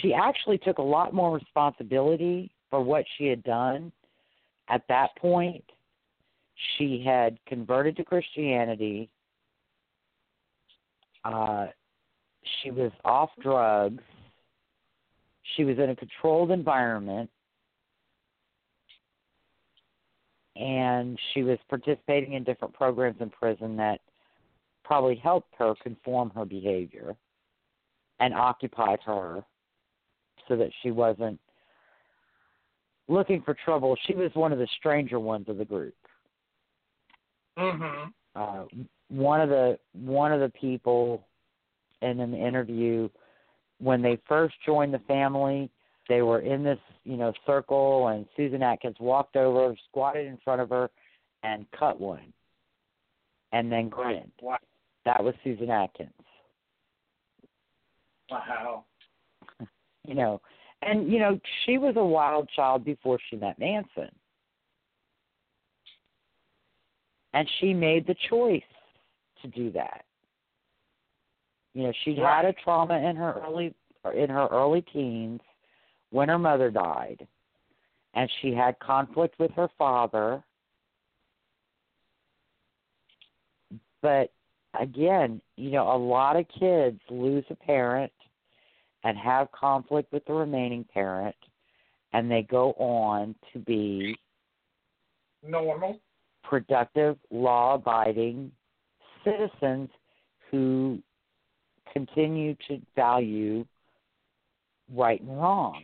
[0.00, 3.92] she actually took a lot more responsibility for what she had done
[4.68, 5.64] at that point.
[6.76, 9.10] She had converted to Christianity.
[11.24, 11.66] Uh,
[12.62, 14.02] she was off drugs.
[15.56, 17.30] She was in a controlled environment.
[20.60, 24.00] and she was participating in different programs in prison that
[24.90, 27.14] probably helped her conform her behavior
[28.18, 29.40] and occupied her
[30.48, 31.38] so that she wasn't
[33.06, 33.96] looking for trouble.
[34.08, 35.94] She was one of the stranger ones of the group.
[37.56, 38.64] hmm Uh,
[39.06, 41.24] one of the one of the people
[42.02, 43.08] in an interview
[43.78, 45.70] when they first joined the family,
[46.08, 50.60] they were in this, you know, circle and Susan Atkins walked over, squatted in front
[50.60, 50.90] of her
[51.44, 52.32] and cut one.
[53.52, 54.32] And then grinned.
[54.42, 54.58] Wow.
[55.04, 56.10] That was Susan Atkins.
[58.30, 58.84] Wow.
[60.08, 60.40] You know,
[60.82, 64.08] and you know, she was a wild child before she met Manson.
[67.34, 68.62] And she made the choice
[69.42, 70.04] to do that.
[71.74, 73.74] You know, she'd had a trauma in her early
[74.14, 75.40] in her early teens
[76.10, 77.26] when her mother died,
[78.14, 80.42] and she had conflict with her father.
[84.02, 84.32] But
[84.78, 88.12] again, you know, a lot of kids lose a parent
[89.04, 91.36] and have conflict with the remaining parent,
[92.12, 94.16] and they go on to be
[95.42, 96.00] Normal.
[96.44, 98.52] productive, law abiding
[99.24, 99.88] citizens
[100.50, 100.98] who
[101.92, 103.64] continue to value
[104.94, 105.82] right and wrong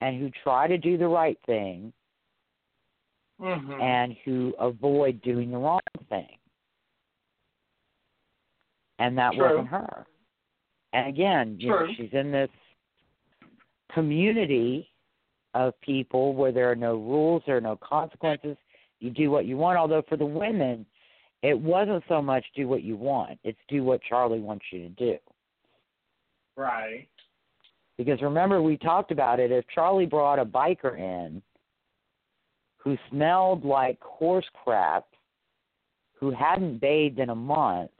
[0.00, 1.92] and who try to do the right thing
[3.40, 6.37] hmm and who avoid doing the wrong thing.
[8.98, 9.50] And that True.
[9.50, 10.06] wasn't her.
[10.92, 12.50] And again, you know, she's in this
[13.92, 14.88] community
[15.54, 18.56] of people where there are no rules, there are no consequences.
[19.00, 19.78] You do what you want.
[19.78, 20.84] Although for the women,
[21.42, 24.88] it wasn't so much do what you want; it's do what Charlie wants you to
[24.88, 25.16] do.
[26.56, 27.06] Right.
[27.96, 29.52] Because remember, we talked about it.
[29.52, 31.42] If Charlie brought a biker in
[32.76, 35.06] who smelled like horse crap,
[36.14, 37.90] who hadn't bathed in a month,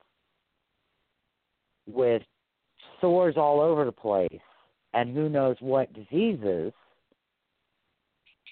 [1.88, 2.22] with
[3.00, 4.40] sores all over the place,
[4.94, 6.72] and who knows what diseases,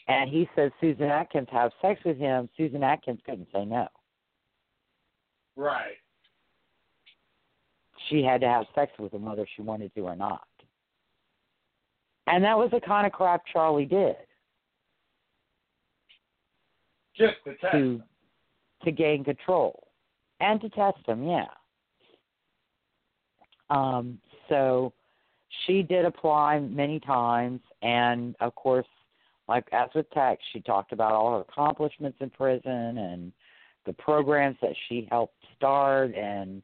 [0.08, 3.88] and he says Susan Atkins have sex with him, Susan Atkins couldn't say no.
[5.56, 5.96] Right.
[8.08, 10.46] She had to have sex with him whether she wanted to or not.
[12.28, 14.16] And that was the kind of crap Charlie did.
[17.16, 17.72] Just the test.
[17.72, 18.02] to
[18.84, 19.88] to gain control
[20.40, 21.46] and to test him yeah
[23.70, 24.18] um
[24.48, 24.92] so
[25.66, 28.86] she did apply many times and of course
[29.48, 33.32] like as with Tex, she talked about all her accomplishments in prison and
[33.84, 36.62] the programs that she helped start and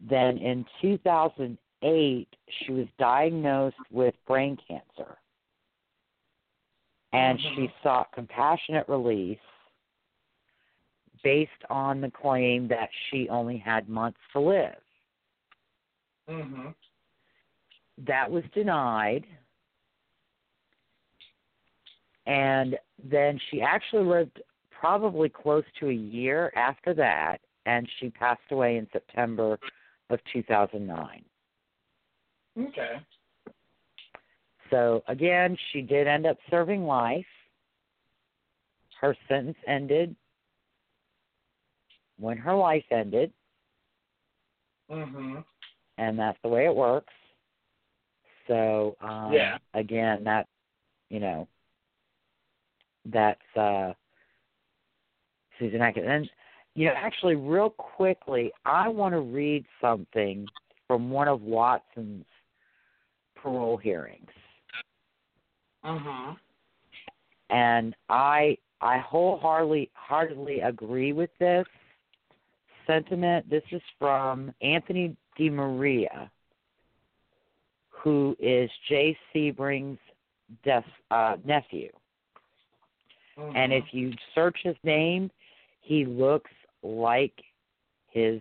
[0.00, 2.28] then in 2008
[2.64, 5.18] she was diagnosed with brain cancer
[7.12, 7.54] and Mhm.
[7.54, 9.38] she sought compassionate release
[11.22, 14.81] based on the claim that she only had months to live
[16.32, 16.74] Mhm.
[17.98, 19.26] that was denied
[22.26, 24.40] and then she actually lived
[24.70, 29.58] probably close to a year after that and she passed away in September
[30.10, 31.24] of 2009
[32.58, 33.00] Okay.
[34.70, 37.26] so again she did end up serving life
[39.00, 40.16] her sentence ended
[42.18, 43.32] when her life ended
[44.90, 45.44] Mhm.
[46.02, 47.12] And that's the way it works.
[48.48, 49.58] So um Yeah.
[49.74, 50.46] again that
[51.10, 51.48] you know
[53.06, 53.92] that's uh
[55.58, 56.06] Susan Atkins.
[56.08, 56.30] And
[56.74, 60.50] you know, actually real quickly, I want to read something
[60.86, 62.26] from one of Watson's
[63.36, 64.30] parole hearings.
[65.84, 66.38] Mhm.
[67.50, 71.66] And I I wholeheartedly heartedly agree with this
[72.86, 73.48] sentiment.
[73.48, 76.30] This is from Anthony DiMaria,
[77.90, 79.98] who is Jay Sebring's
[80.64, 81.90] des, uh, nephew.
[83.36, 83.56] Mhm.
[83.56, 85.30] And if you search his name,
[85.80, 86.50] he looks
[86.82, 87.42] like
[88.10, 88.40] his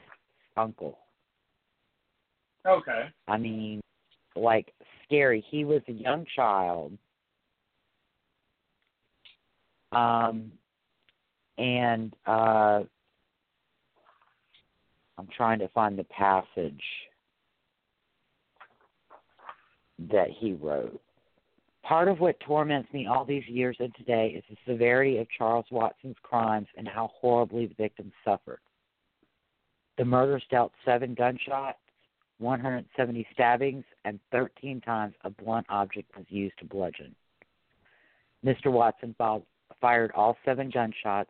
[0.58, 1.00] uncle.
[2.66, 3.10] Okay.
[3.28, 3.82] I mean,
[4.36, 4.74] like
[5.04, 5.42] scary.
[5.50, 6.98] He was a young child.
[9.92, 10.52] Um
[11.58, 12.84] and uh
[15.18, 16.84] I'm trying to find the passage
[20.10, 21.02] that he wrote.
[21.84, 25.66] Part of what torments me all these years and today is the severity of Charles
[25.72, 28.60] Watson's crimes and how horribly the victims suffered.
[29.98, 31.80] The murders dealt seven gunshots,
[32.40, 37.16] 170 stabbings, and 13 times a blunt object was used to bludgeon.
[38.44, 38.72] Mr.
[38.72, 39.16] Watson
[39.80, 41.30] fired all seven gunshots,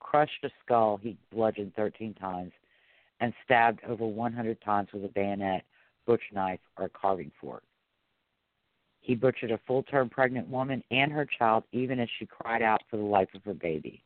[0.00, 2.52] crushed a skull he bludgeoned 13 times,
[3.20, 5.64] and stabbed over 100 times with a bayonet,
[6.06, 7.62] butch knife, or carving fork.
[9.00, 12.82] He butchered a full term pregnant woman and her child even as she cried out
[12.90, 14.02] for the life of her baby.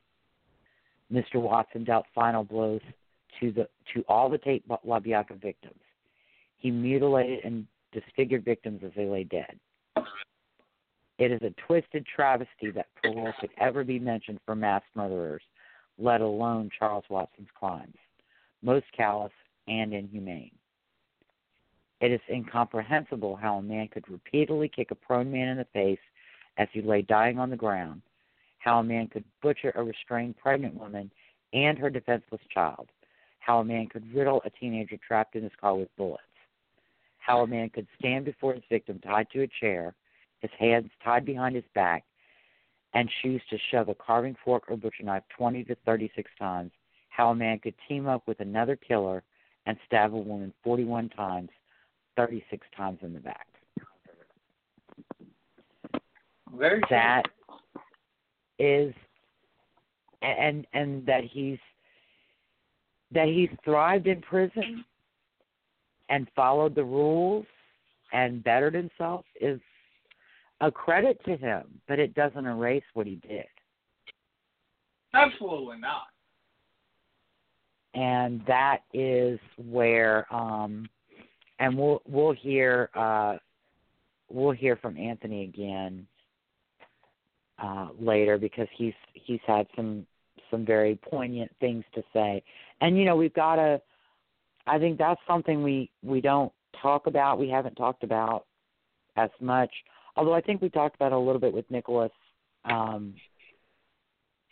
[1.12, 1.36] Mr.
[1.36, 2.80] Watson dealt final blows
[3.40, 5.80] to the to all the Tate LaBianca victims.
[6.58, 9.58] He mutilated and disfigured victims as they lay dead.
[11.18, 15.42] It is a twisted travesty that parole could ever be mentioned for mass murderers,
[15.98, 17.96] let alone Charles Watson's crimes,
[18.62, 19.32] most callous
[19.68, 20.52] and inhumane.
[22.00, 26.00] It is incomprehensible how a man could repeatedly kick a prone man in the face
[26.58, 28.02] as he lay dying on the ground,
[28.58, 31.10] how a man could butcher a restrained pregnant woman
[31.52, 32.88] and her defenseless child,
[33.38, 36.22] how a man could riddle a teenager trapped in his car with bullets,
[37.18, 39.94] how a man could stand before his victim tied to a chair,
[40.40, 42.04] his hands tied behind his back,
[42.94, 46.72] and choose to shove a carving fork or butcher knife 20 to 36 times,
[47.14, 49.22] how a man could team up with another killer
[49.66, 51.50] and stab a woman 41 times,
[52.16, 53.46] 36 times in the back.
[56.56, 56.80] Very.
[56.90, 57.22] That
[58.58, 58.94] is
[60.20, 61.58] and and that he's
[63.12, 64.84] that he's thrived in prison
[66.08, 67.46] and followed the rules
[68.12, 69.60] and bettered himself is
[70.60, 73.46] a credit to him, but it doesn't erase what he did.
[75.14, 76.11] Absolutely not.
[77.94, 80.88] And that is where um
[81.58, 83.36] and we'll we'll hear uh
[84.30, 86.06] we'll hear from Anthony again
[87.62, 90.06] uh later because he's he's had some
[90.50, 92.42] some very poignant things to say.
[92.80, 93.80] And you know, we've got to
[94.66, 98.46] I think that's something we we don't talk about, we haven't talked about
[99.16, 99.70] as much.
[100.16, 102.12] Although I think we talked about a little bit with Nicholas
[102.64, 103.14] um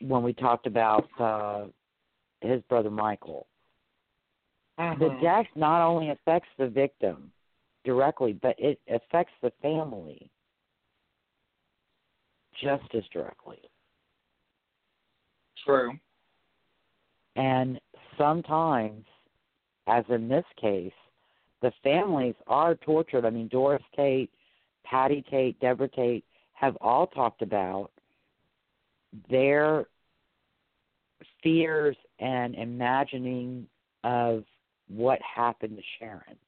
[0.01, 1.65] when we talked about uh
[2.41, 3.47] his brother Michael.
[4.77, 5.21] The Mhm.
[5.21, 7.33] death not only affects the victim
[7.85, 10.31] directly, but it affects the family
[12.55, 13.71] just as directly.
[15.57, 15.99] True.
[17.37, 17.81] And
[18.17, 19.07] sometimes,
[19.87, 20.95] as in this case,
[21.61, 23.25] the families are tortured.
[23.25, 24.33] I mean, Doris Tate,
[24.85, 27.93] Patty Tate, Deborah Tate have all talked about
[29.29, 29.87] their
[31.43, 33.67] fears and imagining
[34.05, 34.45] of
[34.89, 36.39] what happened to Sharon.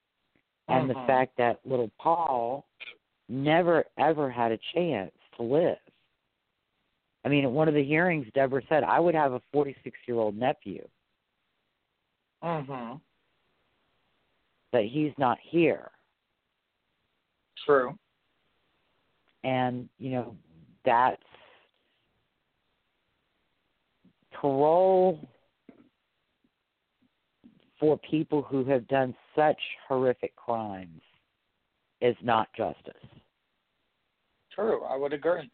[0.68, 1.06] And the Mhm.
[1.06, 2.66] fact that little Paul
[3.28, 5.78] never ever had a chance to live.
[7.24, 10.16] I mean, at one of the hearings, Deborah said, I would have a 46 year
[10.16, 10.86] old nephew,
[12.42, 13.00] Mm Mhm.
[14.72, 15.90] but he's not here.
[17.64, 17.98] True.
[19.44, 20.36] And, you know,
[20.84, 21.22] that's
[24.32, 25.28] parole
[27.82, 31.02] for people who have done such horrific crimes
[32.00, 32.94] is not justice.
[34.54, 34.84] True.
[34.84, 35.50] I would agree.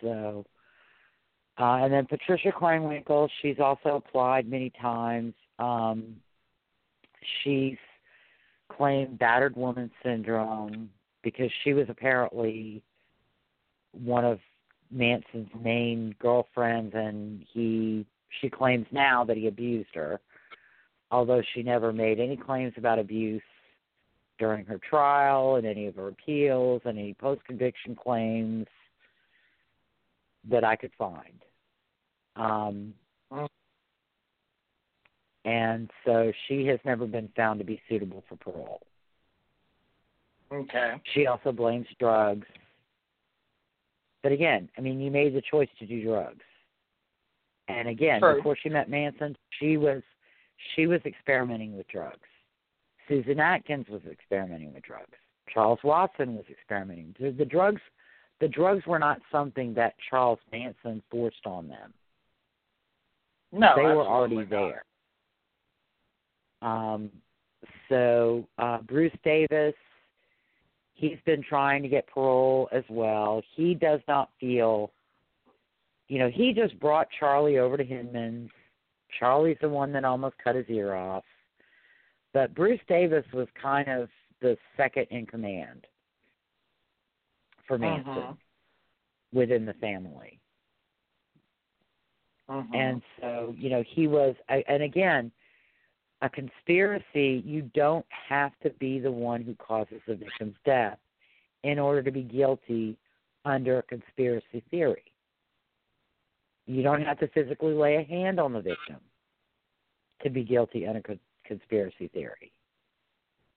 [0.00, 0.44] So,
[1.60, 5.34] uh, and then Patricia Krenwinkel, she's also applied many times.
[5.60, 6.16] Um,
[7.44, 7.76] she's
[8.68, 10.90] claimed battered woman syndrome
[11.22, 12.82] because she was apparently
[13.92, 14.40] one of
[14.90, 18.04] Manson's main girlfriends, and he
[18.40, 20.20] she claims now that he abused her,
[21.14, 23.40] although she never made any claims about abuse
[24.40, 28.66] during her trial and any of her appeals and any post conviction claims
[30.50, 31.40] that I could find.
[32.34, 32.94] Um,
[35.44, 38.80] and so she has never been found to be suitable for parole.
[40.52, 40.94] Okay.
[41.14, 42.46] She also blames drugs.
[44.24, 46.42] But again, I mean, you made the choice to do drugs.
[47.68, 48.36] And again, True.
[48.36, 50.02] before she met Manson, she was
[50.74, 52.18] she was experimenting with drugs.
[53.08, 55.16] Susan Atkins was experimenting with drugs.
[55.52, 57.14] Charles Watson was experimenting.
[57.20, 57.80] The, the drugs
[58.40, 61.92] the drugs were not something that Charles Manson forced on them.
[63.52, 64.84] No, they were already there.
[66.60, 67.10] Um,
[67.88, 69.74] so uh, Bruce Davis,
[70.94, 73.42] he's been trying to get parole as well.
[73.54, 74.90] He does not feel,
[76.08, 78.50] you know, he just brought Charlie over to Hinman's.
[79.18, 81.24] Charlie's the one that almost cut his ear off.
[82.32, 84.08] But Bruce Davis was kind of
[84.40, 85.86] the second in command
[87.66, 88.38] for Manson Mhm.
[89.32, 90.40] within the family.
[92.48, 92.74] Mhm.
[92.74, 95.32] And so, you know, he was, I- and again,
[96.20, 100.98] a conspiracy, you don't have to be the one who causes the victim's death
[101.62, 102.98] in order to be guilty
[103.44, 105.13] under a conspiracy theory.
[106.66, 108.96] You don't have to physically lay a hand on the victim
[110.22, 112.52] to be guilty under con- conspiracy theory.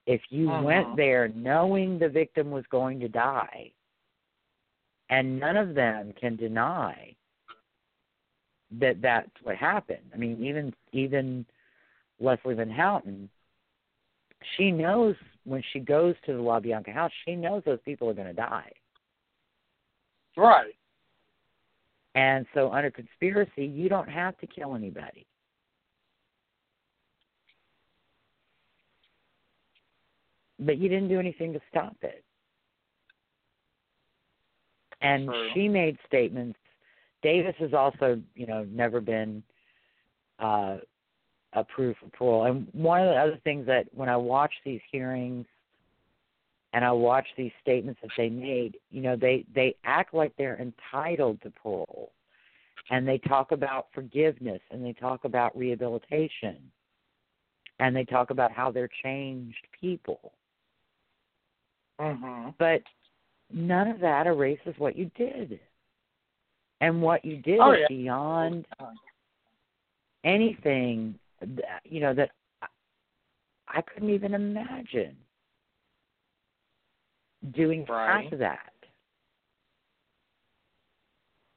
[0.06, 0.64] If you Mhm.
[0.64, 3.72] went there knowing the victim was going to die,
[5.10, 7.16] and none of them can deny
[8.72, 10.12] that that's what happened.
[10.14, 11.46] I mean, even even
[12.20, 13.30] Leslie Van Houten,
[14.56, 15.16] she knows
[15.46, 18.72] when she goes to the LaBianca house, she knows those people are going to die.
[20.36, 20.76] Right.
[22.18, 25.27] And so, under conspiracy, you don't have to kill anybody.
[30.60, 32.23] But you didn't do anything to stop it.
[35.02, 35.49] And True.
[35.53, 36.57] she made statements.
[37.22, 39.44] Davis has also, you know, never been
[40.39, 40.77] uh,
[41.53, 42.45] approved for parole.
[42.45, 45.45] And one of the other things that when I watch these hearings
[46.78, 50.62] and I watch these statements that they made, you know, they they act like they're
[50.62, 52.12] entitled to parole,
[52.91, 56.58] and they talk about forgiveness and they talk about rehabilitation,
[57.80, 60.34] and they talk about how they're changed people.
[61.99, 62.54] Mhm.
[62.60, 62.84] But
[63.52, 65.60] none of that erases what you did,
[66.80, 67.88] and what you did Oh, is yeah.
[67.88, 68.68] beyond
[70.24, 72.30] anything, that, you know, that
[73.68, 75.18] I couldn't even imagine
[77.51, 78.23] doing Right.
[78.23, 78.73] half of that.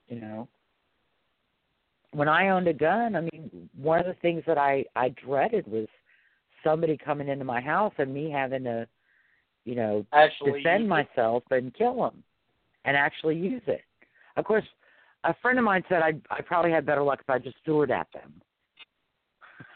[0.08, 0.48] You know,
[2.12, 5.66] when I owned a gun, I mean, one of the things that I I dreaded
[5.68, 5.86] was
[6.64, 8.88] somebody coming into my house and me having to,
[9.64, 12.24] you know, Actually, defend myself and kill them
[12.84, 13.84] and actually use it.
[14.36, 14.64] Of course,
[15.24, 17.82] a friend of mine said I I probably had better luck if I just threw
[17.82, 18.42] it at them.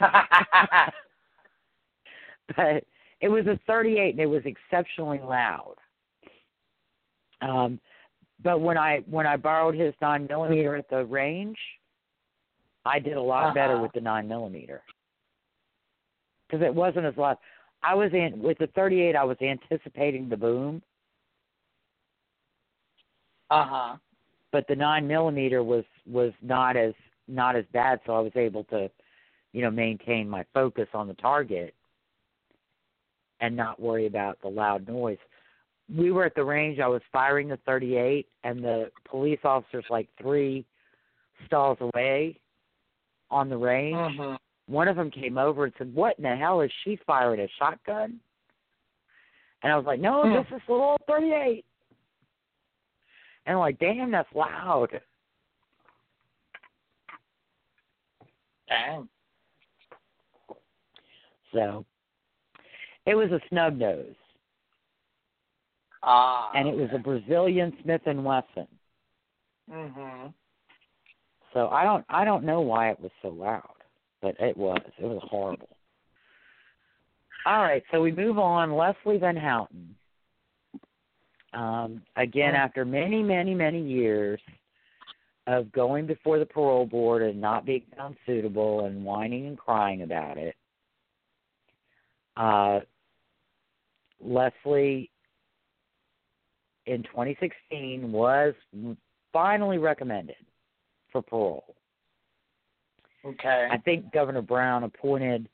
[2.57, 2.85] but
[3.21, 5.77] it was a 38 and it was exceptionally loud.
[7.45, 7.81] Um,
[8.43, 11.59] but when I when I borrowed his nine millimeter at the range,
[12.85, 13.83] I did a lot better Uh-huh.
[13.83, 14.83] with the nine millimeter
[16.49, 17.39] because it wasn't as loud.
[17.83, 19.15] I was in with the 38.
[19.15, 20.83] I was anticipating the boom,
[23.51, 23.97] Uh huh.
[24.53, 26.95] but the nine millimeter was was not as
[27.29, 28.91] not as bad, so I was able to,
[29.53, 31.75] you know, maintain my focus on the target
[33.41, 35.19] and not worry about the loud noise
[35.93, 36.79] we were at the range.
[36.79, 40.65] I was firing the 38, and the police officer's like three
[41.47, 42.39] stalls away
[43.31, 43.97] on the range.
[43.97, 44.35] Mm-hmm.
[44.73, 47.49] One of them came over and said, "What in the hell is she firing a
[47.59, 48.19] shotgun?"
[49.63, 50.33] And I was like, "No, hmm.
[50.33, 51.65] this is a little 38."
[53.47, 54.89] And I'm like, "Damn, that's loud."
[58.69, 59.09] Damn.
[61.53, 61.85] So,
[63.07, 64.15] it was a snub nose.
[66.07, 66.51] Ah.
[66.55, 68.69] and it was a Brazilian Smith and Wesson.
[69.71, 70.35] Mhm.
[71.53, 73.75] So I don't I don't know why it was so loud,
[74.21, 74.83] but it was.
[74.99, 75.69] It was horrible.
[77.47, 78.73] All right, so we move on.
[78.73, 79.95] Leslie Van Houten.
[81.53, 84.41] Um, again, after many, many, many years
[85.47, 90.03] of going before the parole board and not being found suitable and whining and crying
[90.03, 90.57] about it,
[92.37, 92.81] uh,
[94.21, 95.11] Leslie
[96.87, 98.55] in 2016 was
[99.33, 100.37] finally recommended
[101.11, 101.75] for parole.
[103.25, 103.69] Okay.
[103.71, 105.49] I think Governor Brown appointed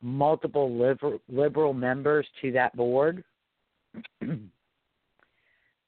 [0.00, 3.24] multiple liberal, liberal members to that board.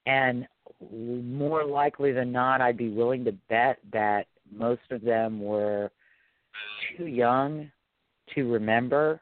[0.06, 0.46] and
[0.92, 5.90] more likely than not, I'd be willing to bet that most of them were
[6.96, 7.70] too young
[8.34, 9.20] to remember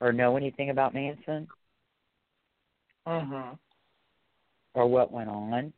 [0.00, 1.46] or know anything about Manson
[3.06, 3.58] Mhm.
[4.76, 5.72] Or what went on.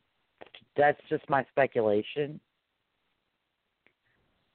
[0.77, 2.39] That's just my speculation.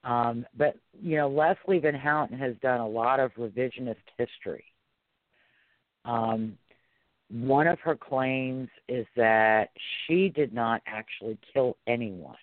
[0.04, 4.64] Um, but you know, Leslie Van Houten has done a lot of revisionist history.
[6.04, 6.58] Um,
[7.30, 9.70] one of her claims is that
[10.06, 12.36] she did not actually kill anyone.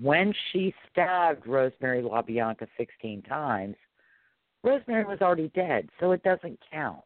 [0.00, 3.76] When she stabbed Rosemary LaBianca 16 times,
[4.62, 7.02] Rosemary was already dead, so it doesn't count.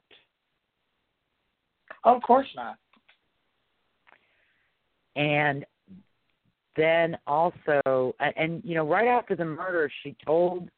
[2.05, 2.76] Of course not.
[5.16, 5.64] and
[6.76, 10.68] then also and, you know right after the murder she told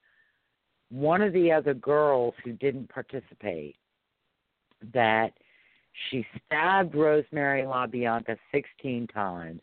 [0.91, 3.77] one of the other girls who didn't participate
[4.93, 5.33] that
[6.11, 9.61] she stabbed Rosemary LaBianca 16 times.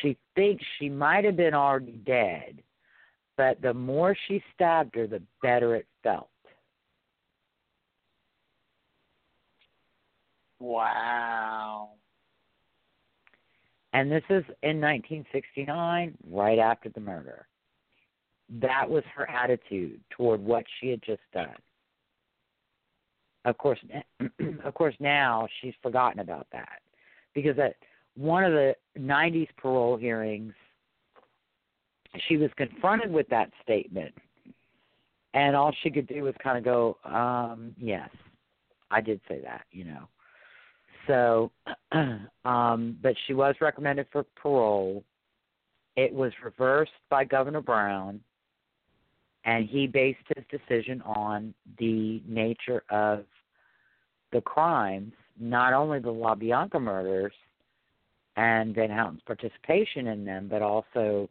[0.00, 2.62] She thinks she might have been already dead,
[3.36, 6.28] but the more she stabbed her, the better it felt.
[10.62, 11.90] Wow.
[13.92, 17.46] And this is in 1969, right after the murder.
[18.60, 21.56] That was her attitude toward what she had just done.
[23.44, 23.80] Of course,
[24.64, 26.80] of course, now she's forgotten about that
[27.34, 27.74] because at
[28.14, 30.54] one of the 90s parole hearings,
[32.28, 34.14] she was confronted with that statement,
[35.34, 38.10] and all she could do was kind of go, um, "Yes,
[38.92, 40.06] I did say that," you know.
[41.06, 41.50] So,
[42.44, 45.04] um, but she was recommended for parole.
[45.96, 48.20] It was reversed by Governor Brown,
[49.44, 53.24] and he based his decision on the nature of
[54.32, 57.32] the crimes, not only the LaBianca murders
[58.36, 61.28] and Van Houten's participation in them, but also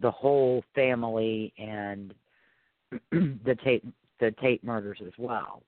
[0.00, 2.14] the whole family and
[3.10, 3.84] the Tate
[4.20, 5.62] the Tate murders as well.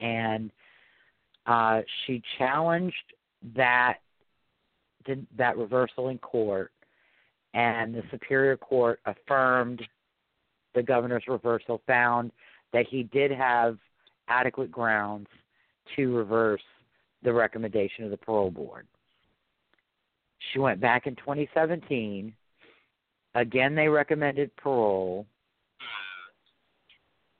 [0.00, 0.50] And
[1.46, 2.94] uh, she challenged
[3.56, 3.98] that
[5.36, 6.70] that reversal in court,
[7.54, 9.82] and the Superior Court affirmed
[10.74, 12.30] the governor's reversal, found
[12.72, 13.78] that he did have
[14.28, 15.26] adequate grounds
[15.96, 16.62] to reverse
[17.24, 18.86] the recommendation of the parole board.
[20.52, 22.32] She went back in 2017.
[23.34, 25.26] Again, they recommended parole.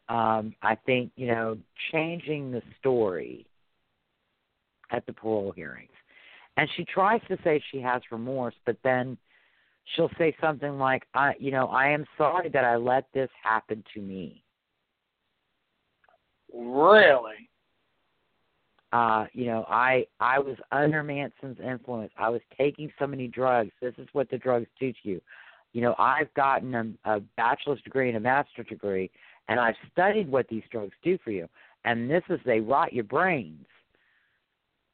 [0.09, 1.57] Um, I think, you know,
[1.93, 3.47] changing the story
[4.93, 5.91] at the parole hearings.
[6.57, 9.17] And she tries to say she has remorse, but then
[9.85, 13.83] she'll say something like, "I, you know, I am sorry that I let this happen
[13.95, 14.45] to me."
[16.53, 17.49] Really?
[18.93, 22.13] Uh, you know, I I was under Manson's influence.
[22.19, 23.71] I was taking so many drugs.
[23.81, 25.21] This is what the drugs do to you.
[25.73, 29.11] You know, I've gotten a, a bachelor's degree and a master's degree,
[29.49, 31.49] and I've studied what these drugs do for you.
[31.87, 33.67] And this is they rot your brains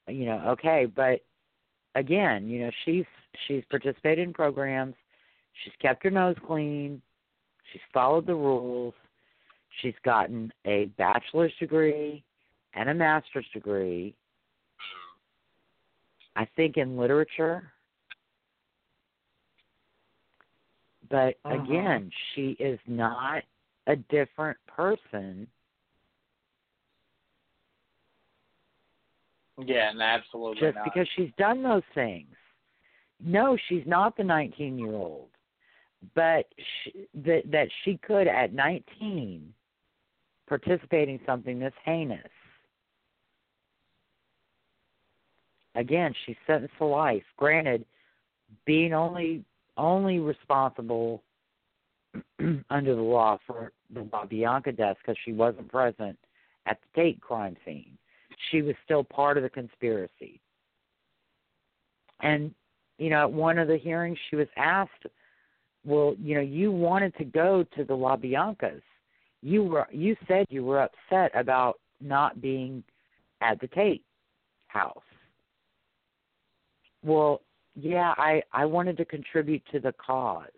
[0.08, 1.20] you know okay but
[1.94, 3.04] again you know she's
[3.46, 4.94] she's participated in programs.
[5.64, 7.02] She's kept her nose clean.
[7.72, 8.94] She's followed the rules.
[9.80, 12.22] She's gotten a bachelor's degree
[12.74, 14.14] and a master's degree.
[16.36, 17.70] I think in literature.
[21.10, 21.54] But Uh-huh.
[21.54, 23.42] again she is not
[23.86, 25.46] a different person
[29.64, 30.84] Yeah, and absolutely just not.
[30.84, 32.28] because she's done those things.
[33.24, 35.30] No, she's not the 19 year old,
[36.14, 36.46] but
[36.84, 39.52] she, that that she could at 19
[40.48, 42.20] participate in something this heinous.
[45.74, 47.22] Again, she's sentenced to life.
[47.36, 47.84] Granted,
[48.64, 49.44] being only
[49.76, 51.22] only responsible
[52.70, 56.16] under the law for the LaBianca death because she wasn't present
[56.66, 57.97] at the Tate crime scene.
[58.50, 60.40] She was still part of the conspiracy.
[62.20, 62.54] And,
[62.98, 65.06] you know, at one of the hearings, she was asked,
[65.84, 68.82] well, you know, you wanted to go to the LaBiancas.
[69.40, 72.82] You were you said you were upset about not being
[73.40, 74.02] at the Tate
[74.66, 74.98] house.
[77.04, 77.42] Well,
[77.76, 80.48] yeah, I I wanted to contribute to the cause.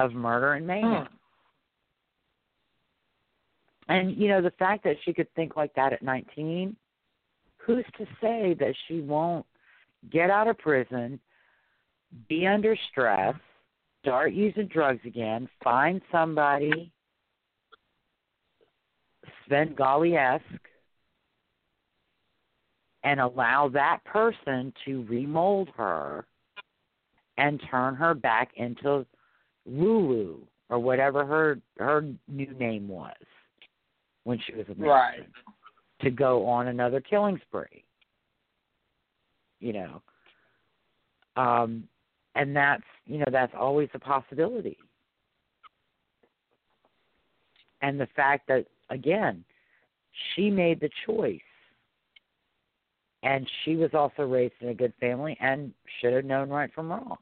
[0.00, 1.06] Of murder and mayhem.
[1.06, 1.14] Hmm.
[3.88, 6.76] And you know, the fact that she could think like that at 19,
[7.58, 9.44] who's to say that she won't
[10.12, 11.18] get out of prison,
[12.28, 13.34] be under stress,
[14.02, 16.92] start using drugs again, find somebody
[19.46, 20.44] Svengali esque
[23.02, 26.26] and allow that person to remold her
[27.36, 29.04] and turn her back into
[29.70, 30.38] Lulu
[30.68, 33.14] or whatever her her new name was
[34.24, 35.28] when she was a Manson Right.
[36.02, 37.84] to go on another killing spree.
[39.60, 40.02] You know.
[41.36, 41.84] Um
[42.34, 44.78] and that's you know, that's always a possibility.
[47.82, 49.44] And the fact that again,
[50.34, 51.40] she made the choice.
[53.22, 56.90] And she was also raised in a good family and should have known right from
[56.90, 57.18] wrong.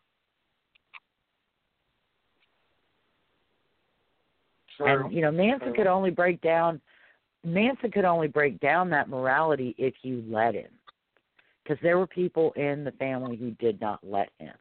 [4.81, 6.81] And you know, Manson could only break down
[7.45, 10.71] Manson could only break down that morality if you let him.
[11.63, 14.55] Because there were people in the family who did not let him.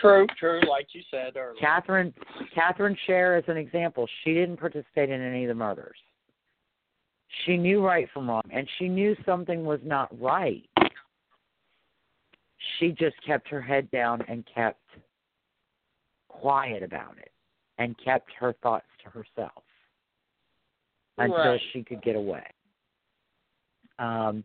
[0.00, 1.54] True, true, like you said earlier.
[1.60, 2.12] Catherine
[2.54, 4.08] Catherine Share is an example.
[4.22, 5.96] She didn't participate in any of the murders.
[7.44, 10.68] She knew right from wrong and she knew something was not right.
[12.78, 14.80] She just kept her head down and kept
[16.28, 17.33] quiet about it
[17.78, 19.64] and kept her thoughts to herself
[21.18, 21.60] until Right.
[21.72, 22.46] she could get away.
[23.98, 24.44] Um,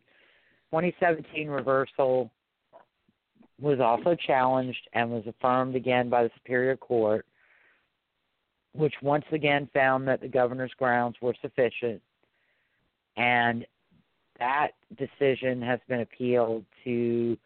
[0.72, 2.31] 2017 reversal
[3.60, 7.26] was also challenged and was affirmed again by the Superior Court,
[8.73, 12.01] which once again found that the governor's grounds were sufficient.
[13.18, 13.65] And
[14.38, 17.38] that decision has been appealed to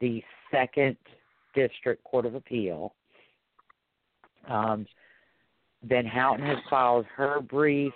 [0.00, 0.96] the Second
[1.54, 2.94] District Court of Appeal.
[4.46, 4.86] Um,
[5.84, 7.92] Van Houten has filed her brief.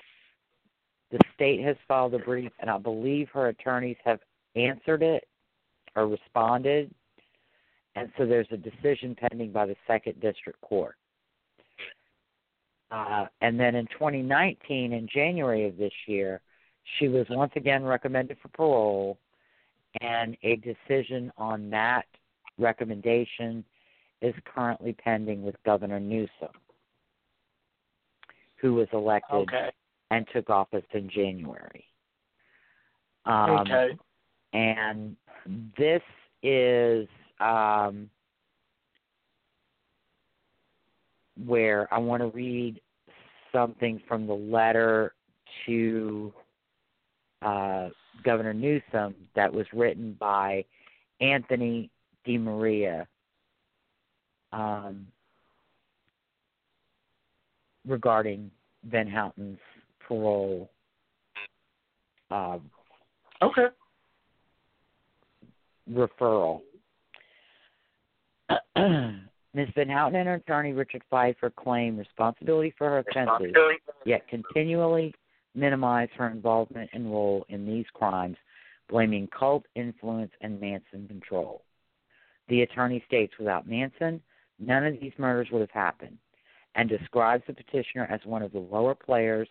[1.10, 4.20] The state has filed a brief, and I believe her attorneys have
[4.56, 5.24] answered it
[5.94, 6.94] or responded.
[7.94, 10.94] And so there's a decision pending by the Second District Court.
[12.90, 16.40] Uh, and then in 2019, in January of this year,
[16.98, 19.18] she was once again recommended for parole,
[20.00, 22.06] and a decision on that
[22.58, 23.64] recommendation
[24.20, 26.52] is currently pending with Governor Newsom,
[28.62, 29.70] who was elected Okay.
[30.10, 31.84] and took office in January.
[33.26, 33.98] Um, okay.
[34.52, 35.16] and
[35.76, 36.02] this
[36.42, 37.08] is
[37.40, 38.08] um,
[41.44, 42.80] where I want to read
[43.52, 45.14] something from the letter
[45.66, 46.32] to
[47.42, 47.88] uh,
[48.22, 50.64] Governor Newsom that was written by
[51.20, 51.90] Anthony
[52.26, 53.06] DiMaria
[54.52, 55.06] um,
[57.86, 58.50] regarding
[58.84, 59.58] Van Houten's
[60.06, 60.70] parole.
[62.30, 62.70] Um,
[63.42, 63.66] Okay.
[65.90, 66.62] referral.
[69.54, 69.68] Ms.
[69.74, 73.54] Van Houten and her attorney Richard Pfeiffer claim responsibility for her offenses,
[74.04, 75.14] yet continually
[75.54, 78.36] minimize her involvement and role in these crimes,
[78.88, 81.64] blaming cult influence and Manson control.
[82.48, 84.22] The attorney states without Manson,
[84.58, 86.16] none of these murders would have happened,
[86.74, 89.48] and describes the petitioner as one of the lower players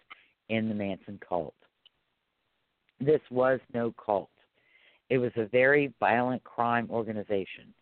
[0.50, 1.54] in the Manson cult.
[3.00, 4.30] This was no cult.
[5.10, 7.74] It was a very violent crime organization.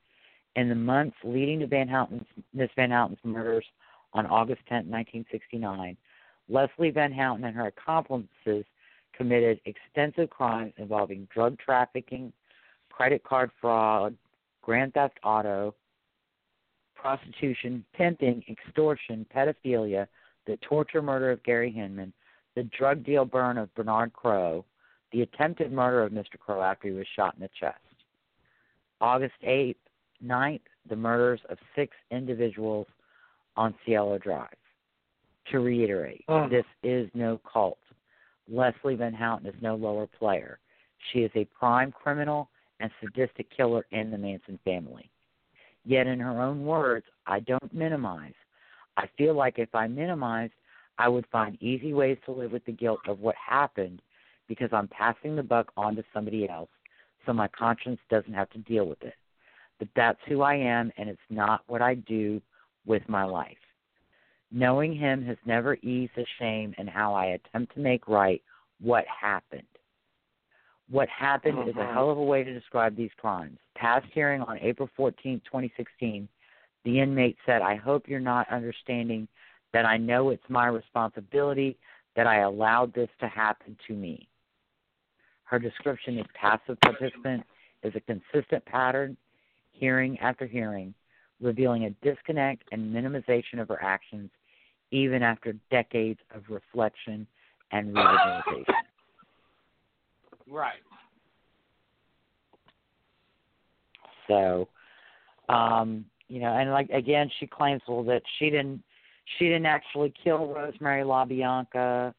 [0.56, 3.66] In the months leading to Van Houten's, Miss Van Houten's murders
[4.14, 5.96] on August 10, 1969,
[6.50, 8.66] Leslie Van Houten and her accomplices
[9.16, 12.34] committed extensive crimes involving drug trafficking,
[12.90, 14.16] credit card fraud,
[14.62, 15.76] grand theft auto,
[17.02, 20.08] prostitution, pimping, extortion, pedophilia,
[20.46, 22.14] the torture murder of Gary Hinman,
[22.56, 24.66] the drug deal burn of Bernard Crowe,
[25.12, 26.38] the attempted murder of Mr.
[26.40, 27.78] Crowe after he was shot in the chest.
[29.02, 29.76] August 8th,
[30.24, 32.88] 9th, the murders of six individuals
[33.56, 34.48] on Cielo Drive.
[35.52, 36.50] To reiterate, Mm.
[36.50, 37.80] this is no cult.
[38.48, 40.60] Leslie Van Houten is no lower player.
[41.12, 42.50] She is a prime criminal
[42.80, 45.10] and sadistic killer in the Manson family.
[45.86, 48.34] Yet, in her own words, I don't minimize.
[48.98, 50.54] I feel like if I minimized,
[50.98, 54.02] I would find easy ways to live with the guilt of what happened
[54.48, 56.70] because I'm passing the buck on to somebody else
[57.26, 59.14] so my conscience doesn't have to deal with it.
[59.78, 62.42] But that's who I am, and it's not what I do
[62.86, 63.56] with my life.
[64.52, 68.42] Knowing him has never eased the shame and how I attempt to make right
[68.82, 69.64] what happened.
[70.90, 71.94] What happened is a Mhm.
[71.94, 73.60] hell of a way to describe these crimes.
[73.76, 76.28] Past hearing on April 14, 2016,
[76.84, 79.28] the inmate said, I hope you're not understanding
[79.72, 81.78] that I know it's my responsibility
[82.16, 84.28] that I allowed this to happen to me.
[85.44, 87.46] Her description as passive participant
[87.84, 89.16] is a consistent pattern,
[89.72, 90.96] hearing after hearing,
[91.40, 94.32] revealing a disconnect and minimization of her actions
[94.92, 97.28] even after decades of reflection
[97.72, 98.76] and rehabilitation.
[100.50, 100.82] Right.
[104.28, 104.68] So,
[105.50, 108.82] um, you know, and like again, she claims well that she didn't
[109.38, 112.14] she didn't actually kill Rosemary LaBianca,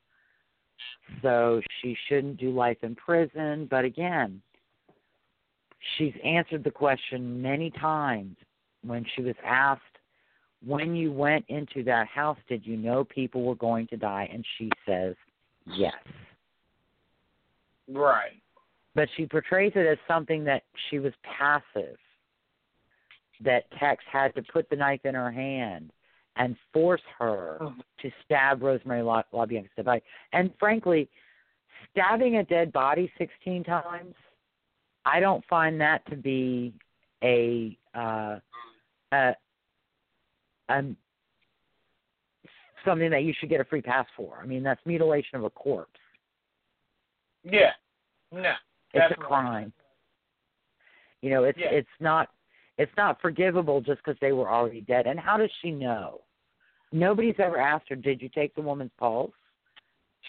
[1.23, 3.66] so she shouldn't do life in prison.
[3.70, 4.43] But again,
[5.97, 8.36] she's answered the question many times
[8.82, 9.82] when she was asked,
[10.65, 14.44] "When you went into that house, did you know people were going to die?" And
[14.59, 15.15] she says,
[15.66, 15.94] "Yes."
[17.93, 18.41] Right.
[18.95, 21.97] but she portrays it as something that she was passive.
[23.43, 25.93] That Tex had to put the knife in her hand
[26.37, 27.59] and force her
[28.03, 30.03] to stab Rosemary La- LaBianca body.
[30.35, 31.09] And frankly,
[31.91, 34.15] stabbing a dead body 16 times,
[35.07, 36.75] I don't find that to be
[37.23, 38.39] a uh,
[39.12, 39.35] a,
[40.69, 40.83] a
[42.85, 44.39] something that you should get a free pass for.
[44.43, 45.99] I mean, that's mutilation of a corpse.
[47.43, 47.73] Yeah.
[48.32, 48.55] No.
[48.93, 49.73] It's a crime.
[51.23, 51.70] You know, it's Yeah.
[51.70, 52.31] it's not
[52.78, 55.07] it's not forgivable just because they were already dead.
[55.07, 56.23] And how does she know?
[56.93, 59.35] Nobody's ever asked her, "Did you take the woman's pulse?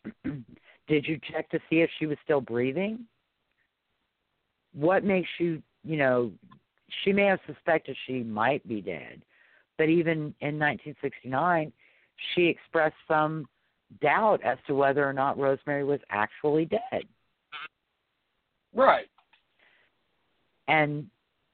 [0.88, 3.08] Did you check to see if she was still breathing?
[4.74, 6.32] What makes you, you know,
[7.04, 9.22] she may have suspected she might be dead,
[9.78, 11.72] but even in 1969,
[12.34, 13.48] she expressed some
[14.02, 17.08] doubt as to whether or not Rosemary was actually dead."
[18.74, 19.08] Right.
[20.68, 21.06] and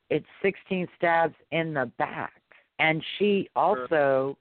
[0.10, 2.42] it's 16 stabs in the back.
[2.80, 4.38] And she also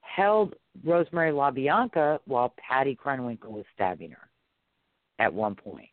[0.00, 4.28] held Rosemary LaBianca while Patty Krenwinkel was stabbing her
[5.18, 5.88] at one point.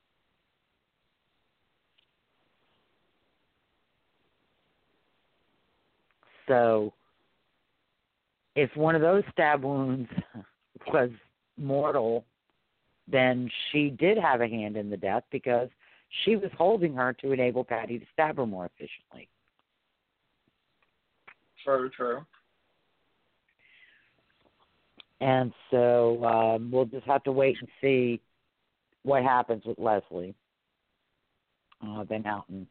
[6.47, 6.93] So,
[8.55, 10.09] if one of those stab wounds
[10.87, 11.09] was
[11.57, 12.25] mortal,
[13.11, 15.69] then she did have a hand in the death because
[16.23, 19.29] she was holding her to enable Patty to stab her more efficiently.
[21.63, 22.25] True, true.
[25.19, 28.19] And so um, we'll just have to wait and see
[29.03, 30.33] what happens with Leslie
[31.85, 32.67] uh, Van Houten.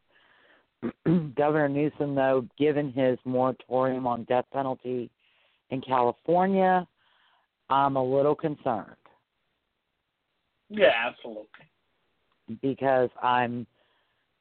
[1.36, 5.10] Governor Newsom, though, given his moratorium on death penalty
[5.70, 6.86] in California,
[7.68, 8.96] I'm a little concerned.
[10.70, 11.46] Yeah, absolutely.
[12.62, 13.66] because I'm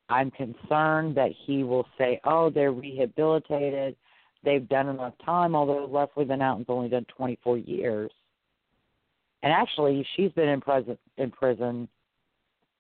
[0.10, 3.96] I'm concerned that he will say, "Oh, they're rehabilitated.
[4.44, 8.12] They've done enough time." Although Leslie Van Houten's only done 24 years,
[9.44, 11.88] and actually she's been in prison in prison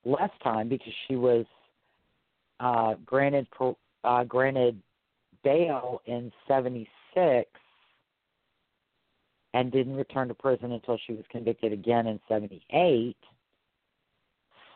[0.05, 1.45] less time because she was
[2.59, 3.47] uh, granted
[4.03, 4.79] uh, granted
[5.43, 7.49] bail in '76
[9.55, 13.17] and didn't return to prison until she was convicted again in '78.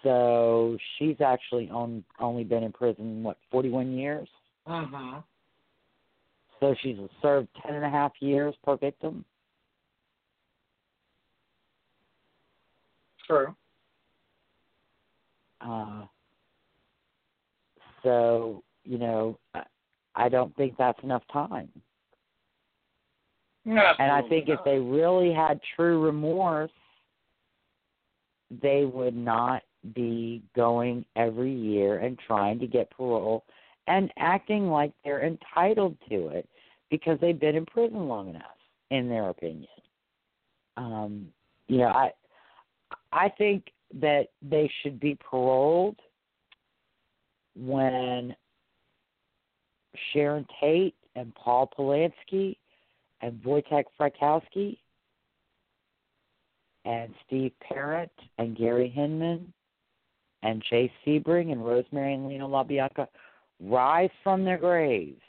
[0.03, 4.27] So she's actually on, only been in prison what 41 years.
[4.67, 5.19] Mm-hmm.
[6.59, 9.25] So she's served ten and a half years per victim.
[13.27, 13.55] True.
[15.59, 16.03] Uh,
[18.01, 19.63] so you know, I,
[20.15, 21.69] I don't think that's enough time.
[23.65, 26.71] No, And I think if they really had true remorse,
[28.61, 29.63] they would not
[29.93, 33.43] be going every year and trying to get parole
[33.87, 36.47] and acting like they're entitled to it
[36.89, 38.43] because they've been in prison long enough,
[38.91, 39.67] in their opinion.
[40.77, 41.27] Um,
[41.67, 42.11] you know, I
[43.11, 45.99] I think that they should be paroled
[47.55, 48.35] when
[50.11, 52.57] Sharon Tate and Paul Polanski
[53.21, 54.77] and Voytek Frykowski
[56.85, 59.53] and Steve Parent and Gary Hinman
[60.43, 63.07] and Jay Sebring and Rosemary and Leno LaBianca
[63.61, 65.21] rise from their graves,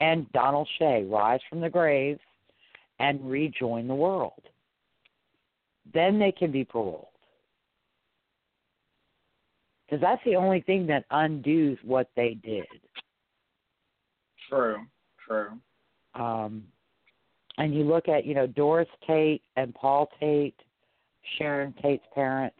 [0.00, 2.20] and Donald Shea rise from the graves
[2.98, 4.42] and rejoin the world.
[5.94, 7.06] Then they can be paroled.
[9.86, 12.66] Because that's the only thing that undoes what they did.
[14.48, 14.80] True,
[15.26, 15.52] true.
[16.14, 16.64] Um,
[17.56, 20.54] and you look at, you know, Doris Tate and Paul Tate,
[21.38, 22.56] Sharon Tate's parents,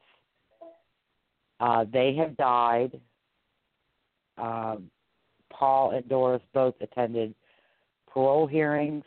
[1.61, 3.01] uh, they have died.
[4.37, 4.91] Um,
[5.51, 7.35] Paul and Doris both attended
[8.13, 9.05] parole hearings,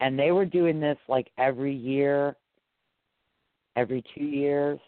[0.00, 2.36] and they were doing this like every year,
[3.76, 4.80] every two years.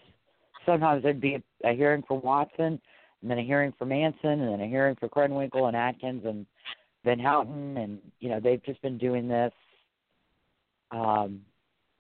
[0.67, 2.81] Sometimes there'd be a, a hearing for Watson,
[3.23, 6.47] and then a hearing for Manson, and then a hearing for Krenwinkel and Atkins and
[7.05, 9.53] Van Houten, and you know they've just been doing this.
[10.91, 11.43] Um,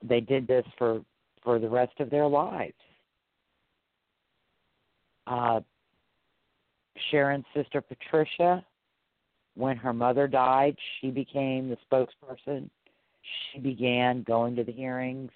[0.02, 1.02] they did this for
[1.42, 2.74] for the rest of their lives.
[5.26, 5.60] Uh,
[7.10, 8.64] Sharon's sister Patricia,
[9.56, 12.68] when her mother died, she became the spokesperson.
[13.52, 15.30] She began going to the hearings,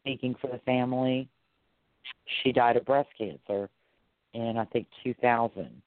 [0.00, 1.28] speaking for the family.
[2.42, 3.68] She died of breast cancer
[4.34, 5.82] in I think 2000.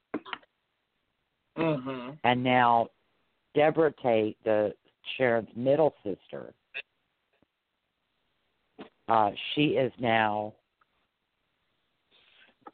[1.58, 2.10] Mm-hmm.
[2.24, 2.90] And now
[3.56, 4.74] Deborah Tate, the
[5.18, 6.54] Sharon's middle sister,
[9.08, 10.54] uh, she is now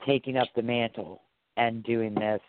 [0.06, 1.22] taking up the mantle
[1.58, 2.42] and doing this.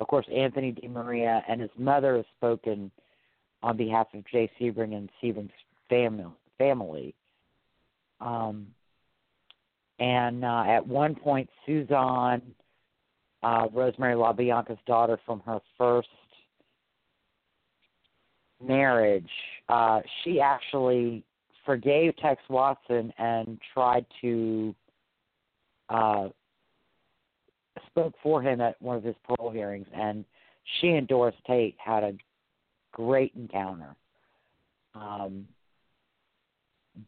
[0.00, 2.90] Of course, Anthony DiMaria and his mother have spoken
[3.62, 5.52] on behalf of Jay Sebring and Sebring's
[5.88, 6.32] family.
[6.58, 7.14] family.
[8.20, 8.66] Um,
[9.98, 12.42] and uh, at one point, Suzanne,
[13.42, 16.08] uh, Rosemary LaBianca's daughter from her first
[18.62, 19.30] marriage,
[19.68, 21.22] uh, she actually
[21.64, 24.74] forgave Tex Watson and tried to
[25.88, 26.28] uh,
[27.86, 30.24] spoke for him at one of his parole hearings, and
[30.80, 32.12] she and Doris Tate had a
[32.92, 33.94] great encounter.
[34.94, 35.46] Um,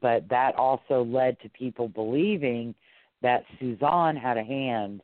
[0.01, 2.75] but that also led to people believing
[3.23, 5.01] that Suzanne had a hand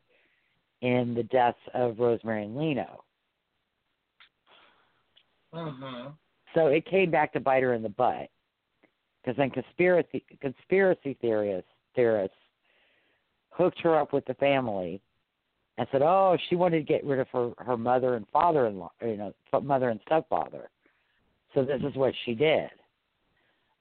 [0.81, 3.05] in the deaths of Rosemary and Leno.
[5.55, 6.09] Mm-hmm.
[6.55, 8.29] So it came back to bite her in the butt.
[9.23, 12.37] Because then conspiracy conspiracy theorists theorists
[13.51, 15.01] hooked her up with the family
[15.79, 19.17] and said, "Oh, she wanted to get rid of her her mother and father-in-law, you
[19.17, 19.33] know,
[19.63, 20.71] mother and stepfather."
[21.55, 22.71] So this is what she did,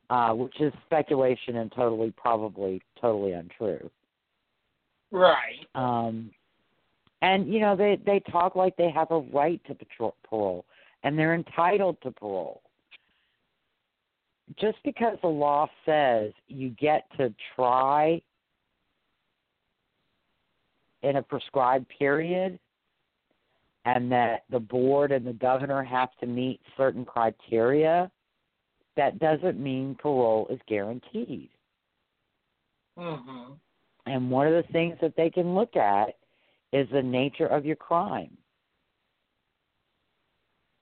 [0.09, 3.89] uh, which is speculation and totally, probably, totally untrue.
[5.11, 5.67] Right.
[5.75, 6.31] Um,
[7.21, 10.65] and you know they they talk like they have a right to patrol, parole,
[11.03, 12.61] and they're entitled to parole.
[14.59, 18.21] Just because the law says you get to try
[21.03, 22.59] in a prescribed period
[23.85, 28.11] and that the board and the governor have to meet certain criteria,
[28.95, 31.49] that doesn't mean parole is guaranteed.
[32.97, 33.53] Mm-hmm.
[34.05, 36.15] And one of the things that they can look at
[36.73, 38.37] is the nature of your crime.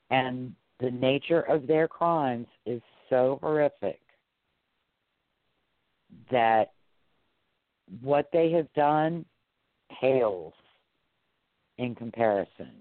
[0.10, 4.00] And the nature of their crimes is so horrific
[6.32, 6.74] that
[8.02, 9.26] what they have done
[10.00, 10.54] pales
[11.78, 12.72] in comparison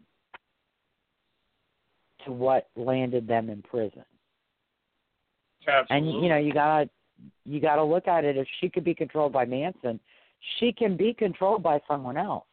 [2.24, 4.04] to what landed them in prison.
[5.66, 5.96] Absolutely.
[5.96, 6.88] And you know, you gotta
[7.44, 8.36] you gotta look at it.
[8.36, 10.00] If she could be controlled by Manson,
[10.58, 12.44] she can be controlled by someone else.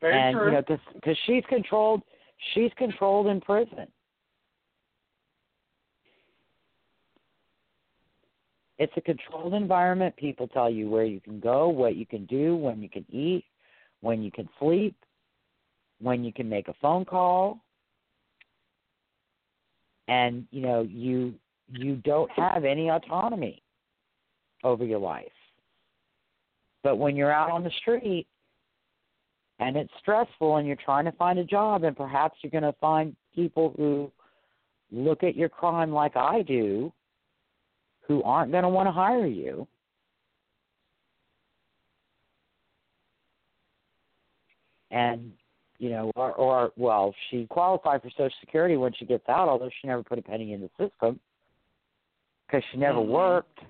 [0.00, 0.46] Very and true.
[0.46, 0.62] you know,
[0.94, 2.02] because she's controlled,
[2.54, 3.86] she's controlled in prison.
[8.78, 10.16] It's a controlled environment.
[10.16, 13.44] People tell you where you can go, what you can do, when you can eat,
[14.00, 14.94] when you can sleep,
[16.00, 17.60] when you can make a phone call.
[20.08, 21.34] And you know, you
[21.68, 23.62] you don't have any autonomy
[24.62, 25.26] over your life.
[26.82, 28.28] But when you're out on the street
[29.58, 32.78] and it's stressful and you're trying to find a job and perhaps you're going to
[32.80, 34.12] find people who
[34.92, 36.92] look at your crime like I do
[38.06, 39.66] who aren't going to want to hire you.
[44.90, 45.32] And
[45.78, 49.68] you know, or, or well, she qualified for Social Security when she gets out, although
[49.80, 51.20] she never put a penny in the system
[52.46, 53.08] because she never Mhm.
[53.08, 53.60] worked,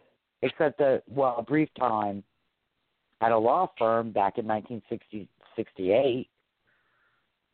[0.43, 2.23] except a well, a brief time
[3.21, 6.29] at a law firm back in 1968.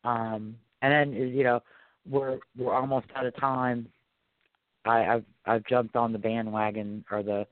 [0.03, 1.61] Um, and then you know,
[2.05, 3.91] we're we're almost out of time.
[4.85, 7.45] I, I've I've jumped on the bandwagon or the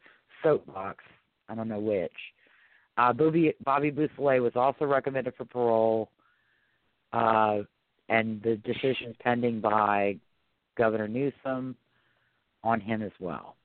[0.43, 1.03] soapbox.
[1.49, 2.11] I don't know which.
[2.97, 6.09] Uh, Bobby Bobby Beausoleil was also recommended for parole,
[7.13, 7.59] uh,
[8.09, 10.17] and the decision is pending by
[10.77, 11.75] Governor Newsom
[12.63, 13.55] on him as well.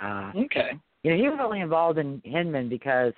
[0.00, 0.72] Uh, Okay.
[1.02, 3.12] you know, he was only involved in Hinman because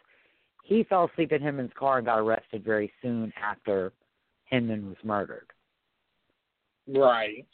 [0.65, 3.93] he fell asleep in Hinman's car and got arrested very soon after
[4.47, 5.47] Hinman was murdered.
[6.87, 7.47] Right.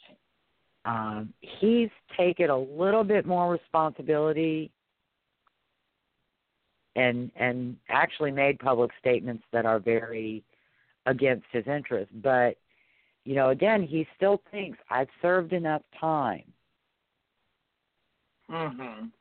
[0.85, 4.71] Um, he's taken a little bit more responsibility
[6.95, 10.43] and and actually made public statements that are very
[11.05, 12.13] against his interests.
[12.21, 12.57] But
[13.23, 16.43] you know, again, he still thinks I've served enough time.
[18.49, 19.11] Mhm.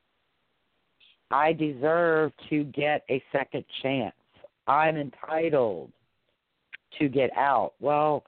[1.31, 4.15] I deserve to get a second chance.
[4.67, 5.93] I'm entitled
[6.99, 7.75] to get out.
[7.81, 8.25] Well,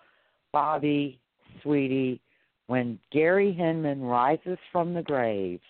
[0.53, 1.19] Bobby,
[1.63, 2.21] sweetie,
[2.67, 5.61] when Gary Hinman rises from the grave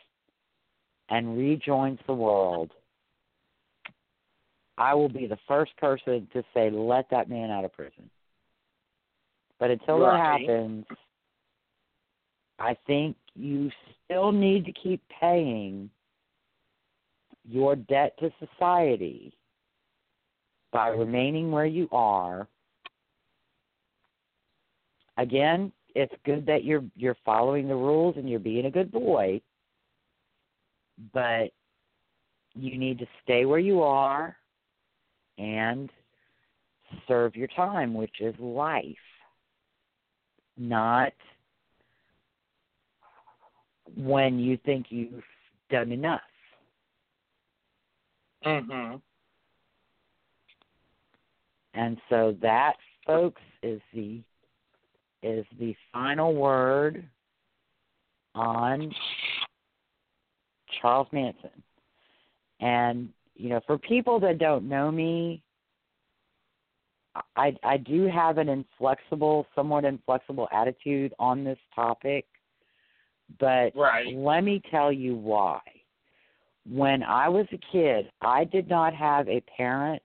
[1.09, 2.71] and rejoins the world,
[4.79, 8.11] I will be the first person to say, let that man out of prison.
[9.59, 10.87] But until that happens,
[12.59, 13.71] I think you
[14.05, 15.91] still need to keep paying
[17.49, 19.33] your debt to society
[20.73, 22.49] by remaining where you are.
[25.17, 29.41] Again, it's good that you're you're following the rules and you're being a good boy,
[31.13, 31.53] but
[32.55, 34.37] you need to stay where you are
[35.39, 35.91] and
[37.09, 38.85] serve your time, which is life,
[40.57, 41.13] not
[43.97, 45.25] when you think you've
[45.71, 46.21] done enough.
[48.45, 49.01] Mhm.
[51.75, 54.23] And so that, folks, is the
[55.23, 57.07] is the final word
[58.35, 58.93] on
[60.81, 61.51] Charles Manson.
[62.61, 65.43] And you know, for people that don't know me,
[67.37, 72.27] I I do have an inflexible, somewhat inflexible attitude on this topic.
[73.39, 74.15] But Right.
[74.15, 75.61] let me tell you why.
[76.69, 80.03] When I was a kid, I did not have a parent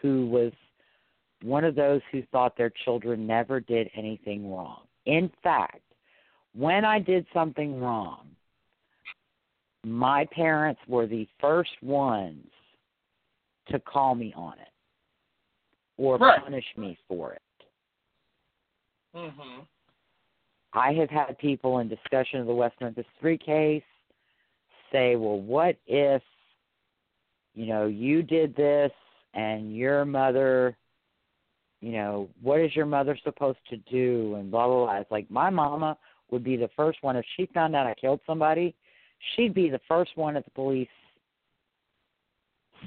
[0.00, 0.52] who was
[1.42, 4.86] one of those who thought their children never did anything wrong.
[5.06, 5.82] In fact,
[6.54, 8.28] when I did something wrong,
[9.84, 12.46] my parents were the first ones
[13.68, 14.72] to call me on it
[15.96, 16.42] or Right.
[16.42, 17.42] punish me for it.
[19.14, 19.66] Mhm.
[20.72, 23.84] I have had people in discussion of the West Memphis Three case
[24.90, 26.22] say, "Well, what if,
[27.54, 28.92] you know, you did this
[29.34, 30.76] and your mother,
[31.82, 34.96] you know, what is your mother supposed to do?" And blah blah blah.
[35.00, 35.98] It's like my mama
[36.30, 38.74] would be the first one if she found out I killed somebody,
[39.34, 40.88] she'd be the first one at the police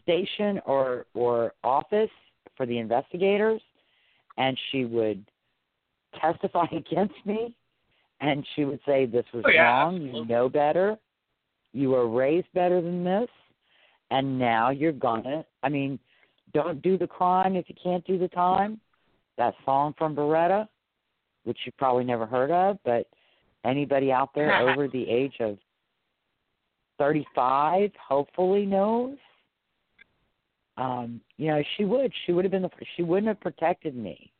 [0.01, 2.09] station or or office
[2.57, 3.61] for the investigators,
[4.37, 5.23] and she would
[6.19, 7.55] testify against me
[8.21, 10.97] and she would say this was Oh, yeah, wrong you know better
[11.73, 13.29] you were raised better than this
[14.11, 15.99] and now you're gonna i mean
[16.53, 18.79] don't do the crime if you can't do the time
[19.37, 20.67] that song from Baretta
[21.43, 23.07] which you probably never heard of but
[23.63, 25.57] anybody out there over the age of
[26.97, 29.17] thirty five hopefully knows.
[30.77, 32.11] Um you know she would.
[32.25, 34.31] She would have been the she wouldn't have protected me.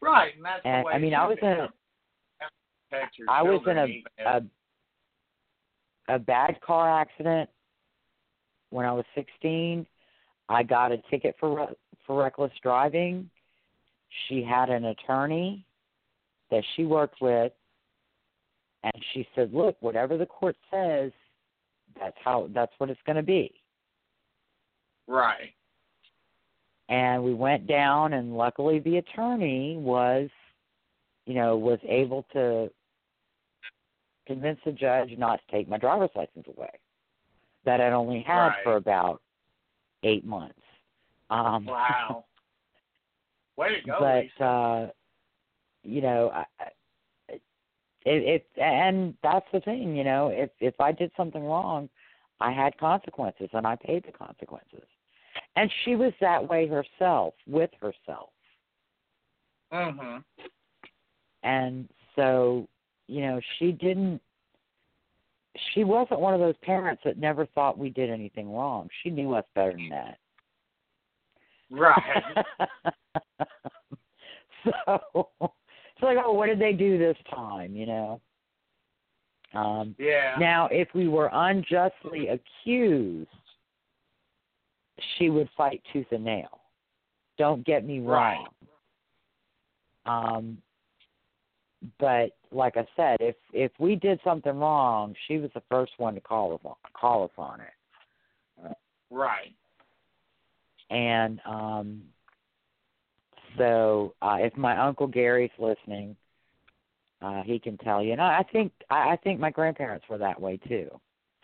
[0.00, 1.68] Right, and that's and the way i mean i was in a
[3.28, 4.42] I was in a, a
[6.08, 7.50] a bad car accident
[8.70, 9.86] when I was 16.
[10.48, 11.76] I got a ticket for re-
[12.06, 13.28] for reckless driving.
[14.28, 15.64] She had an attorney
[16.50, 17.52] that she worked with,
[18.82, 21.12] and she said, "Look, whatever the court says,
[21.98, 23.52] that's how that's what it's going to be."
[25.06, 25.54] Right.
[26.90, 30.28] and we went down and luckily the attorney was
[31.26, 32.70] you know was able to
[34.26, 36.70] convince the judge not to take my driver's license away
[37.64, 38.64] that i'd only had Right.
[38.64, 39.20] for about
[40.02, 40.58] eight months
[41.30, 42.24] um Wow.
[43.56, 44.44] Way to go, but Lisa.
[44.44, 44.88] uh
[45.82, 46.44] you know I,
[47.30, 47.42] it,
[48.04, 51.88] it and that's the thing you know if if i did something wrong
[52.40, 54.86] i had consequences and i paid the consequences
[55.56, 58.30] and she was that way herself with herself
[59.72, 60.24] Mhm.
[61.42, 62.66] and so
[63.06, 64.20] you know she didn't
[65.74, 69.34] she wasn't one of those parents that never thought we did anything wrong she knew
[69.34, 70.18] us better than that
[71.70, 71.94] Right.
[74.64, 78.20] so it's like oh what did they do this time you know
[79.54, 80.36] Um, Yeah.
[80.38, 83.30] Now, if we were unjustly accused,
[85.16, 86.60] she would fight tooth and nail.
[87.38, 88.44] Don't get me Right.
[90.06, 90.34] wrong.
[90.34, 90.62] Um,
[91.98, 96.14] but like I said, if if we did something wrong, she was the first one
[96.14, 98.76] to call us on, call us on it.
[99.10, 99.54] Right.
[100.90, 102.02] And um,
[103.56, 106.16] so, uh, if my uncle Gary's listening,
[107.22, 108.12] uh, he can tell you.
[108.12, 110.88] And I I think I I think my grandparents were that way too.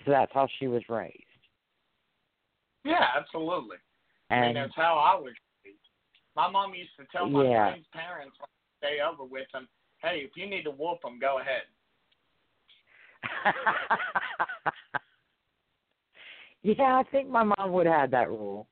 [0.05, 1.15] So that's how she was raised.
[2.85, 3.79] Yeah, absolutely.
[4.31, 5.33] Mean, And that's how I was
[5.65, 5.79] raised.
[6.37, 7.71] My mom used to tell my Yeah.
[7.71, 9.69] friends' parents when I stay over with them,
[10.05, 11.63] hey, if you need to whoop them, go ahead.
[16.63, 18.69] yeah, I think my mom would have that rule.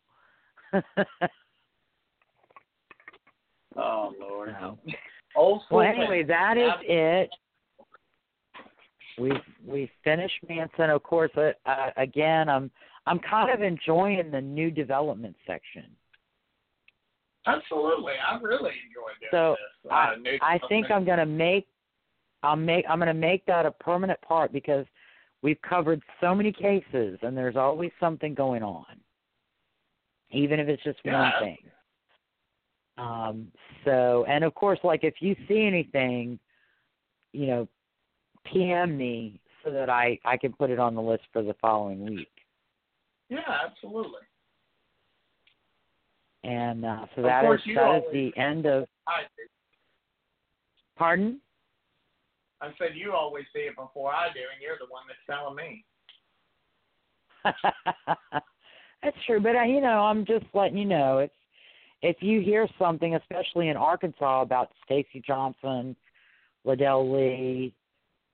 [3.76, 4.54] Oh, Lord.
[5.34, 7.30] Old Well, anyway, that is it.
[9.18, 9.32] We
[9.66, 10.90] we finished Manson.
[10.90, 12.70] Of course, uh, uh, again, I'm
[13.06, 15.84] I'm kind of enjoying the new development section.
[17.46, 18.12] Absolutely.
[18.14, 19.90] I really enjoyed doing So this.
[19.90, 21.66] I new I think I'm going to make
[22.42, 24.86] I'll make I'm going to make that a permanent part because
[25.42, 29.00] we've covered so many cases and there's always something going on,
[30.30, 31.20] even if it's just Yeah.
[31.20, 31.58] one thing.
[32.98, 33.52] Um.
[33.84, 36.38] So, and of course, like if you see anything,
[37.32, 37.68] you know,
[38.44, 42.04] PM me so that I I can put it on the list for the following
[42.04, 42.28] week.
[43.28, 44.20] Yeah, absolutely.
[46.44, 48.86] And uh, so that is that is the end of.
[49.06, 49.44] I do.
[50.96, 51.40] Pardon?
[52.60, 55.56] I said you always see it before I do, and you're the one that's telling
[55.56, 55.84] me.
[59.02, 61.30] That's true, but uh, you know, I'm just letting you know if
[62.02, 65.96] if you hear something, especially in Arkansas, about Stacey Johnson,
[66.64, 67.74] Ledell Lee,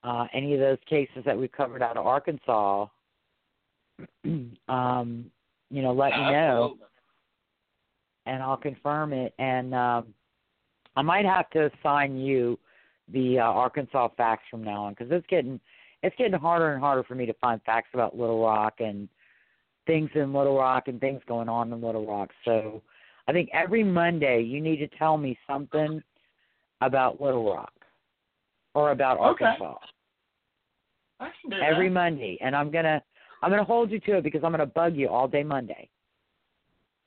[0.05, 2.87] uh, any of those cases that we've covered out of Arkansas,
[4.25, 5.31] um,
[5.71, 6.87] you know, let me know, Absolutely.
[8.29, 9.35] And I'll confirm it.
[9.39, 10.15] And um,
[10.97, 12.59] I might have to assign you
[13.13, 15.59] the uh, Arkansas facts from now on because it's getting
[16.03, 19.09] it's getting harder and harder for me to find facts about Little Rock and
[19.87, 22.31] things in Little Rock and things going on in Little Rock.
[22.45, 22.83] So
[23.27, 26.03] I think every Monday you need to tell me something
[26.81, 27.73] about Little Rock
[28.75, 29.45] or about Okay.
[29.45, 29.79] Arkansas
[31.21, 31.95] I can do every that.
[31.95, 33.03] Monday, and I'm gonna
[33.43, 35.89] I'm gonna hold you to it because I'm gonna bug you all day Monday.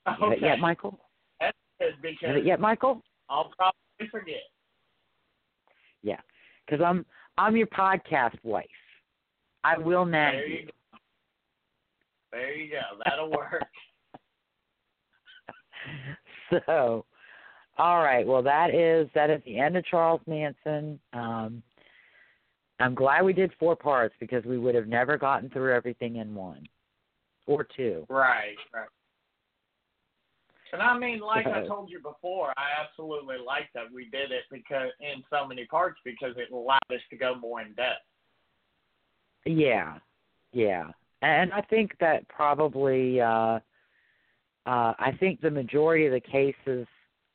[0.06, 0.40] Have Okay.
[0.40, 0.98] yet, Michael?
[1.82, 3.02] Have because it yet, Michael?
[3.28, 4.42] I'll probably forget.
[6.02, 6.20] Yeah,
[6.66, 7.04] because I'm
[7.38, 8.66] I'm your podcast wife.
[9.64, 10.72] I will nag There you go.
[12.32, 12.80] There you go.
[13.04, 13.62] That'll work.
[16.66, 17.04] so
[17.78, 21.62] all right well that is that is the end of charles manson um
[22.80, 26.34] i'm glad we did four parts because we would have never gotten through everything in
[26.34, 26.62] one
[27.46, 28.88] or two right, right.
[30.72, 34.44] And I mean, like I told you before, I absolutely like that we did it
[34.50, 38.00] because in so many parts because it allowed us to go more in depth.
[39.44, 39.98] yeah.
[40.52, 40.90] Yeah.
[41.22, 43.58] And i think that probably uh
[44.66, 46.86] uh i think the majority of the cases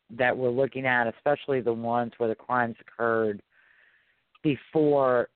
[0.10, 3.42] that we're looking at especially the ones where the crimes occurred
[4.44, 5.30] before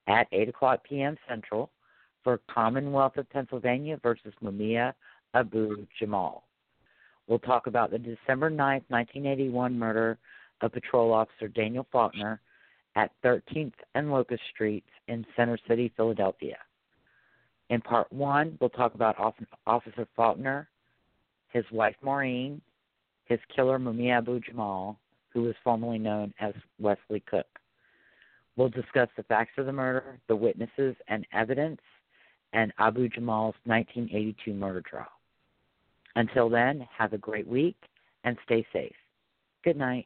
[0.08, 1.18] at 8 o'clock p.m.
[1.28, 1.70] Central
[2.24, 4.94] for Commonwealth of Pennsylvania versus Mumia
[5.34, 6.44] Abu Jamal.
[7.28, 10.18] We'll talk about the December 9th, 1981 murder
[10.62, 12.40] of patrol officer Daniel Faulkner
[12.96, 16.58] at 13th and Locust Streets in Center City, Philadelphia.
[17.70, 19.18] In part one, we'll talk about
[19.66, 20.70] Officer Faulkner,
[21.50, 22.62] his wife Maureen,
[23.26, 25.00] his killer Mumia Abu Jamal,
[25.30, 27.48] who was formerly known as Wesley Cook.
[28.56, 31.82] We'll discuss the facts of the murder, the witnesses and evidence,
[32.54, 35.08] and Abu Jamal's 1982 murder trial.
[36.16, 37.78] Until then, have a great week
[38.24, 38.94] and stay safe.
[39.64, 40.06] Good night.